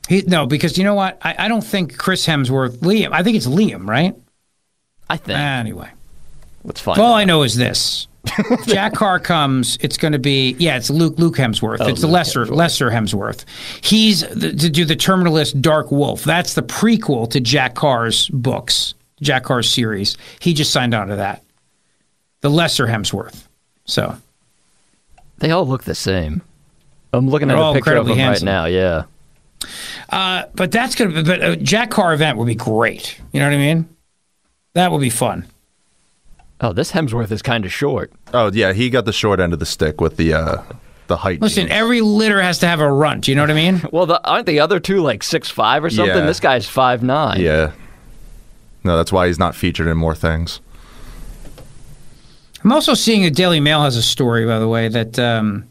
he, 0.07 0.23
no, 0.23 0.45
because 0.45 0.77
you 0.77 0.83
know 0.83 0.95
what? 0.95 1.17
I, 1.21 1.35
I 1.45 1.47
don't 1.47 1.63
think 1.63 1.97
Chris 1.97 2.25
Hemsworth. 2.25 2.77
Liam. 2.77 3.11
I 3.11 3.23
think 3.23 3.37
it's 3.37 3.47
Liam, 3.47 3.87
right? 3.87 4.15
I 5.09 5.17
think. 5.17 5.37
Anyway, 5.37 5.89
Let's 6.63 6.81
find. 6.81 6.99
all 6.99 7.13
out. 7.13 7.17
I 7.17 7.25
know 7.25 7.43
is 7.43 7.55
this. 7.55 8.07
Jack 8.67 8.93
Carr 8.93 9.19
comes. 9.19 9.77
It's 9.81 9.97
going 9.97 10.13
to 10.13 10.19
be 10.19 10.55
yeah. 10.57 10.77
It's 10.77 10.89
Luke 10.89 11.15
Luke 11.17 11.35
Hemsworth. 11.35 11.77
Oh, 11.81 11.87
it's 11.87 12.01
the 12.01 12.07
lesser 12.07 12.45
Hemsworth. 12.45 12.55
lesser 12.55 12.89
Hemsworth. 12.89 13.45
He's 13.81 14.21
the, 14.21 14.53
to 14.53 14.69
do 14.69 14.85
the 14.85 14.95
Terminal 14.95 15.33
List 15.33 15.61
Dark 15.61 15.91
Wolf. 15.91 16.23
That's 16.23 16.53
the 16.53 16.63
prequel 16.63 17.29
to 17.31 17.39
Jack 17.39 17.75
Carr's 17.75 18.29
books, 18.29 18.93
Jack 19.21 19.43
Carr's 19.43 19.69
series. 19.69 20.17
He 20.39 20.53
just 20.53 20.71
signed 20.71 20.93
on 20.93 21.07
to 21.09 21.17
that. 21.17 21.43
The 22.41 22.49
lesser 22.49 22.87
Hemsworth. 22.87 23.47
So 23.85 24.15
They 25.39 25.51
all 25.51 25.67
look 25.67 25.83
the 25.83 25.95
same. 25.95 26.41
I'm 27.11 27.29
looking 27.29 27.49
They're 27.49 27.57
at 27.57 27.63
all 27.63 27.71
a 27.73 27.75
picture 27.75 27.95
of 27.95 28.07
them 28.07 28.17
handsome. 28.17 28.47
right 28.47 28.51
now. 28.53 28.65
Yeah. 28.65 29.03
Uh, 30.09 30.45
but 30.55 30.71
that's 30.71 30.95
gonna. 30.95 31.11
Be, 31.11 31.23
but 31.23 31.43
a 31.43 31.55
Jack 31.57 31.91
Carr 31.91 32.13
event 32.13 32.37
would 32.37 32.47
be 32.47 32.55
great. 32.55 33.19
You 33.33 33.39
know 33.39 33.47
what 33.47 33.53
I 33.53 33.57
mean? 33.57 33.89
That 34.73 34.91
would 34.91 35.01
be 35.01 35.09
fun. 35.09 35.45
Oh, 36.63 36.71
this 36.71 36.93
Hemsworth 36.93 37.29
is 37.29 37.41
kind 37.41 37.65
of 37.65 37.73
short. 37.73 38.13
Oh 38.33 38.49
yeah, 38.51 38.71
he 38.71 38.89
got 38.89 39.03
the 39.03 39.11
short 39.11 39.41
end 39.41 39.51
of 39.51 39.59
the 39.59 39.65
stick 39.65 39.99
with 39.99 40.15
the 40.15 40.33
uh, 40.33 40.63
the 41.07 41.17
height. 41.17 41.41
Listen, 41.41 41.63
genes. 41.63 41.71
every 41.73 41.99
litter 41.99 42.41
has 42.41 42.59
to 42.59 42.67
have 42.67 42.79
a 42.79 42.89
runt. 42.89 43.27
You 43.27 43.35
know 43.35 43.43
what 43.43 43.51
I 43.51 43.55
mean? 43.55 43.81
Well, 43.91 44.05
the, 44.05 44.25
aren't 44.25 44.45
the 44.45 44.61
other 44.61 44.79
two 44.79 45.01
like 45.01 45.23
six 45.23 45.49
five 45.49 45.83
or 45.83 45.89
something? 45.89 46.15
Yeah. 46.15 46.25
This 46.25 46.39
guy's 46.39 46.65
five 46.65 47.03
nine. 47.03 47.41
yeah. 47.41 47.73
No, 48.85 48.95
that's 48.95 49.11
why 49.11 49.27
he's 49.27 49.39
not 49.39 49.55
featured 49.55 49.87
in 49.87 49.97
more 49.97 50.15
things. 50.15 50.61
I'm 52.63 52.71
also 52.71 52.93
seeing 52.93 53.23
the 53.23 53.31
Daily 53.31 53.59
Mail 53.59 53.83
has 53.83 53.97
a 53.97 54.01
story, 54.01 54.45
by 54.45 54.59
the 54.59 54.67
way, 54.67 54.87
that 54.87 55.19
um, 55.19 55.67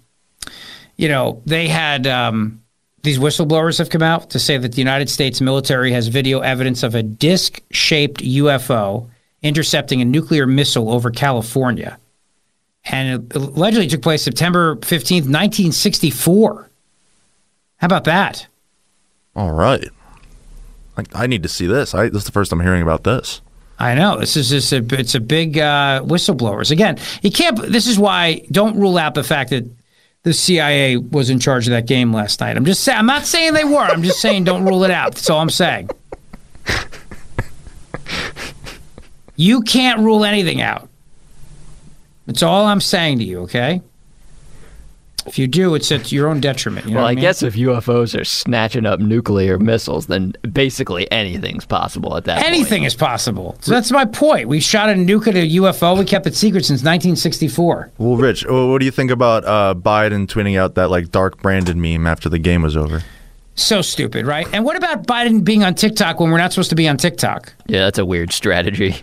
you 0.99 1.09
know 1.09 1.41
they 1.47 1.69
had 1.69 2.07
um, 2.07 2.63
these 3.03 3.19
whistleblowers 3.19 3.79
have 3.79 3.89
come 3.89 4.03
out 4.03 4.29
to 4.31 4.39
say 4.39 4.59
that 4.59 4.73
the 4.73 4.79
United 4.79 5.09
States 5.09 5.41
military 5.41 5.93
has 5.93 6.09
video 6.09 6.41
evidence 6.41 6.83
of 6.83 6.95
a 6.95 7.03
disc-shaped 7.03 8.21
UFO 8.21 9.09
intercepting 9.43 10.01
a 10.01 10.05
nuclear 10.05 10.47
missile 10.47 10.91
over 10.91 11.11
California, 11.11 11.99
and 12.85 13.33
it 13.33 13.37
allegedly 13.37 13.87
took 13.87 14.03
place 14.03 14.23
September 14.23 14.77
15th, 14.77 15.29
1964. 15.29 16.71
How 17.77 17.87
about 17.87 18.05
that? 18.05 18.47
All 19.35 19.53
right. 19.53 19.89
I, 20.97 21.05
I 21.15 21.27
need 21.27 21.43
to 21.43 21.49
see 21.49 21.67
this. 21.67 21.95
I, 21.95 22.09
this 22.09 22.19
is 22.19 22.25
the 22.25 22.33
first 22.33 22.53
I'm 22.53 22.61
hearing 22.61 22.83
about 22.83 23.05
this. 23.05 23.41
I 23.79 23.95
know 23.95 24.19
this 24.21 24.37
is 24.37 24.51
just 24.51 24.73
a 24.73 24.85
it's 24.97 25.17
a 25.17 25.21
big 25.21 25.59
uh, 25.59 26.03
whistleblowers. 26.05 26.71
Again, 26.71 26.99
you 27.23 27.33
can't. 27.33 27.57
This 27.61 27.89
is 27.89 27.99
why 27.99 28.47
don't 28.53 28.79
rule 28.79 28.97
out 28.97 29.15
the 29.15 29.25
fact 29.25 29.51
that 29.51 29.65
the 30.23 30.33
CIA 30.33 30.99
was 30.99 31.31
in 31.31 31.41
charge 31.41 31.67
of 31.67 31.73
that 31.73 31.87
game 31.87 32.13
last 32.13 32.41
night. 32.41 32.57
I'm 32.57 32.65
just 32.65 32.85
saying. 32.85 32.99
I'm 32.99 33.07
not 33.07 33.27
saying 33.27 33.55
they 33.55 33.65
were. 33.65 33.81
I'm 33.81 34.05
just 34.05 34.21
saying 34.21 34.45
don't 34.45 34.65
rule 34.65 34.85
it 34.85 34.93
out. 34.93 35.15
That's 35.15 35.29
all 35.29 35.41
I'm 35.41 35.51
saying. 35.51 35.91
You 39.37 39.63
can't 39.63 40.01
rule 40.01 40.25
anything 40.25 40.61
out. 40.61 40.89
That's 42.27 42.43
all 42.43 42.67
I'm 42.67 42.81
saying 42.81 43.19
to 43.19 43.25
you. 43.25 43.41
Okay. 43.41 43.81
If 45.27 45.39
you 45.39 45.47
do, 45.47 45.75
it's 45.77 45.93
at 45.93 46.11
your 46.11 46.29
own 46.29 46.41
detriment. 46.41 46.87
You 46.87 46.93
know 46.93 46.97
well, 46.97 47.05
what 47.05 47.11
I 47.11 47.15
mean? 47.15 47.23
guess 47.23 47.43
if 47.45 47.55
UFOs 47.55 48.19
are 48.19 48.25
snatching 48.25 48.87
up 48.87 48.99
nuclear 48.99 49.57
missiles, 49.59 50.07
then 50.07 50.33
basically 50.53 51.11
anything's 51.13 51.65
possible 51.65 52.17
at 52.17 52.25
that 52.25 52.39
point. 52.39 52.49
anything 52.49 52.83
is 52.83 52.97
possible. 52.97 53.57
So 53.61 53.71
that's 53.71 53.93
my 53.93 54.05
point. 54.05 54.49
We 54.49 54.59
shot 54.59 54.91
a 54.91 54.95
nuke 54.95 55.29
at 55.29 55.37
a 55.37 55.49
UFO. 55.49 55.97
We 55.97 56.05
kept 56.05 56.27
it 56.27 56.35
secret 56.35 56.65
since 56.65 56.81
1964. 56.81 57.93
Well, 57.99 58.17
Rich, 58.17 58.47
what 58.49 58.81
do 58.81 58.85
you 58.85 58.91
think 58.91 59.13
about 59.13 59.45
uh, 59.45 59.75
Biden 59.79 60.27
tweeting 60.27 60.59
out 60.59 60.75
that 60.75 60.91
like 60.91 61.13
dark 61.13 61.41
Brandon 61.41 61.81
meme 61.81 62.07
after 62.07 62.29
the 62.29 62.39
game 62.39 62.63
was 62.63 62.77
over? 62.77 63.03
So 63.55 63.83
stupid, 63.83 64.27
right? 64.27 64.47
And 64.53 64.65
what 64.65 64.77
about 64.77 65.07
Biden 65.07 65.45
being 65.45 65.63
on 65.63 65.75
TikTok 65.75 66.21
when 66.21 66.31
we're 66.31 66.39
not 66.39 66.53
supposed 66.53 66.71
to 66.71 66.77
be 66.77 66.89
on 66.89 66.97
TikTok? 66.97 67.53
Yeah, 67.67 67.81
that's 67.81 67.99
a 67.99 68.07
weird 68.07 68.33
strategy. 68.33 68.97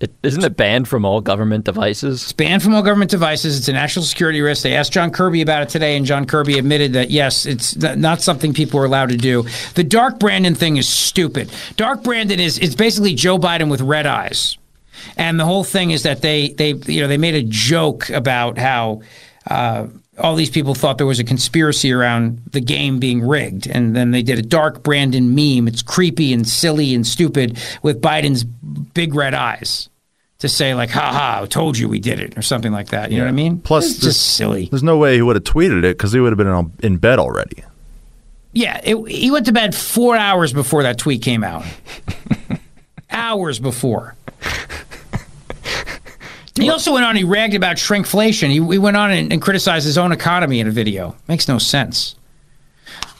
It, 0.00 0.12
isn't 0.24 0.42
it 0.42 0.56
banned 0.56 0.88
from 0.88 1.04
all 1.04 1.20
government 1.20 1.64
devices? 1.64 2.24
It's 2.24 2.32
banned 2.32 2.60
from 2.60 2.74
all 2.74 2.82
government 2.82 3.12
devices. 3.12 3.56
It's 3.56 3.68
a 3.68 3.72
national 3.72 4.04
security 4.04 4.40
risk. 4.40 4.64
They 4.64 4.74
asked 4.74 4.92
John 4.92 5.12
Kirby 5.12 5.42
about 5.42 5.62
it 5.62 5.68
today, 5.68 5.96
and 5.96 6.04
John 6.04 6.26
Kirby 6.26 6.58
admitted 6.58 6.94
that 6.94 7.12
yes, 7.12 7.46
it's 7.46 7.76
not 7.76 8.20
something 8.20 8.52
people 8.52 8.80
are 8.80 8.84
allowed 8.84 9.10
to 9.10 9.16
do. 9.16 9.44
The 9.76 9.84
Dark 9.84 10.18
Brandon 10.18 10.56
thing 10.56 10.76
is 10.76 10.88
stupid. 10.88 11.52
Dark 11.76 12.02
Brandon 12.02 12.40
is 12.40 12.58
it's 12.58 12.74
basically 12.74 13.14
Joe 13.14 13.38
Biden 13.38 13.70
with 13.70 13.80
red 13.80 14.06
eyes, 14.06 14.58
and 15.16 15.38
the 15.38 15.44
whole 15.44 15.62
thing 15.62 15.92
is 15.92 16.02
that 16.02 16.20
they 16.20 16.48
they 16.48 16.72
you 16.72 17.00
know 17.00 17.06
they 17.06 17.16
made 17.16 17.36
a 17.36 17.44
joke 17.44 18.10
about 18.10 18.58
how. 18.58 19.02
Uh, 19.48 19.86
all 20.18 20.34
these 20.34 20.50
people 20.50 20.74
thought 20.74 20.98
there 20.98 21.06
was 21.06 21.18
a 21.18 21.24
conspiracy 21.24 21.92
around 21.92 22.42
the 22.50 22.60
game 22.60 22.98
being 22.98 23.26
rigged, 23.26 23.66
and 23.66 23.96
then 23.96 24.10
they 24.10 24.22
did 24.22 24.38
a 24.38 24.42
dark 24.42 24.82
Brandon 24.82 25.34
meme. 25.34 25.68
It's 25.68 25.82
creepy 25.82 26.32
and 26.32 26.46
silly 26.46 26.94
and 26.94 27.06
stupid 27.06 27.58
with 27.82 28.02
Biden's 28.02 28.44
big 28.44 29.14
red 29.14 29.34
eyes 29.34 29.88
to 30.38 30.48
say 30.48 30.74
like, 30.74 30.90
"Ha 30.90 31.12
ha, 31.12 31.46
told 31.46 31.78
you 31.78 31.88
we 31.88 31.98
did 31.98 32.20
it" 32.20 32.36
or 32.36 32.42
something 32.42 32.72
like 32.72 32.88
that. 32.88 33.10
You 33.10 33.18
know 33.18 33.24
what 33.24 33.30
I 33.30 33.32
mean? 33.32 33.60
Plus, 33.60 33.90
it's 33.90 34.00
just 34.00 34.34
silly. 34.36 34.66
There's 34.66 34.82
no 34.82 34.98
way 34.98 35.14
he 35.14 35.22
would 35.22 35.36
have 35.36 35.44
tweeted 35.44 35.78
it 35.78 35.96
because 35.96 36.12
he 36.12 36.20
would 36.20 36.32
have 36.32 36.38
been 36.38 36.46
in, 36.46 36.72
in 36.82 36.96
bed 36.98 37.18
already. 37.18 37.64
Yeah, 38.52 38.80
it, 38.84 38.96
he 39.08 39.30
went 39.30 39.46
to 39.46 39.52
bed 39.52 39.74
four 39.74 40.14
hours 40.14 40.52
before 40.52 40.82
that 40.82 40.98
tweet 40.98 41.22
came 41.22 41.42
out. 41.42 41.64
hours 43.10 43.58
before. 43.58 44.14
He 46.54 46.68
also 46.68 46.92
went 46.92 47.04
on. 47.04 47.16
He 47.16 47.24
ragged 47.24 47.56
about 47.56 47.76
shrinkflation. 47.76 48.48
He, 48.48 48.54
he 48.54 48.78
went 48.78 48.96
on 48.96 49.10
and, 49.10 49.32
and 49.32 49.40
criticized 49.40 49.86
his 49.86 49.96
own 49.96 50.12
economy 50.12 50.60
in 50.60 50.68
a 50.68 50.70
video. 50.70 51.16
Makes 51.28 51.48
no 51.48 51.58
sense. 51.58 52.14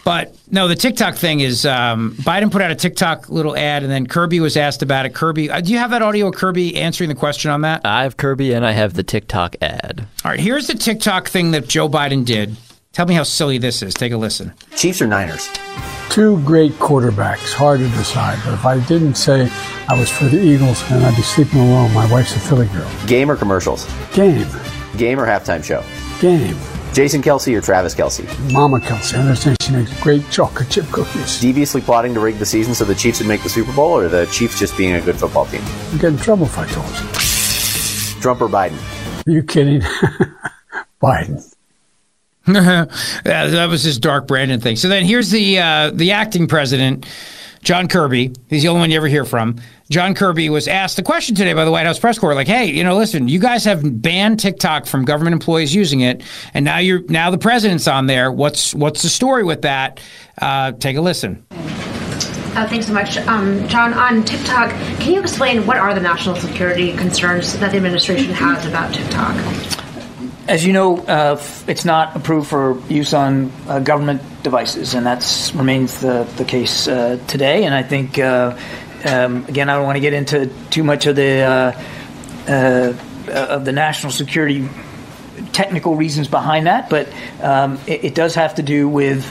But 0.04 0.36
no, 0.50 0.66
the 0.66 0.74
TikTok 0.74 1.14
thing 1.14 1.40
is 1.40 1.64
um, 1.64 2.14
Biden 2.18 2.50
put 2.50 2.60
out 2.60 2.72
a 2.72 2.74
TikTok 2.74 3.28
little 3.28 3.56
ad, 3.56 3.84
and 3.84 3.92
then 3.92 4.06
Kirby 4.06 4.40
was 4.40 4.56
asked 4.56 4.82
about 4.82 5.06
it. 5.06 5.14
Kirby, 5.14 5.48
uh, 5.48 5.60
do 5.60 5.72
you 5.72 5.78
have 5.78 5.90
that 5.90 6.02
audio 6.02 6.28
of 6.28 6.34
Kirby 6.34 6.76
answering 6.76 7.08
the 7.08 7.14
question 7.14 7.50
on 7.50 7.60
that? 7.60 7.86
I 7.86 8.02
have 8.02 8.16
Kirby 8.16 8.52
and 8.52 8.66
I 8.66 8.72
have 8.72 8.94
the 8.94 9.04
TikTok 9.04 9.56
ad. 9.62 10.06
All 10.24 10.32
right, 10.32 10.40
here's 10.40 10.66
the 10.66 10.74
TikTok 10.74 11.28
thing 11.28 11.52
that 11.52 11.68
Joe 11.68 11.88
Biden 11.88 12.24
did. 12.24 12.56
Tell 12.92 13.06
me 13.06 13.14
how 13.14 13.22
silly 13.22 13.56
this 13.58 13.82
is. 13.82 13.94
Take 13.94 14.12
a 14.12 14.16
listen. 14.18 14.52
Chiefs 14.76 15.00
or 15.00 15.06
Niners? 15.06 15.48
Two 16.10 16.42
great 16.44 16.72
quarterbacks, 16.72 17.54
hard 17.54 17.80
to 17.80 17.88
decide. 17.88 18.38
But 18.44 18.52
if 18.52 18.66
I 18.66 18.80
didn't 18.86 19.14
say 19.14 19.48
I 19.88 19.98
was 19.98 20.10
for 20.10 20.26
the 20.26 20.38
Eagles, 20.38 20.86
then 20.90 21.02
I'd 21.02 21.16
be 21.16 21.22
sleeping 21.22 21.60
alone. 21.60 21.92
My 21.94 22.10
wife's 22.12 22.36
a 22.36 22.40
Philly 22.40 22.66
girl. 22.68 22.90
Game 23.06 23.30
or 23.30 23.36
commercials? 23.36 23.86
Game, 24.12 24.46
Game 24.98 25.18
or 25.18 25.26
halftime 25.26 25.64
show? 25.64 25.82
game. 26.20 26.56
Jason 26.92 27.22
Kelce 27.22 27.56
or 27.56 27.62
Travis 27.62 27.94
Kelce? 27.94 28.22
Mama 28.52 28.78
Kelce, 28.78 29.14
I 29.16 29.20
understand 29.22 29.56
she 29.62 29.72
makes 29.72 29.98
great 30.02 30.28
chocolate 30.30 30.68
chip 30.68 30.84
cookies. 30.92 31.40
Deviously 31.40 31.80
plotting 31.80 32.12
to 32.14 32.20
rig 32.20 32.36
the 32.38 32.44
season 32.46 32.74
so 32.74 32.84
the 32.84 32.94
Chiefs 32.94 33.18
would 33.20 33.26
make 33.28 33.42
the 33.42 33.48
Super 33.48 33.72
Bowl, 33.72 33.92
or 33.98 34.08
the 34.08 34.26
Chiefs 34.26 34.58
just 34.58 34.76
being 34.76 34.92
a 34.92 35.00
good 35.00 35.16
football 35.18 35.46
team? 35.46 35.62
I'd 35.64 36.00
get 36.00 36.12
in 36.12 36.18
trouble 36.18 36.44
if 36.44 36.58
I 36.58 36.66
told 36.66 36.86
you. 36.90 38.20
Trump 38.20 38.42
or 38.42 38.48
Biden? 38.48 38.76
Are 39.26 39.30
you 39.30 39.42
kidding? 39.42 39.80
Biden. 41.02 41.42
yeah, 42.48 42.86
that 43.24 43.68
was 43.68 43.84
his 43.84 43.98
dark 43.98 44.26
Brandon 44.26 44.60
thing. 44.60 44.74
So 44.76 44.88
then 44.88 45.04
here's 45.04 45.30
the 45.30 45.60
uh, 45.60 45.90
the 45.94 46.10
acting 46.10 46.48
president, 46.48 47.06
John 47.62 47.86
Kirby. 47.86 48.32
He's 48.48 48.62
the 48.62 48.68
only 48.68 48.80
one 48.80 48.90
you 48.90 48.96
ever 48.96 49.06
hear 49.06 49.24
from. 49.24 49.60
John 49.90 50.14
Kirby 50.14 50.48
was 50.50 50.66
asked 50.66 50.96
the 50.96 51.04
question 51.04 51.36
today 51.36 51.52
by 51.52 51.64
the 51.64 51.70
White 51.70 51.86
House 51.86 52.00
press 52.00 52.18
corps, 52.18 52.34
like, 52.34 52.48
"Hey, 52.48 52.64
you 52.66 52.82
know, 52.82 52.96
listen, 52.96 53.28
you 53.28 53.38
guys 53.38 53.64
have 53.64 54.02
banned 54.02 54.40
TikTok 54.40 54.86
from 54.86 55.04
government 55.04 55.34
employees 55.34 55.72
using 55.72 56.00
it, 56.00 56.24
and 56.52 56.64
now 56.64 56.78
you're 56.78 57.02
now 57.08 57.30
the 57.30 57.38
president's 57.38 57.86
on 57.86 58.06
there. 58.06 58.32
What's 58.32 58.74
what's 58.74 59.02
the 59.02 59.08
story 59.08 59.44
with 59.44 59.62
that? 59.62 60.00
Uh, 60.40 60.72
take 60.72 60.96
a 60.96 61.00
listen." 61.00 61.46
Uh, 61.52 62.66
thanks 62.68 62.86
so 62.86 62.92
much. 62.92 63.16
Um, 63.18 63.66
John, 63.68 63.94
on 63.94 64.24
TikTok, 64.24 64.70
can 64.98 65.14
you 65.14 65.20
explain 65.20 65.64
what 65.64 65.78
are 65.78 65.94
the 65.94 66.00
national 66.00 66.36
security 66.36 66.94
concerns 66.96 67.56
that 67.58 67.70
the 67.70 67.76
administration 67.76 68.32
has 68.32 68.66
about 68.66 68.92
TikTok? 68.92 69.81
As 70.48 70.66
you 70.66 70.72
know, 70.72 70.98
uh, 70.98 71.40
it's 71.68 71.84
not 71.84 72.16
approved 72.16 72.48
for 72.48 72.80
use 72.88 73.14
on 73.14 73.52
uh, 73.68 73.78
government 73.78 74.22
devices, 74.42 74.94
and 74.94 75.06
that 75.06 75.52
remains 75.54 76.00
the, 76.00 76.24
the 76.36 76.44
case 76.44 76.88
uh, 76.88 77.20
today. 77.28 77.64
And 77.64 77.72
I 77.72 77.84
think, 77.84 78.18
uh, 78.18 78.58
um, 79.04 79.44
again, 79.46 79.68
I 79.68 79.76
don't 79.76 79.84
want 79.84 79.96
to 79.96 80.00
get 80.00 80.14
into 80.14 80.50
too 80.70 80.82
much 80.82 81.06
of 81.06 81.14
the 81.14 81.42
uh, 81.42 82.50
uh, 82.50 82.94
of 83.28 83.64
the 83.64 83.70
national 83.70 84.10
security 84.10 84.68
technical 85.52 85.94
reasons 85.94 86.26
behind 86.26 86.66
that, 86.66 86.90
but 86.90 87.08
um, 87.40 87.78
it, 87.86 88.04
it 88.04 88.14
does 88.16 88.34
have 88.34 88.56
to 88.56 88.62
do 88.62 88.88
with 88.88 89.24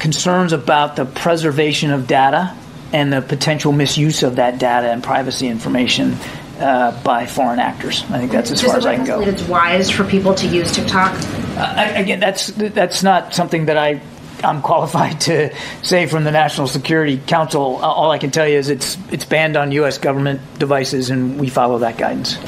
concerns 0.00 0.54
about 0.54 0.96
the 0.96 1.04
preservation 1.04 1.90
of 1.90 2.06
data 2.06 2.56
and 2.92 3.12
the 3.12 3.20
potential 3.20 3.70
misuse 3.70 4.22
of 4.22 4.36
that 4.36 4.58
data 4.58 4.90
and 4.90 5.02
privacy 5.02 5.46
information 5.46 6.16
uh, 6.62 7.02
by 7.02 7.26
foreign 7.26 7.58
actors. 7.58 8.04
I 8.10 8.18
think 8.18 8.32
that's 8.32 8.50
as 8.50 8.60
Does 8.60 8.70
far 8.70 8.78
as 8.78 8.86
I 8.86 8.96
can 8.96 9.04
go. 9.04 9.18
White 9.18 9.28
House 9.28 9.40
It's 9.40 9.48
wise 9.48 9.90
for 9.90 10.04
people 10.04 10.34
to 10.36 10.46
use 10.46 10.72
TikTok. 10.72 11.12
Uh, 11.12 11.74
I- 11.76 11.84
again, 12.00 12.20
that's 12.20 12.46
that's 12.48 13.02
not 13.02 13.34
something 13.34 13.66
that 13.66 13.76
I 13.76 14.00
I'm 14.44 14.62
qualified 14.62 15.20
to 15.22 15.54
say 15.82 16.06
from 16.06 16.24
the 16.24 16.30
National 16.30 16.66
Security 16.66 17.20
Council. 17.26 17.76
Uh, 17.76 17.86
All 17.88 18.10
I 18.10 18.18
can 18.18 18.30
tell 18.30 18.48
you 18.48 18.56
is 18.58 18.68
it's 18.70 18.96
it's 19.10 19.24
banned 19.24 19.56
on 19.56 19.72
U.S. 19.72 19.98
government 19.98 20.40
devices, 20.58 21.10
and 21.10 21.38
we 21.40 21.48
follow 21.48 21.78
that 21.78 21.98
guidance. 21.98 22.38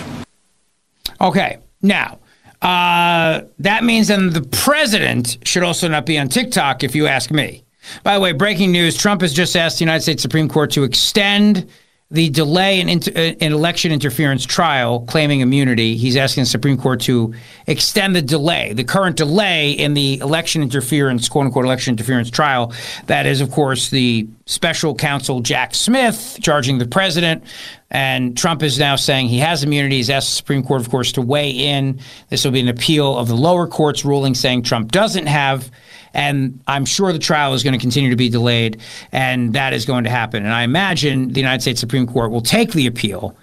Okay, 1.20 1.58
now 1.82 2.18
uh, 2.62 3.42
that 3.58 3.84
means 3.84 4.08
then 4.08 4.30
the 4.30 4.42
president 4.42 5.38
should 5.44 5.62
also 5.62 5.88
not 5.88 6.06
be 6.06 6.18
on 6.18 6.28
TikTok, 6.28 6.82
if 6.82 6.94
you 6.94 7.06
ask 7.06 7.30
me. 7.30 7.64
By 8.02 8.14
the 8.14 8.20
way, 8.20 8.32
breaking 8.32 8.72
news: 8.72 8.96
Trump 8.96 9.20
has 9.20 9.32
just 9.32 9.56
asked 9.56 9.78
the 9.78 9.84
United 9.84 10.02
States 10.02 10.22
Supreme 10.22 10.48
Court 10.48 10.70
to 10.72 10.84
extend 10.84 11.70
the 12.14 12.30
delay 12.30 12.78
in, 12.78 12.88
inter- 12.88 13.10
uh, 13.16 13.34
in 13.40 13.52
election 13.52 13.90
interference 13.90 14.46
trial, 14.46 15.00
claiming 15.00 15.40
immunity. 15.40 15.96
He's 15.96 16.16
asking 16.16 16.42
the 16.44 16.48
Supreme 16.48 16.78
Court 16.78 17.00
to 17.02 17.34
extend 17.66 18.14
the 18.14 18.22
delay, 18.22 18.72
the 18.72 18.84
current 18.84 19.16
delay 19.16 19.72
in 19.72 19.94
the 19.94 20.18
election 20.18 20.62
interference, 20.62 21.28
quote 21.28 21.46
unquote, 21.46 21.64
election 21.64 21.92
interference 21.92 22.30
trial. 22.30 22.72
That 23.06 23.26
is, 23.26 23.40
of 23.40 23.50
course, 23.50 23.90
the 23.90 24.28
special 24.46 24.94
counsel 24.94 25.40
Jack 25.40 25.74
Smith 25.74 26.38
charging 26.40 26.78
the 26.78 26.86
president. 26.86 27.42
And 27.90 28.38
Trump 28.38 28.62
is 28.62 28.78
now 28.78 28.94
saying 28.94 29.28
he 29.28 29.38
has 29.38 29.64
immunity. 29.64 29.96
He's 29.96 30.10
asked 30.10 30.30
the 30.30 30.36
Supreme 30.36 30.62
Court, 30.62 30.80
of 30.82 30.90
course, 30.90 31.10
to 31.12 31.20
weigh 31.20 31.50
in. 31.50 31.98
This 32.28 32.44
will 32.44 32.52
be 32.52 32.60
an 32.60 32.68
appeal 32.68 33.18
of 33.18 33.26
the 33.26 33.36
lower 33.36 33.66
court's 33.66 34.04
ruling 34.04 34.34
saying 34.34 34.62
Trump 34.62 34.92
doesn't 34.92 35.26
have. 35.26 35.68
And 36.14 36.60
I'm 36.66 36.84
sure 36.84 37.12
the 37.12 37.18
trial 37.18 37.52
is 37.54 37.62
going 37.62 37.74
to 37.74 37.78
continue 37.78 38.10
to 38.10 38.16
be 38.16 38.28
delayed, 38.28 38.80
and 39.12 39.52
that 39.54 39.72
is 39.72 39.84
going 39.84 40.04
to 40.04 40.10
happen. 40.10 40.44
And 40.44 40.54
I 40.54 40.62
imagine 40.62 41.32
the 41.32 41.40
United 41.40 41.60
States 41.60 41.80
Supreme 41.80 42.06
Court 42.06 42.30
will 42.30 42.40
take 42.40 42.72
the 42.72 42.86
appeal 42.86 43.36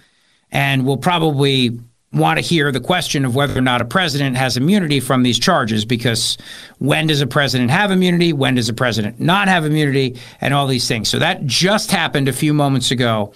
and 0.51 0.85
will 0.85 0.97
probably 0.97 1.79
want 2.13 2.37
to 2.37 2.43
hear 2.43 2.71
the 2.71 2.79
question 2.79 3.23
of 3.23 3.35
whether 3.35 3.57
or 3.57 3.61
not 3.61 3.81
a 3.81 3.85
president 3.85 4.35
has 4.35 4.57
immunity 4.57 4.99
from 4.99 5.23
these 5.23 5.39
charges 5.39 5.85
because 5.85 6.37
when 6.79 7.07
does 7.07 7.21
a 7.21 7.27
president 7.27 7.71
have 7.71 7.89
immunity? 7.89 8.33
When 8.33 8.55
does 8.55 8.67
a 8.67 8.73
president 8.73 9.19
not 9.19 9.47
have 9.47 9.65
immunity? 9.65 10.19
And 10.41 10.53
all 10.53 10.67
these 10.67 10.87
things. 10.87 11.07
So 11.07 11.19
that 11.19 11.45
just 11.45 11.89
happened 11.89 12.27
a 12.27 12.33
few 12.33 12.53
moments 12.53 12.91
ago 12.91 13.33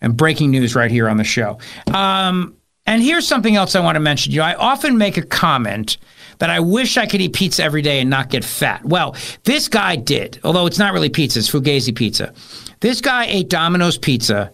and 0.00 0.16
breaking 0.16 0.50
news 0.50 0.74
right 0.74 0.90
here 0.90 1.08
on 1.08 1.16
the 1.16 1.24
show. 1.24 1.58
Um, 1.94 2.54
and 2.86 3.02
here's 3.02 3.26
something 3.26 3.56
else 3.56 3.74
I 3.74 3.80
want 3.80 3.96
to 3.96 4.00
mention. 4.00 4.32
You 4.32 4.38
know, 4.38 4.44
I 4.44 4.54
often 4.54 4.98
make 4.98 5.16
a 5.16 5.22
comment 5.22 5.96
that 6.38 6.50
I 6.50 6.60
wish 6.60 6.96
I 6.96 7.06
could 7.06 7.20
eat 7.20 7.32
pizza 7.32 7.62
every 7.62 7.82
day 7.82 8.00
and 8.00 8.10
not 8.10 8.30
get 8.30 8.44
fat. 8.44 8.84
Well, 8.84 9.16
this 9.44 9.68
guy 9.68 9.96
did, 9.96 10.40
although 10.44 10.66
it's 10.66 10.78
not 10.78 10.92
really 10.92 11.08
pizza, 11.08 11.38
it's 11.38 11.50
Fugazi 11.50 11.94
pizza. 11.94 12.32
This 12.80 13.00
guy 13.00 13.26
ate 13.26 13.48
Domino's 13.48 13.98
pizza 13.98 14.52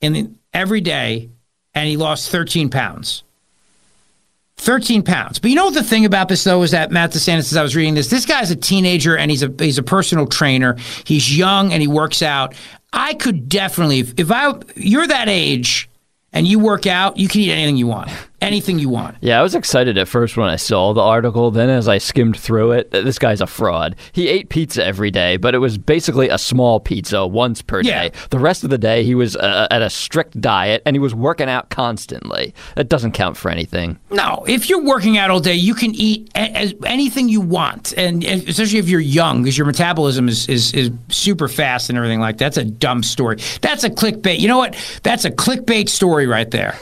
in 0.00 0.38
every 0.52 0.80
day 0.80 1.30
and 1.74 1.88
he 1.88 1.96
lost 1.96 2.30
13 2.30 2.70
pounds. 2.70 3.22
13 4.56 5.02
pounds. 5.02 5.38
But 5.38 5.50
you 5.50 5.56
know 5.56 5.64
what 5.64 5.74
the 5.74 5.82
thing 5.82 6.04
about 6.04 6.28
this 6.28 6.44
though 6.44 6.62
is 6.62 6.70
that 6.70 6.92
Matt 6.92 7.10
DeSantis, 7.10 7.50
as 7.50 7.56
I 7.56 7.62
was 7.62 7.74
reading 7.74 7.94
this, 7.94 8.08
this 8.08 8.24
guy's 8.24 8.50
a 8.50 8.56
teenager 8.56 9.16
and 9.16 9.30
he's 9.30 9.42
a 9.42 9.52
he's 9.58 9.78
a 9.78 9.82
personal 9.82 10.26
trainer. 10.26 10.76
He's 11.04 11.36
young 11.36 11.72
and 11.72 11.82
he 11.82 11.88
works 11.88 12.22
out. 12.22 12.54
I 12.92 13.14
could 13.14 13.48
definitely 13.48 13.98
if, 13.98 14.14
if 14.16 14.30
I 14.30 14.54
you're 14.76 15.06
that 15.06 15.28
age 15.28 15.90
and 16.32 16.46
you 16.46 16.60
work 16.60 16.86
out, 16.86 17.16
you 17.16 17.28
can 17.28 17.40
eat 17.40 17.50
anything 17.50 17.76
you 17.76 17.88
want. 17.88 18.10
Anything 18.44 18.78
you 18.78 18.88
want. 18.88 19.16
Yeah, 19.20 19.40
I 19.40 19.42
was 19.42 19.54
excited 19.54 19.98
at 19.98 20.06
first 20.08 20.36
when 20.36 20.48
I 20.48 20.56
saw 20.56 20.92
the 20.92 21.00
article. 21.00 21.50
Then, 21.50 21.68
as 21.70 21.88
I 21.88 21.98
skimmed 21.98 22.36
through 22.36 22.72
it, 22.72 22.90
this 22.90 23.18
guy's 23.18 23.40
a 23.40 23.46
fraud. 23.46 23.96
He 24.12 24.28
ate 24.28 24.48
pizza 24.48 24.84
every 24.84 25.10
day, 25.10 25.36
but 25.36 25.54
it 25.54 25.58
was 25.58 25.78
basically 25.78 26.28
a 26.28 26.38
small 26.38 26.80
pizza 26.80 27.26
once 27.26 27.62
per 27.62 27.80
Yeah. 27.80 28.08
day. 28.08 28.12
The 28.30 28.38
rest 28.38 28.64
of 28.64 28.70
the 28.70 28.78
day, 28.78 29.04
he 29.04 29.14
was 29.14 29.36
uh, 29.36 29.66
at 29.70 29.82
a 29.82 29.90
strict 29.90 30.40
diet 30.40 30.82
and 30.86 30.94
he 30.94 31.00
was 31.00 31.14
working 31.14 31.48
out 31.48 31.70
constantly. 31.70 32.54
That 32.76 32.88
doesn't 32.88 33.12
count 33.12 33.36
for 33.36 33.50
anything. 33.50 33.98
No, 34.10 34.44
if 34.46 34.68
you're 34.68 34.82
working 34.84 35.16
out 35.18 35.30
all 35.30 35.40
day, 35.40 35.54
you 35.54 35.74
can 35.74 35.94
eat 35.94 36.30
a- 36.36 36.74
anything 36.86 37.28
you 37.28 37.40
want, 37.40 37.92
and 37.96 38.24
and 38.24 38.48
especially 38.48 38.78
if 38.78 38.88
you're 38.88 39.00
young, 39.00 39.42
because 39.42 39.56
your 39.56 39.66
metabolism 39.66 40.28
is, 40.28 40.48
is 40.48 40.72
is 40.74 40.90
super 41.08 41.48
fast 41.48 41.88
and 41.88 41.96
everything 41.96 42.20
like 42.20 42.38
that. 42.38 42.44
That's 42.44 42.56
a 42.58 42.64
dumb 42.64 43.02
story. 43.02 43.38
That's 43.62 43.84
a 43.84 43.90
clickbait. 43.90 44.38
You 44.40 44.48
know 44.48 44.58
what? 44.58 44.76
That's 45.02 45.24
a 45.24 45.30
clickbait 45.30 45.88
story 45.88 46.26
right 46.26 46.50
there. 46.50 46.76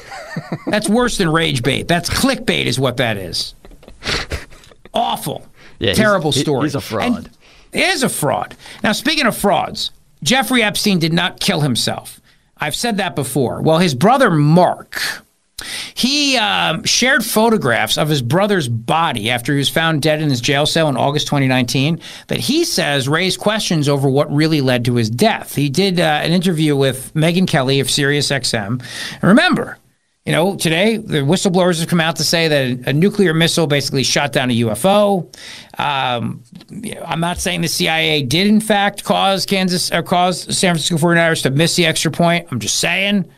That's 0.67 0.89
worse 0.89 1.19
than 1.19 1.29
rage 1.31 1.52
bait. 1.61 1.89
That's 1.89 2.09
clickbait, 2.09 2.67
is 2.67 2.79
what 2.79 2.97
that 2.99 3.17
is. 3.17 3.55
Awful, 4.95 5.47
Yeah, 5.79 5.95
terrible 5.95 6.33
he- 6.33 6.41
story. 6.41 6.65
he's 6.67 6.75
a 6.75 6.81
fraud. 6.81 7.17
And 7.17 7.31
it 7.73 7.81
is 7.81 8.03
a 8.03 8.09
fraud. 8.09 8.55
Now, 8.83 8.93
speaking 8.93 9.27
of 9.27 9.37
frauds, 9.37 9.91
Jeffrey 10.23 10.63
Epstein 10.63 10.99
did 10.99 11.13
not 11.13 11.41
kill 11.41 11.61
himself. 11.61 12.21
I've 12.59 12.77
said 12.77 12.99
that 12.99 13.17
before. 13.17 13.61
Well, 13.63 13.79
his 13.79 13.95
brother 13.95 14.31
Mark. 14.31 15.01
He 15.95 16.37
um, 16.37 16.83
shared 16.85 17.25
photographs 17.25 17.97
of 17.97 18.09
his 18.09 18.21
brother's 18.21 18.69
body 18.69 19.31
after 19.31 19.53
he 19.53 19.59
was 19.59 19.69
found 19.69 20.03
dead 20.03 20.21
in 20.21 20.29
his 20.29 20.41
jail 20.41 20.67
cell 20.67 20.89
in 20.89 20.97
August 20.97 21.27
2019 21.29 22.01
that 22.27 22.39
he 22.41 22.65
says 22.65 23.09
raised 23.09 23.39
questions 23.39 23.89
over 23.89 24.09
what 24.11 24.33
really 24.33 24.61
led 24.61 24.85
to 24.87 24.97
his 24.97 25.09
death. 25.09 25.55
He 25.55 25.69
did 25.71 26.01
uh, 26.01 26.03
an 26.03 26.33
interview 26.33 26.75
with 26.77 27.15
Megyn 27.15 27.47
Kelly 27.47 27.79
of 27.79 27.87
SiriusXM. 27.87 28.67
And 28.81 29.23
remember, 29.23 29.79
you 30.25 30.33
know, 30.33 30.57
today 30.57 30.99
the 30.99 31.19
whistleblowers 31.19 31.81
have 31.81 31.89
come 31.89 32.01
out 32.01 32.17
to 32.17 32.25
say 32.25 32.47
that 32.49 32.89
a 32.89 32.93
nuclear 32.93 33.35
missile 33.35 33.67
basically 33.67 34.05
shot 34.05 34.33
down 34.33 34.51
a 34.51 34.61
UFO. 34.61 35.35
Um, 35.79 36.43
I'm 37.05 37.21
not 37.21 37.39
saying 37.39 37.63
the 37.63 37.69
CIA 37.69 38.23
did 38.23 38.47
in 38.47 38.61
fact 38.61 39.03
cause 39.03 39.45
Kansas 39.47 39.91
or 39.91 40.03
cause 40.03 40.43
San 40.57 40.75
Francisco 40.75 40.97
49ers 40.97 41.43
to 41.43 41.51
miss 41.51 41.75
the 41.75 41.87
extra 41.87 42.11
point. 42.11 42.47
I'm 42.51 42.61
just 42.61 42.79
saying. 42.79 43.29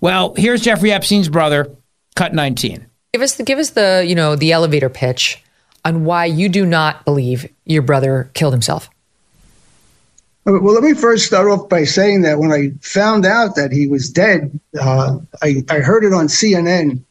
Well, 0.00 0.34
here's 0.36 0.62
Jeffrey 0.62 0.92
Epstein's 0.92 1.28
brother, 1.28 1.74
cut 2.16 2.34
19. 2.34 2.86
Give 3.12 3.22
us 3.22 3.34
the 3.34 3.42
give 3.42 3.58
us 3.58 3.70
the 3.70 4.04
you 4.06 4.14
know 4.14 4.36
the 4.36 4.52
elevator 4.52 4.88
pitch 4.88 5.42
on 5.84 6.04
why 6.04 6.26
you 6.26 6.48
do 6.48 6.66
not 6.66 7.04
believe 7.04 7.50
your 7.64 7.82
brother 7.82 8.30
killed 8.34 8.52
himself. 8.52 8.90
Well, 10.44 10.72
let 10.72 10.82
me 10.82 10.94
first 10.94 11.26
start 11.26 11.48
off 11.48 11.68
by 11.68 11.84
saying 11.84 12.22
that 12.22 12.38
when 12.38 12.50
I 12.50 12.70
found 12.80 13.26
out 13.26 13.56
that 13.56 13.72
he 13.72 13.86
was 13.86 14.08
dead, 14.08 14.58
uh, 14.80 15.18
I, 15.42 15.62
I 15.68 15.80
heard 15.80 16.04
it 16.04 16.14
on 16.14 16.28
CNN. 16.28 17.02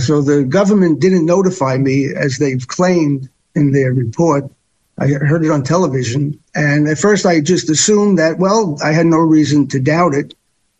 So 0.00 0.20
the 0.20 0.42
government 0.42 1.00
didn't 1.00 1.26
notify 1.26 1.76
me 1.76 2.12
as 2.12 2.38
they've 2.38 2.66
claimed 2.66 3.28
in 3.54 3.70
their 3.70 3.92
report. 3.92 4.50
I 4.98 5.06
heard 5.06 5.44
it 5.44 5.50
on 5.50 5.62
television. 5.62 6.40
And 6.54 6.88
at 6.88 6.98
first 6.98 7.24
I 7.24 7.40
just 7.40 7.70
assumed 7.70 8.18
that, 8.18 8.38
well, 8.38 8.78
I 8.82 8.92
had 8.92 9.06
no 9.06 9.18
reason 9.18 9.68
to 9.68 9.78
doubt 9.78 10.14
it 10.14 10.34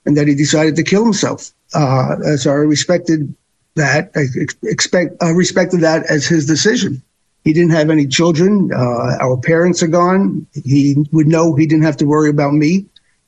and 0.05 0.16
that 0.16 0.26
he 0.26 0.34
decided 0.34 0.74
to 0.76 0.82
kill 0.82 1.05
himself. 1.05 1.53
Uh, 1.72 2.37
so 2.37 2.51
I 2.51 2.55
respected 2.55 3.32
that. 3.76 4.11
I 4.16 4.24
ex- 4.41 4.57
expect, 4.64 5.22
uh, 5.22 5.32
respected 5.34 5.80
that 5.82 6.07
as 6.07 6.26
his 6.26 6.47
decision. 6.47 7.03
He 7.47 7.53
didn't 7.53 7.70
have 7.70 7.90
any 7.90 8.09
children. 8.09 8.72
Uh, 8.74 9.18
our 9.20 9.36
parents 9.36 9.80
are 9.80 9.86
gone. 9.86 10.49
He 10.64 10.97
would 11.12 11.28
know 11.28 11.55
he 11.55 11.68
didn't 11.68 11.84
have 11.84 11.97
to 11.99 12.05
worry 12.05 12.28
about 12.28 12.53
me. 12.53 12.86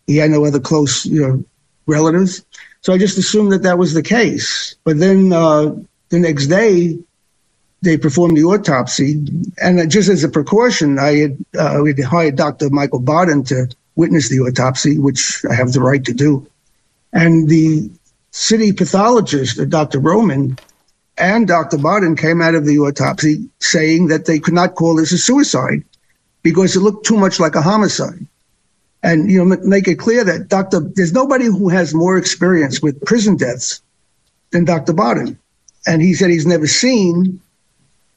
He 0.08 0.16
had 0.16 0.32
no 0.32 0.44
other 0.44 0.58
close 0.58 1.06
you 1.06 1.20
know, 1.20 1.44
relatives. 1.86 2.44
So 2.80 2.92
I 2.92 2.98
just 2.98 3.16
assumed 3.16 3.52
that 3.52 3.62
that 3.62 3.78
was 3.78 3.94
the 3.94 4.02
case. 4.02 4.74
But 4.82 4.98
then 4.98 5.32
uh, 5.32 5.72
the 6.08 6.18
next 6.18 6.48
day, 6.48 6.98
they 7.82 7.96
performed 7.96 8.36
the 8.36 8.42
autopsy. 8.42 9.24
And 9.62 9.88
just 9.88 10.08
as 10.08 10.24
a 10.24 10.28
precaution, 10.28 10.98
I 10.98 11.14
had, 11.18 11.44
uh, 11.56 11.78
we 11.84 11.90
had 11.90 12.02
hired 12.02 12.34
Dr. 12.34 12.70
Michael 12.70 12.98
Baden 12.98 13.44
to 13.44 13.68
witness 13.94 14.30
the 14.30 14.40
autopsy, 14.40 14.98
which 14.98 15.44
I 15.48 15.54
have 15.54 15.72
the 15.72 15.80
right 15.80 16.04
to 16.04 16.12
do. 16.12 16.44
And 17.12 17.48
the 17.48 17.88
city 18.32 18.72
pathologist, 18.72 19.60
uh, 19.60 19.64
Dr. 19.64 20.00
Roman, 20.00 20.58
and 21.18 21.46
Dr. 21.46 21.78
Baden 21.78 22.16
came 22.16 22.40
out 22.40 22.54
of 22.54 22.64
the 22.64 22.78
autopsy 22.78 23.48
saying 23.60 24.08
that 24.08 24.26
they 24.26 24.38
could 24.38 24.54
not 24.54 24.74
call 24.74 24.96
this 24.96 25.12
a 25.12 25.18
suicide 25.18 25.84
because 26.42 26.76
it 26.76 26.80
looked 26.80 27.06
too 27.06 27.16
much 27.16 27.40
like 27.40 27.54
a 27.54 27.62
homicide. 27.62 28.26
And 29.02 29.30
you 29.30 29.44
know, 29.44 29.56
make 29.64 29.86
it 29.86 29.98
clear 29.98 30.24
that 30.24 30.48
Dr. 30.48 30.80
There's 30.80 31.12
nobody 31.12 31.46
who 31.46 31.68
has 31.68 31.94
more 31.94 32.16
experience 32.16 32.82
with 32.82 33.04
prison 33.04 33.36
deaths 33.36 33.80
than 34.50 34.64
Dr. 34.64 34.92
Baden. 34.92 35.38
And 35.86 36.02
he 36.02 36.14
said 36.14 36.30
he's 36.30 36.46
never 36.46 36.66
seen 36.66 37.40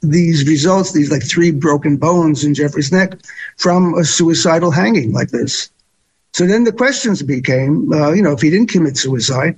these 0.01 0.47
results, 0.47 0.91
these 0.91 1.11
like 1.11 1.23
three 1.23 1.51
broken 1.51 1.97
bones 1.97 2.43
in 2.43 2.53
Jeffrey's 2.53 2.91
neck 2.91 3.13
from 3.57 3.93
a 3.93 4.03
suicidal 4.03 4.71
hanging 4.71 5.13
like 5.13 5.29
this. 5.29 5.69
So 6.33 6.47
then 6.47 6.63
the 6.63 6.71
questions 6.71 7.21
became, 7.21 7.91
uh, 7.93 8.11
you 8.11 8.21
know, 8.21 8.31
if 8.31 8.41
he 8.41 8.49
didn't 8.49 8.69
commit 8.69 8.97
suicide, 8.97 9.57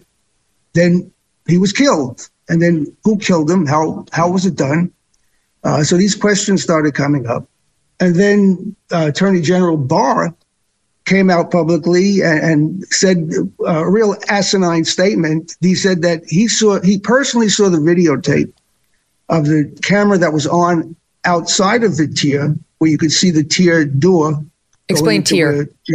then 0.73 1.11
he 1.47 1.57
was 1.57 1.71
killed. 1.71 2.29
And 2.49 2.61
then 2.61 2.95
who 3.03 3.17
killed 3.17 3.49
him? 3.49 3.65
How 3.65 4.05
how 4.11 4.29
was 4.29 4.45
it 4.45 4.55
done? 4.55 4.91
Uh, 5.63 5.83
so 5.83 5.95
these 5.97 6.15
questions 6.15 6.61
started 6.61 6.93
coming 6.93 7.25
up. 7.27 7.47
And 7.99 8.15
then 8.15 8.75
uh, 8.91 9.07
Attorney 9.07 9.41
General 9.41 9.77
Barr 9.77 10.33
came 11.05 11.29
out 11.29 11.51
publicly 11.51 12.21
and, 12.21 12.39
and 12.39 12.83
said 12.87 13.31
uh, 13.61 13.85
a 13.85 13.89
real 13.89 14.15
asinine 14.27 14.83
statement. 14.85 15.55
He 15.61 15.75
said 15.75 16.01
that 16.01 16.23
he 16.27 16.47
saw 16.47 16.81
he 16.81 16.99
personally 16.99 17.49
saw 17.49 17.69
the 17.69 17.77
videotape 17.77 18.51
of 19.29 19.45
the 19.45 19.71
camera 19.81 20.17
that 20.17 20.33
was 20.33 20.45
on 20.47 20.95
outside 21.25 21.83
of 21.83 21.95
the 21.95 22.07
tier, 22.07 22.55
where 22.79 22.91
you 22.91 22.97
could 22.97 23.11
see 23.11 23.31
the 23.31 23.43
tier 23.43 23.85
door. 23.85 24.43
Explain 24.89 25.23
tier. 25.23 25.61
a- 25.61 25.93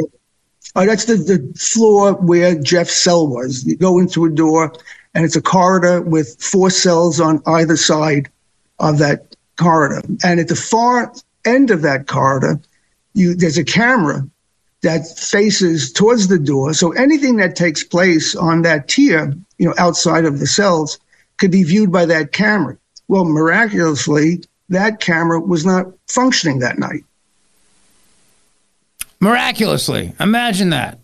Oh, 0.76 0.86
that's 0.86 1.07
the, 1.07 1.16
the 1.16 1.53
floor 1.59 2.12
where 2.12 2.55
Jeff's 2.55 2.92
cell 2.96 3.26
was. 3.26 3.64
You 3.64 3.76
go 3.76 3.99
into 3.99 4.26
a 4.26 4.30
door, 4.30 4.72
and 5.15 5.25
it's 5.25 5.37
a 5.37 5.43
corridor 5.43 6.01
with 6.03 6.41
four 6.41 6.71
cells 6.71 7.21
on 7.21 7.43
either 7.47 7.77
side 7.77 8.29
of 8.79 8.99
that 8.99 9.35
corridor. 9.57 10.03
And 10.23 10.41
at 10.41 10.49
the 10.49 10.57
far 10.57 11.13
end 11.45 11.71
of 11.71 11.83
that 11.83 12.07
corridor, 12.07 12.61
you 13.15 13.35
there's 13.35 13.59
a 13.59 13.65
camera 13.65 14.29
that 14.83 15.19
faces 15.19 15.93
towards 15.93 16.29
the 16.29 16.39
door. 16.39 16.73
So 16.73 16.93
anything 16.93 17.37
that 17.37 17.57
takes 17.57 17.83
place 17.83 18.37
on 18.37 18.63
that 18.63 18.89
tier, 18.89 19.35
you 19.59 19.67
know, 19.67 19.75
outside 19.77 20.25
of 20.25 20.39
the 20.39 20.47
cells, 20.47 20.99
could 21.37 21.51
be 21.51 21.65
viewed 21.65 21.91
by 21.91 22.07
that 22.07 22.33
camera. 22.33 22.77
Well, 23.09 23.25
miraculously, 23.25 24.45
that 24.69 25.01
camera 25.01 25.41
was 25.41 25.65
not 25.65 25.87
functioning 26.09 26.61
that 26.61 26.79
night. 26.79 27.05
Miraculously. 29.21 30.13
Imagine 30.21 30.71
that. 30.71 31.01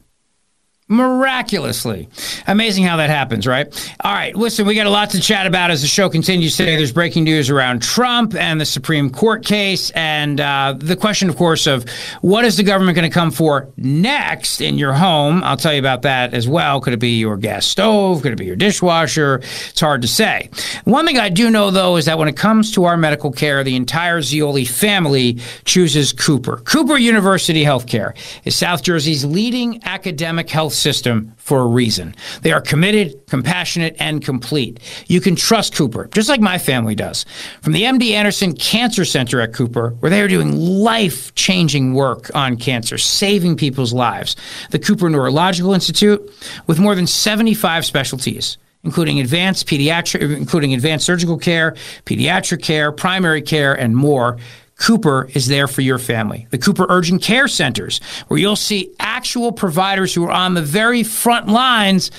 Miraculously. 0.87 2.11
Amazing 2.47 2.85
how 2.85 2.99
that 2.99 3.09
happens, 3.09 3.47
right? 3.47 3.67
All 4.01 4.13
right, 4.13 4.37
listen, 4.37 4.67
we 4.67 4.75
got 4.75 4.87
a 4.87 4.91
lot 4.91 5.09
to 5.11 5.21
chat 5.21 5.47
about 5.47 5.71
as 5.71 5.81
the 5.81 5.89
show 5.89 6.11
continues 6.11 6.59
today. 6.59 6.77
There's 6.77 6.93
breaking 6.93 7.25
news 7.25 7.49
around 7.49 7.81
Trump 7.81 8.35
and 8.35 8.61
the 8.61 8.67
Supreme 8.67 9.09
Court 9.09 9.47
case, 9.47 9.89
and 9.93 10.39
uh, 10.39 10.75
the 10.77 10.95
question, 10.95 11.31
of 11.31 11.37
course, 11.37 11.67
of 11.67 11.89
what 12.21 12.45
is 12.45 12.59
the 12.59 12.65
government 12.65 12.97
going 12.97 13.11
to 13.11 13.15
come 13.15 13.31
for 13.31 13.73
next 13.79 14.61
in 14.61 14.77
your 14.77 14.93
home? 14.93 15.43
I'll 15.43 15.57
tell 15.57 15.73
you 15.73 15.79
about 15.79 16.03
that 16.03 16.35
as 16.35 16.47
well. 16.47 16.83
Could 16.83 16.93
it 16.93 17.01
be 17.01 17.19
your 17.19 17.39
gas 17.39 17.65
stove? 17.65 18.21
Could 18.21 18.33
it 18.35 18.39
be 18.39 18.45
your 18.45 18.55
dishwasher? 18.55 19.37
It's 19.71 19.81
hard 19.81 20.03
to 20.03 20.09
say. 20.09 20.51
One 20.85 21.07
thing 21.07 21.19
I 21.19 21.31
do 21.31 21.49
know, 21.49 21.71
though, 21.71 21.97
is 21.97 22.05
that 22.05 22.19
when 22.19 22.29
it 22.29 22.37
comes 22.37 22.71
to 22.73 22.85
our 22.85 22.99
medical 22.99 23.33
care, 23.33 23.65
the 23.65 23.75
entire 23.75 24.21
Zeoli 24.21 24.67
family 24.67 25.39
chooses 25.65 26.13
Cooper. 26.13 26.59
Cooper 26.59 26.99
University 26.99 27.65
Healthcare 27.65 28.15
is 28.45 28.55
South 28.55 28.83
Jersey's 28.83 29.25
leading 29.25 29.83
academic 29.85 30.51
health 30.51 30.74
system 30.75 31.33
for 31.37 31.61
a 31.61 31.67
reason. 31.67 32.15
They 32.43 32.53
are 32.53 32.61
committed, 32.61 33.27
compassionate, 33.27 33.97
and 33.99 34.25
complete. 34.25 34.81
You 35.07 35.21
can 35.21 35.37
trust 35.37 35.75
Cooper, 35.75 36.09
just 36.13 36.29
like 36.29 36.41
my 36.41 36.59
family 36.59 36.95
does. 36.95 37.25
From 37.63 37.73
the 37.73 37.83
MD 37.83 38.11
Anderson 38.13 38.55
Cancer 38.55 39.05
Center 39.05 39.41
at 39.41 39.53
Cooper, 39.53 39.91
where 40.01 40.11
they 40.11 40.21
are 40.21 40.29
doing 40.29 40.57
life 40.57 41.35
changing 41.35 41.95
work 41.95 42.31
on 42.35 42.57
cancer, 42.57 42.99
saving 42.99 43.57
people's 43.57 43.93
lives, 43.93 44.37
the 44.71 44.79
Cooper 44.79 45.09
Neurological 45.09 45.75
Institute, 45.75 46.21
with 46.67 46.79
more 46.79 46.95
than 46.95 47.07
75 47.07 47.85
specialties 47.85 48.59
including 48.85 49.19
advanced 49.19 49.67
pediatric, 49.67 50.37
including 50.37 50.75
advanced 50.75 51.07
surgical 51.07 51.39
care, 51.39 51.75
pediatric 52.05 52.63
care, 52.63 52.93
primary 52.93 53.43
care, 53.43 53.73
and 53.73 53.97
more. 53.97 54.37
Cooper 54.77 55.29
is 55.35 55.47
there 55.47 55.67
for 55.69 55.81
your 55.83 55.99
family. 55.99 56.47
The 56.51 56.59
Cooper 56.59 56.87
Urgent 56.89 57.23
Care 57.23 57.49
Centers, 57.49 58.01
where 58.29 58.39
you'll 58.41 58.57
see 58.57 58.93
actual 58.99 59.53
providers 59.53 60.15
who 60.15 60.25
are 60.25 60.31
on 60.31 60.55
the 60.55 60.63
very 60.63 61.03
front 61.03 61.49
lines 61.49 62.11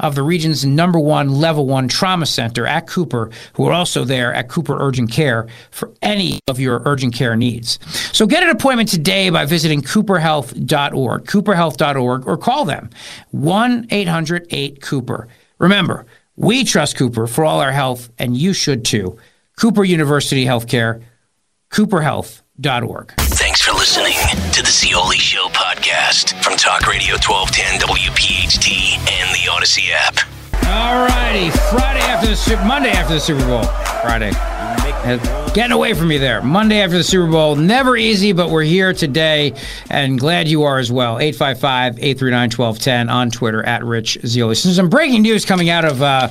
of 0.00 0.14
the 0.14 0.22
region's 0.22 0.64
number 0.64 0.98
one 0.98 1.28
level 1.28 1.66
one 1.66 1.86
trauma 1.86 2.26
center 2.26 2.66
at 2.66 2.86
Cooper, 2.86 3.30
who 3.52 3.66
are 3.66 3.72
also 3.72 4.02
there 4.04 4.32
at 4.32 4.48
Cooper 4.48 4.76
Urgent 4.80 5.10
Care 5.12 5.46
for 5.70 5.92
any 6.02 6.40
of 6.48 6.58
your 6.58 6.82
urgent 6.86 7.14
care 7.14 7.36
needs. 7.36 7.78
So 8.12 8.26
get 8.26 8.42
an 8.42 8.48
appointment 8.48 8.88
today 8.88 9.28
by 9.30 9.44
visiting 9.44 9.82
cooperhealth.org, 9.82 11.26
cooperhealth.org, 11.26 12.26
or 12.26 12.36
call 12.38 12.64
them 12.64 12.90
1 13.30 13.86
800 13.90 14.46
8 14.50 14.80
Cooper. 14.82 15.28
Remember, 15.58 16.06
We 16.36 16.64
trust 16.64 16.96
Cooper 16.96 17.26
for 17.26 17.44
all 17.44 17.60
our 17.60 17.72
health, 17.72 18.10
and 18.18 18.34
you 18.34 18.54
should 18.54 18.84
too. 18.86 19.18
Cooper 19.56 19.84
University 19.84 20.46
Healthcare, 20.46 21.02
cooperhealth.org. 21.70 23.14
Thanks 23.18 23.62
for 23.62 23.72
listening 23.72 24.14
to 24.52 24.62
the 24.62 24.70
Zeoli 24.70 25.18
Show 25.18 25.48
podcast 25.48 26.40
from 26.42 26.56
Talk 26.56 26.86
Radio 26.86 27.14
1210 27.14 27.80
WPHT 27.80 28.98
and 29.10 29.34
the 29.34 29.50
Odyssey 29.50 29.84
app. 29.92 30.16
All 30.66 31.06
righty, 31.06 31.50
Friday 31.70 32.00
after 32.00 32.28
the 32.28 32.36
Super, 32.36 32.64
Monday 32.64 32.90
after 32.90 33.14
the 33.14 33.20
Super 33.20 33.44
Bowl, 33.46 33.64
Friday. 34.02 34.32
Getting 35.02 35.72
away 35.72 35.94
from 35.94 36.08
me 36.08 36.18
there. 36.18 36.42
Monday 36.42 36.80
after 36.80 36.96
the 36.96 37.02
Super 37.02 37.28
Bowl. 37.28 37.56
Never 37.56 37.96
easy, 37.96 38.32
but 38.32 38.50
we're 38.50 38.62
here 38.62 38.92
today 38.92 39.54
and 39.88 40.18
glad 40.18 40.46
you 40.46 40.62
are 40.64 40.78
as 40.78 40.92
well. 40.92 41.18
855 41.18 41.98
839 41.98 42.40
1210 42.50 43.08
on 43.08 43.30
Twitter 43.30 43.64
at 43.64 43.82
Rich 43.82 44.18
Zeoli. 44.26 44.54
So 44.54 44.70
some 44.70 44.90
breaking 44.90 45.22
news 45.22 45.44
coming 45.46 45.70
out 45.70 45.84
of 45.84 46.02
uh, 46.02 46.28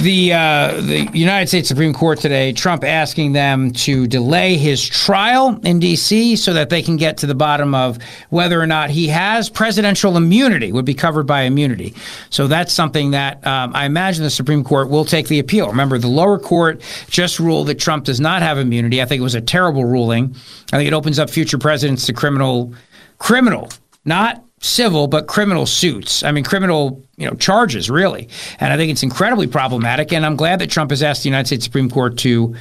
the, 0.00 0.32
uh, 0.32 0.80
the 0.80 1.10
United 1.12 1.48
States 1.48 1.68
Supreme 1.68 1.92
Court 1.92 2.20
today. 2.20 2.52
Trump 2.52 2.84
asking 2.84 3.32
them 3.32 3.72
to 3.72 4.06
delay 4.06 4.56
his 4.56 4.86
trial 4.86 5.60
in 5.64 5.80
D.C. 5.80 6.36
so 6.36 6.54
that 6.54 6.70
they 6.70 6.82
can 6.82 6.96
get 6.96 7.18
to 7.18 7.26
the 7.26 7.34
bottom 7.34 7.74
of 7.74 7.98
whether 8.30 8.58
or 8.60 8.66
not 8.66 8.88
he 8.88 9.08
has 9.08 9.50
presidential 9.50 10.16
immunity, 10.16 10.70
would 10.70 10.84
be 10.84 10.94
covered 10.94 11.26
by 11.26 11.42
immunity. 11.42 11.94
So 12.30 12.46
that's 12.46 12.72
something 12.72 13.10
that 13.10 13.44
um, 13.46 13.72
I 13.74 13.84
imagine 13.84 14.22
the 14.22 14.30
Supreme 14.30 14.64
Court 14.64 14.88
will 14.88 15.04
take 15.04 15.28
the 15.28 15.40
appeal. 15.40 15.68
Remember, 15.68 15.98
the 15.98 16.08
lower 16.08 16.38
court 16.38 16.80
just 17.08 17.38
ruled 17.40 17.66
that 17.66 17.78
Trump 17.78 17.95
does 18.04 18.20
not 18.20 18.42
have 18.42 18.58
immunity. 18.58 19.00
I 19.00 19.04
think 19.04 19.20
it 19.20 19.24
was 19.24 19.34
a 19.34 19.40
terrible 19.40 19.84
ruling. 19.84 20.34
I 20.72 20.76
think 20.76 20.88
it 20.88 20.94
opens 20.94 21.18
up 21.18 21.30
future 21.30 21.58
presidents 21.58 22.06
to 22.06 22.12
criminal, 22.12 22.74
criminal, 23.18 23.70
not 24.04 24.44
civil, 24.60 25.06
but 25.06 25.26
criminal 25.26 25.66
suits. 25.66 26.22
I 26.22 26.32
mean, 26.32 26.44
criminal, 26.44 27.02
you 27.16 27.26
know, 27.26 27.34
charges 27.34 27.90
really. 27.90 28.28
And 28.58 28.72
I 28.72 28.76
think 28.76 28.90
it's 28.90 29.02
incredibly 29.02 29.46
problematic. 29.46 30.12
And 30.12 30.24
I'm 30.24 30.36
glad 30.36 30.58
that 30.60 30.70
Trump 30.70 30.90
has 30.90 31.02
asked 31.02 31.22
the 31.22 31.28
United 31.28 31.46
States 31.46 31.64
Supreme 31.64 31.90
Court 31.90 32.18
to 32.18 32.54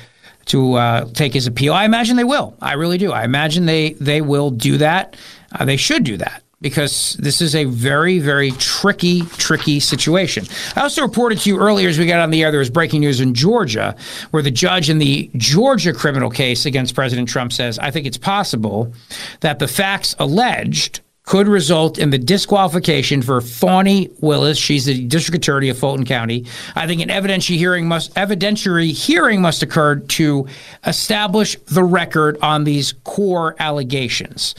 to 0.45 0.75
uh, 0.75 1.05
take 1.13 1.33
his 1.33 1.47
appeal. 1.47 1.73
I 1.73 1.85
imagine 1.85 2.17
they 2.17 2.23
will. 2.23 2.55
I 2.61 2.73
really 2.73 2.99
do. 2.99 3.11
I 3.11 3.23
imagine 3.23 3.65
they 3.65 3.93
they 3.93 4.21
will 4.21 4.51
do 4.51 4.77
that. 4.77 5.17
Uh, 5.51 5.65
they 5.65 5.77
should 5.77 6.03
do 6.03 6.17
that 6.17 6.43
because 6.65 7.15
this 7.19 7.41
is 7.41 7.53
a 7.53 7.65
very, 7.65 8.17
very 8.17 8.49
tricky, 8.53 9.21
tricky 9.37 9.79
situation. 9.79 10.43
I 10.75 10.81
also 10.81 11.03
reported 11.03 11.37
to 11.41 11.49
you 11.51 11.59
earlier 11.59 11.89
as 11.89 11.99
we 11.99 12.07
got 12.07 12.19
on 12.19 12.31
the 12.31 12.41
air 12.41 12.49
there 12.49 12.57
was 12.57 12.71
breaking 12.71 13.01
news 13.01 13.21
in 13.21 13.35
Georgia 13.35 13.95
where 14.31 14.41
the 14.41 14.49
judge 14.49 14.89
in 14.89 14.97
the 14.97 15.29
Georgia 15.37 15.93
criminal 15.93 16.31
case 16.31 16.65
against 16.65 16.95
President 16.95 17.29
Trump 17.29 17.53
says, 17.53 17.77
I 17.77 17.91
think 17.91 18.07
it's 18.07 18.17
possible 18.17 18.91
that 19.41 19.59
the 19.59 19.67
facts 19.67 20.15
alleged 20.17 21.01
could 21.25 21.47
result 21.47 21.97
in 21.97 22.11
the 22.11 22.17
disqualification 22.17 23.21
for 23.21 23.41
Fani 23.41 24.09
Willis. 24.19 24.57
She's 24.57 24.85
the 24.85 25.05
district 25.05 25.37
attorney 25.37 25.69
of 25.69 25.77
Fulton 25.77 26.05
County. 26.05 26.45
I 26.75 26.85
think 26.85 27.01
an 27.01 27.09
evidentiary 27.09 27.57
hearing 27.57 27.87
must 27.87 28.13
evidentiary 28.13 28.91
hearing 28.91 29.41
must 29.41 29.63
occur 29.63 29.95
to 29.95 30.47
establish 30.85 31.57
the 31.65 31.83
record 31.83 32.37
on 32.41 32.63
these 32.63 32.93
core 33.03 33.55
allegations. 33.59 34.53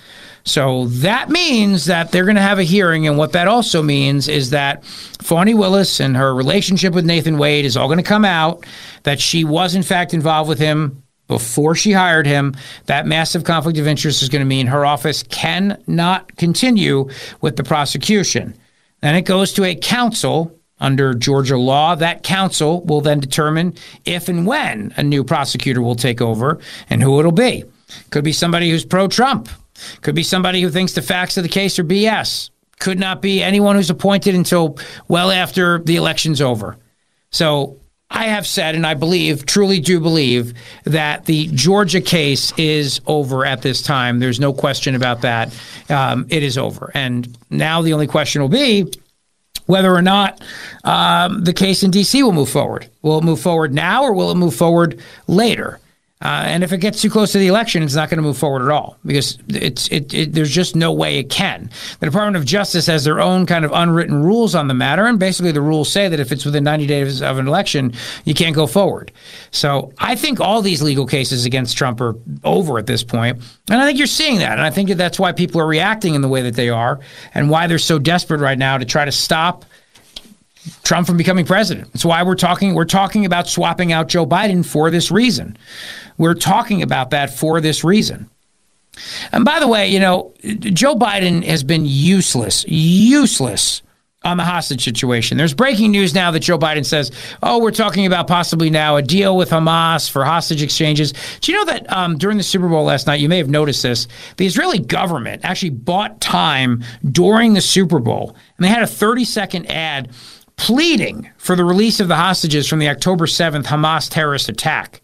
So 0.44 0.86
that 0.86 1.28
means 1.28 1.86
that 1.86 2.12
they're 2.12 2.24
going 2.24 2.36
to 2.36 2.42
have 2.42 2.60
a 2.60 2.64
hearing, 2.64 3.08
and 3.08 3.18
what 3.18 3.32
that 3.32 3.48
also 3.48 3.82
means 3.82 4.28
is 4.28 4.50
that 4.50 4.84
Fani 4.84 5.54
Willis 5.54 5.98
and 5.98 6.16
her 6.16 6.32
relationship 6.32 6.94
with 6.94 7.04
Nathan 7.04 7.36
Wade 7.36 7.64
is 7.64 7.76
all 7.76 7.88
going 7.88 7.98
to 7.98 8.04
come 8.04 8.24
out. 8.24 8.64
That 9.02 9.20
she 9.20 9.44
was 9.44 9.74
in 9.74 9.82
fact 9.82 10.14
involved 10.14 10.48
with 10.48 10.60
him 10.60 11.02
before 11.28 11.74
she 11.74 11.92
hired 11.92 12.26
him, 12.26 12.54
that 12.86 13.06
massive 13.06 13.44
conflict 13.44 13.78
of 13.78 13.86
interest 13.86 14.22
is 14.22 14.28
going 14.28 14.40
to 14.40 14.46
mean 14.46 14.66
her 14.68 14.86
office 14.86 15.22
cannot 15.24 16.36
continue 16.36 17.08
with 17.40 17.56
the 17.56 17.64
prosecution. 17.64 18.54
Then 19.00 19.14
it 19.14 19.22
goes 19.22 19.52
to 19.54 19.64
a 19.64 19.74
council 19.74 20.56
under 20.78 21.14
Georgia 21.14 21.56
law. 21.56 21.94
That 21.94 22.22
council 22.22 22.82
will 22.82 23.00
then 23.00 23.20
determine 23.20 23.74
if 24.04 24.28
and 24.28 24.46
when 24.46 24.92
a 24.96 25.02
new 25.02 25.24
prosecutor 25.24 25.82
will 25.82 25.94
take 25.94 26.20
over 26.20 26.60
and 26.90 27.02
who 27.02 27.18
it'll 27.18 27.32
be. 27.32 27.64
Could 28.10 28.24
be 28.24 28.32
somebody 28.32 28.70
who's 28.70 28.84
pro 28.84 29.08
Trump, 29.08 29.48
could 30.02 30.14
be 30.14 30.22
somebody 30.22 30.60
who 30.60 30.70
thinks 30.70 30.92
the 30.92 31.02
facts 31.02 31.36
of 31.36 31.42
the 31.42 31.48
case 31.48 31.78
are 31.78 31.84
BS, 31.84 32.50
could 32.78 32.98
not 32.98 33.22
be 33.22 33.42
anyone 33.42 33.76
who's 33.76 33.90
appointed 33.90 34.34
until 34.34 34.78
well 35.08 35.30
after 35.30 35.78
the 35.78 35.96
election's 35.96 36.40
over. 36.40 36.76
So 37.30 37.78
I 38.10 38.26
have 38.26 38.46
said, 38.46 38.74
and 38.76 38.86
I 38.86 38.94
believe, 38.94 39.46
truly 39.46 39.80
do 39.80 39.98
believe, 39.98 40.54
that 40.84 41.24
the 41.26 41.48
Georgia 41.48 42.00
case 42.00 42.52
is 42.56 43.00
over 43.06 43.44
at 43.44 43.62
this 43.62 43.82
time. 43.82 44.20
There's 44.20 44.38
no 44.38 44.52
question 44.52 44.94
about 44.94 45.22
that. 45.22 45.52
Um, 45.90 46.26
it 46.28 46.42
is 46.42 46.56
over. 46.56 46.92
And 46.94 47.36
now 47.50 47.82
the 47.82 47.92
only 47.92 48.06
question 48.06 48.42
will 48.42 48.48
be 48.48 48.92
whether 49.66 49.92
or 49.92 50.02
not 50.02 50.40
um, 50.84 51.42
the 51.42 51.52
case 51.52 51.82
in 51.82 51.90
D.C. 51.90 52.22
will 52.22 52.32
move 52.32 52.48
forward. 52.48 52.88
Will 53.02 53.18
it 53.18 53.24
move 53.24 53.40
forward 53.40 53.74
now 53.74 54.04
or 54.04 54.12
will 54.12 54.30
it 54.30 54.36
move 54.36 54.54
forward 54.54 55.00
later? 55.26 55.80
Uh, 56.22 56.44
and 56.46 56.64
if 56.64 56.72
it 56.72 56.78
gets 56.78 57.02
too 57.02 57.10
close 57.10 57.32
to 57.32 57.38
the 57.38 57.46
election, 57.46 57.82
it's 57.82 57.94
not 57.94 58.08
going 58.08 58.16
to 58.16 58.22
move 58.22 58.38
forward 58.38 58.62
at 58.62 58.70
all 58.70 58.96
because 59.04 59.38
it's 59.48 59.86
it, 59.88 60.14
it, 60.14 60.32
There's 60.32 60.50
just 60.50 60.74
no 60.74 60.90
way 60.90 61.18
it 61.18 61.28
can. 61.28 61.68
The 62.00 62.06
Department 62.06 62.36
of 62.36 62.46
Justice 62.46 62.86
has 62.86 63.04
their 63.04 63.20
own 63.20 63.44
kind 63.44 63.66
of 63.66 63.72
unwritten 63.72 64.22
rules 64.22 64.54
on 64.54 64.66
the 64.66 64.72
matter, 64.72 65.04
and 65.04 65.18
basically 65.18 65.52
the 65.52 65.60
rules 65.60 65.92
say 65.92 66.08
that 66.08 66.18
if 66.18 66.32
it's 66.32 66.46
within 66.46 66.64
90 66.64 66.86
days 66.86 67.20
of 67.20 67.36
an 67.38 67.46
election, 67.46 67.92
you 68.24 68.32
can't 68.32 68.54
go 68.54 68.66
forward. 68.66 69.12
So 69.50 69.92
I 69.98 70.16
think 70.16 70.40
all 70.40 70.62
these 70.62 70.80
legal 70.80 71.06
cases 71.06 71.44
against 71.44 71.76
Trump 71.76 72.00
are 72.00 72.14
over 72.44 72.78
at 72.78 72.86
this 72.86 73.04
point, 73.04 73.42
and 73.68 73.78
I 73.78 73.84
think 73.84 73.98
you're 73.98 74.06
seeing 74.06 74.38
that, 74.38 74.52
and 74.52 74.62
I 74.62 74.70
think 74.70 74.88
that 74.88 74.96
that's 74.96 75.18
why 75.18 75.32
people 75.32 75.60
are 75.60 75.66
reacting 75.66 76.14
in 76.14 76.22
the 76.22 76.28
way 76.28 76.40
that 76.42 76.54
they 76.54 76.70
are, 76.70 76.98
and 77.34 77.50
why 77.50 77.66
they're 77.66 77.78
so 77.78 77.98
desperate 77.98 78.40
right 78.40 78.58
now 78.58 78.78
to 78.78 78.86
try 78.86 79.04
to 79.04 79.12
stop 79.12 79.66
Trump 80.82 81.06
from 81.06 81.16
becoming 81.16 81.44
president. 81.44 81.92
That's 81.92 82.04
why 82.04 82.22
we're 82.22 82.34
talking 82.34 82.74
we're 82.74 82.84
talking 82.84 83.24
about 83.24 83.48
swapping 83.48 83.92
out 83.92 84.08
Joe 84.08 84.26
Biden 84.26 84.64
for 84.64 84.90
this 84.90 85.10
reason. 85.10 85.56
We're 86.18 86.34
talking 86.34 86.82
about 86.82 87.10
that 87.10 87.30
for 87.30 87.60
this 87.60 87.84
reason. 87.84 88.30
And 89.32 89.44
by 89.44 89.60
the 89.60 89.68
way, 89.68 89.88
you 89.88 90.00
know, 90.00 90.32
Joe 90.42 90.94
Biden 90.94 91.44
has 91.44 91.62
been 91.62 91.84
useless, 91.84 92.64
useless 92.66 93.82
on 94.24 94.36
the 94.38 94.44
hostage 94.44 94.82
situation. 94.82 95.38
There's 95.38 95.54
breaking 95.54 95.92
news 95.92 96.14
now 96.14 96.30
that 96.32 96.40
Joe 96.40 96.58
Biden 96.58 96.84
says, 96.84 97.12
"Oh, 97.42 97.60
we're 97.60 97.70
talking 97.70 98.06
about 98.06 98.26
possibly 98.26 98.70
now 98.70 98.96
a 98.96 99.02
deal 99.02 99.36
with 99.36 99.50
Hamas 99.50 100.10
for 100.10 100.24
hostage 100.24 100.62
exchanges." 100.62 101.12
Do 101.40 101.52
you 101.52 101.58
know 101.58 101.64
that 101.66 101.92
um, 101.92 102.18
during 102.18 102.36
the 102.36 102.42
Super 102.42 102.68
Bowl 102.68 102.84
last 102.84 103.06
night, 103.06 103.20
you 103.20 103.28
may 103.28 103.38
have 103.38 103.48
noticed 103.48 103.82
this, 103.82 104.08
the 104.36 104.46
Israeli 104.46 104.80
government 104.80 105.42
actually 105.44 105.70
bought 105.70 106.20
time 106.20 106.82
during 107.08 107.54
the 107.54 107.60
Super 107.60 108.00
Bowl, 108.00 108.34
and 108.56 108.64
they 108.64 108.68
had 108.68 108.82
a 108.82 108.86
30 108.86 109.24
second 109.24 109.70
ad 109.70 110.10
pleading 110.56 111.30
for 111.36 111.54
the 111.56 111.64
release 111.64 112.00
of 112.00 112.08
the 112.08 112.16
hostages 112.16 112.66
from 112.66 112.78
the 112.78 112.88
October 112.88 113.26
7th 113.26 113.64
Hamas 113.64 114.10
terrorist 114.10 114.48
attack. 114.48 115.00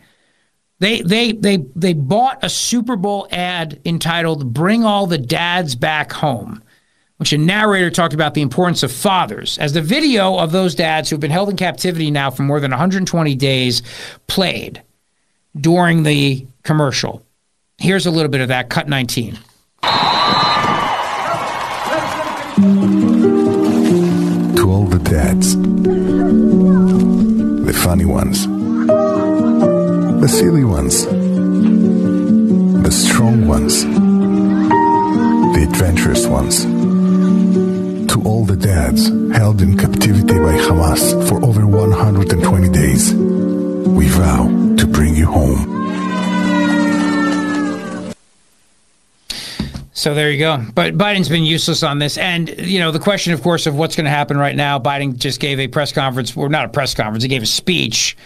They, 0.78 1.03
they, 1.03 1.32
they, 1.32 1.59
they 1.76 1.92
bought 1.92 2.42
a 2.42 2.48
Super 2.48 2.96
Bowl 2.96 3.28
ad 3.30 3.80
entitled 3.84 4.53
Bring 4.53 4.84
All 4.84 5.07
the 5.07 5.18
Dads 5.18 5.76
Back 5.76 6.12
Home, 6.14 6.62
which 7.18 7.32
a 7.32 7.38
narrator 7.38 7.90
talked 7.90 8.14
about 8.14 8.34
the 8.34 8.42
importance 8.42 8.82
of 8.82 8.90
fathers. 8.90 9.59
As 9.59 9.74
the 9.74 9.82
video 9.82 10.36
of 10.38 10.50
those 10.50 10.74
dads 10.74 11.09
who've 11.09 11.20
been 11.20 11.30
held 11.30 11.50
in 11.50 11.57
captivity 11.57 12.11
now 12.11 12.32
for 12.32 12.42
more 12.42 12.59
than 12.59 12.72
120 12.72 13.36
days 13.36 13.82
played 14.26 14.82
during 15.57 16.03
the 16.03 16.46
commercial. 16.64 17.24
Here's 17.78 18.07
a 18.07 18.11
little 18.11 18.30
bit 18.30 18.40
of 18.40 18.48
that, 18.48 18.68
cut 18.68 18.88
19. 18.88 19.38
The 24.93 24.99
dads, 24.99 25.57
the 27.66 27.72
funny 27.72 28.05
ones, 28.05 28.47
the 30.20 30.28
silly 30.28 30.64
ones, 30.64 31.07
the 31.07 32.90
strong 32.90 33.47
ones, 33.49 33.84
the 33.84 35.66
adventurous 35.66 36.26
ones. 36.26 36.64
To 38.12 38.22
all 38.26 38.45
the 38.45 38.57
dads 38.57 39.09
held 39.34 39.62
in 39.62 39.78
captivity 39.78 40.38
by 40.38 40.59
Hamas 40.59 41.26
for 41.26 41.43
over 41.43 41.66
120 41.66 42.68
days, 42.68 43.14
we 43.14 44.09
vow 44.09 44.49
to 44.76 44.86
bring 44.86 45.14
you 45.16 45.24
home. 45.24 45.72
So 50.03 50.14
there 50.14 50.32
you 50.32 50.38
go. 50.40 50.61
But 50.74 50.98
Biden's 50.98 51.28
been 51.28 51.44
useless 51.44 51.84
on 51.84 52.00
this. 52.00 52.18
And, 52.18 52.48
you 52.59 52.80
know, 52.80 52.90
the 52.90 52.98
question, 52.98 53.34
of 53.34 53.40
course, 53.40 53.68
of 53.68 53.76
what's 53.76 53.94
going 53.94 54.07
to 54.07 54.11
happen 54.11 54.36
right 54.36 54.57
now, 54.57 54.80
Biden 54.80 55.16
just 55.16 55.38
gave 55.38 55.61
a 55.61 55.68
press 55.68 55.92
conference, 55.92 56.36
or 56.36 56.48
not 56.48 56.64
a 56.64 56.68
press 56.70 56.92
conference, 56.92 57.22
he 57.22 57.28
gave 57.28 57.44
a 57.44 57.46
speech, 57.46 58.16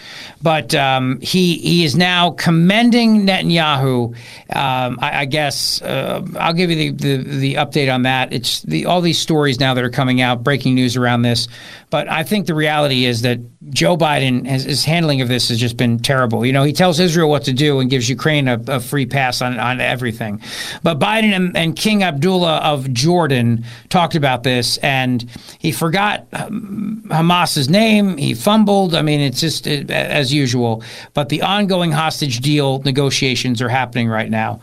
but 0.41 0.73
um, 0.73 1.19
he, 1.21 1.59
he 1.59 1.85
is 1.85 1.95
now 1.95 2.31
commending 2.31 3.27
Netanyahu. 3.27 4.07
Um, 4.55 4.97
I, 4.99 5.19
I, 5.19 5.25
guess 5.25 5.79
uh, 5.83 6.25
I'll 6.39 6.53
give 6.53 6.71
you 6.71 6.93
the, 6.93 7.17
the, 7.17 7.37
the, 7.37 7.53
update 7.55 7.93
on 7.93 8.01
that. 8.03 8.33
It's 8.33 8.63
the, 8.63 8.87
all 8.87 9.01
these 9.01 9.19
stories 9.19 9.59
now 9.59 9.75
that 9.75 9.83
are 9.83 9.91
coming 9.91 10.19
out, 10.19 10.43
breaking 10.43 10.73
news 10.73 10.97
around 10.97 11.21
this. 11.21 11.47
But 11.89 12.09
I 12.09 12.23
think 12.23 12.47
the 12.47 12.55
reality 12.55 13.05
is 13.05 13.21
that 13.21 13.39
Joe 13.69 13.97
Biden, 13.97 14.47
has, 14.47 14.63
his 14.63 14.83
handling 14.83 15.21
of 15.21 15.27
this 15.27 15.49
has 15.49 15.59
just 15.59 15.77
been 15.77 15.99
terrible. 15.99 16.45
You 16.45 16.53
know, 16.53 16.63
he 16.63 16.73
tells 16.73 16.99
Israel 16.99 17.29
what 17.29 17.43
to 17.43 17.53
do 17.53 17.79
and 17.79 17.89
gives 17.89 18.09
Ukraine 18.09 18.47
a, 18.47 18.59
a 18.67 18.79
free 18.79 19.05
pass 19.05 19.41
on, 19.41 19.59
on 19.59 19.79
everything. 19.79 20.41
But 20.83 20.99
Biden 20.99 21.35
and, 21.35 21.55
and 21.55 21.66
and 21.67 21.75
King 21.75 22.01
Abdullah 22.01 22.57
of 22.57 22.91
Jordan 22.93 23.65
talked 23.89 24.15
about 24.15 24.43
this, 24.43 24.77
and 24.77 25.29
he 25.59 25.71
forgot 25.71 26.25
um, 26.31 27.03
Hamas's 27.09 27.69
name. 27.69 28.17
He 28.17 28.33
fumbled. 28.33 28.95
I 28.95 29.01
mean, 29.01 29.19
it's 29.19 29.41
just 29.41 29.67
uh, 29.67 29.83
as 29.89 30.33
usual. 30.33 30.81
But 31.13 31.29
the 31.29 31.41
ongoing 31.41 31.91
hostage 31.91 32.39
deal 32.39 32.79
negotiations 32.79 33.61
are 33.61 33.69
happening 33.69 34.07
right 34.07 34.29
now. 34.29 34.61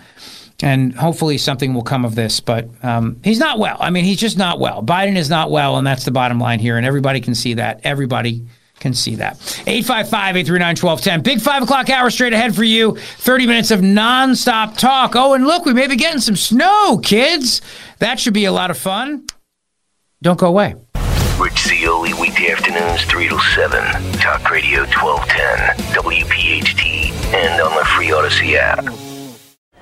And 0.63 0.95
hopefully 0.95 1.37
something 1.37 1.75
will 1.75 1.83
come 1.83 2.05
of 2.05 2.15
this. 2.15 2.41
But 2.41 2.69
um, 2.83 3.21
he's 3.23 3.39
not 3.39 3.59
well. 3.59 3.77
I 3.81 3.91
mean, 3.91 4.05
he's 4.05 4.21
just 4.21 4.39
not 4.39 4.59
well. 4.59 4.83
Biden 4.83 5.17
is 5.17 5.29
not 5.29 5.51
well, 5.51 5.77
and 5.77 5.87
that's 5.87 6.05
the 6.05 6.11
bottom 6.11 6.39
line 6.39 6.59
here. 6.59 6.79
And 6.79 6.87
everybody 6.87 7.21
can 7.21 7.35
see 7.35 7.55
that. 7.55 7.81
Everybody 7.85 8.47
can 8.85 8.93
see 8.93 9.15
that. 9.15 9.35
855 9.67 10.37
839 10.37 10.77
1210. 10.77 11.23
Big 11.23 11.41
5 11.41 11.63
o'clock 11.63 11.89
hour 11.89 12.11
straight 12.11 12.35
ahead 12.35 12.55
for 12.55 12.65
you. 12.65 12.97
30 12.97 13.47
minutes 13.47 13.71
of 13.71 13.81
nonstop 13.81 14.77
talk. 14.77 15.17
Oh, 15.17 15.33
and 15.33 15.47
look, 15.47 15.65
we 15.65 15.73
may 15.73 15.87
be 15.87 15.97
getting 15.97 16.21
some 16.21 16.37
snow, 16.37 17.01
kids. 17.03 17.63
That 17.99 18.21
should 18.21 18.35
be 18.35 18.45
a 18.45 18.53
lot 18.53 18.71
of 18.71 18.77
fun. 18.77 19.27
Don't 20.21 20.39
go 20.39 20.49
away. 20.49 20.75
Rich 21.39 21.67
Zeoli, 21.67 22.13
weekday 22.13 22.51
afternoons, 22.51 23.05
3 23.05 23.29
to 23.31 23.39
7. 23.41 24.13
Talk 24.21 24.51
Radio 24.51 24.83
1210, 24.83 26.03
WPHT, 26.03 27.11
and 27.35 27.63
on 27.63 27.75
the 27.75 27.85
free 27.87 28.13
Odyssey 28.13 28.59
app. 28.59 29.14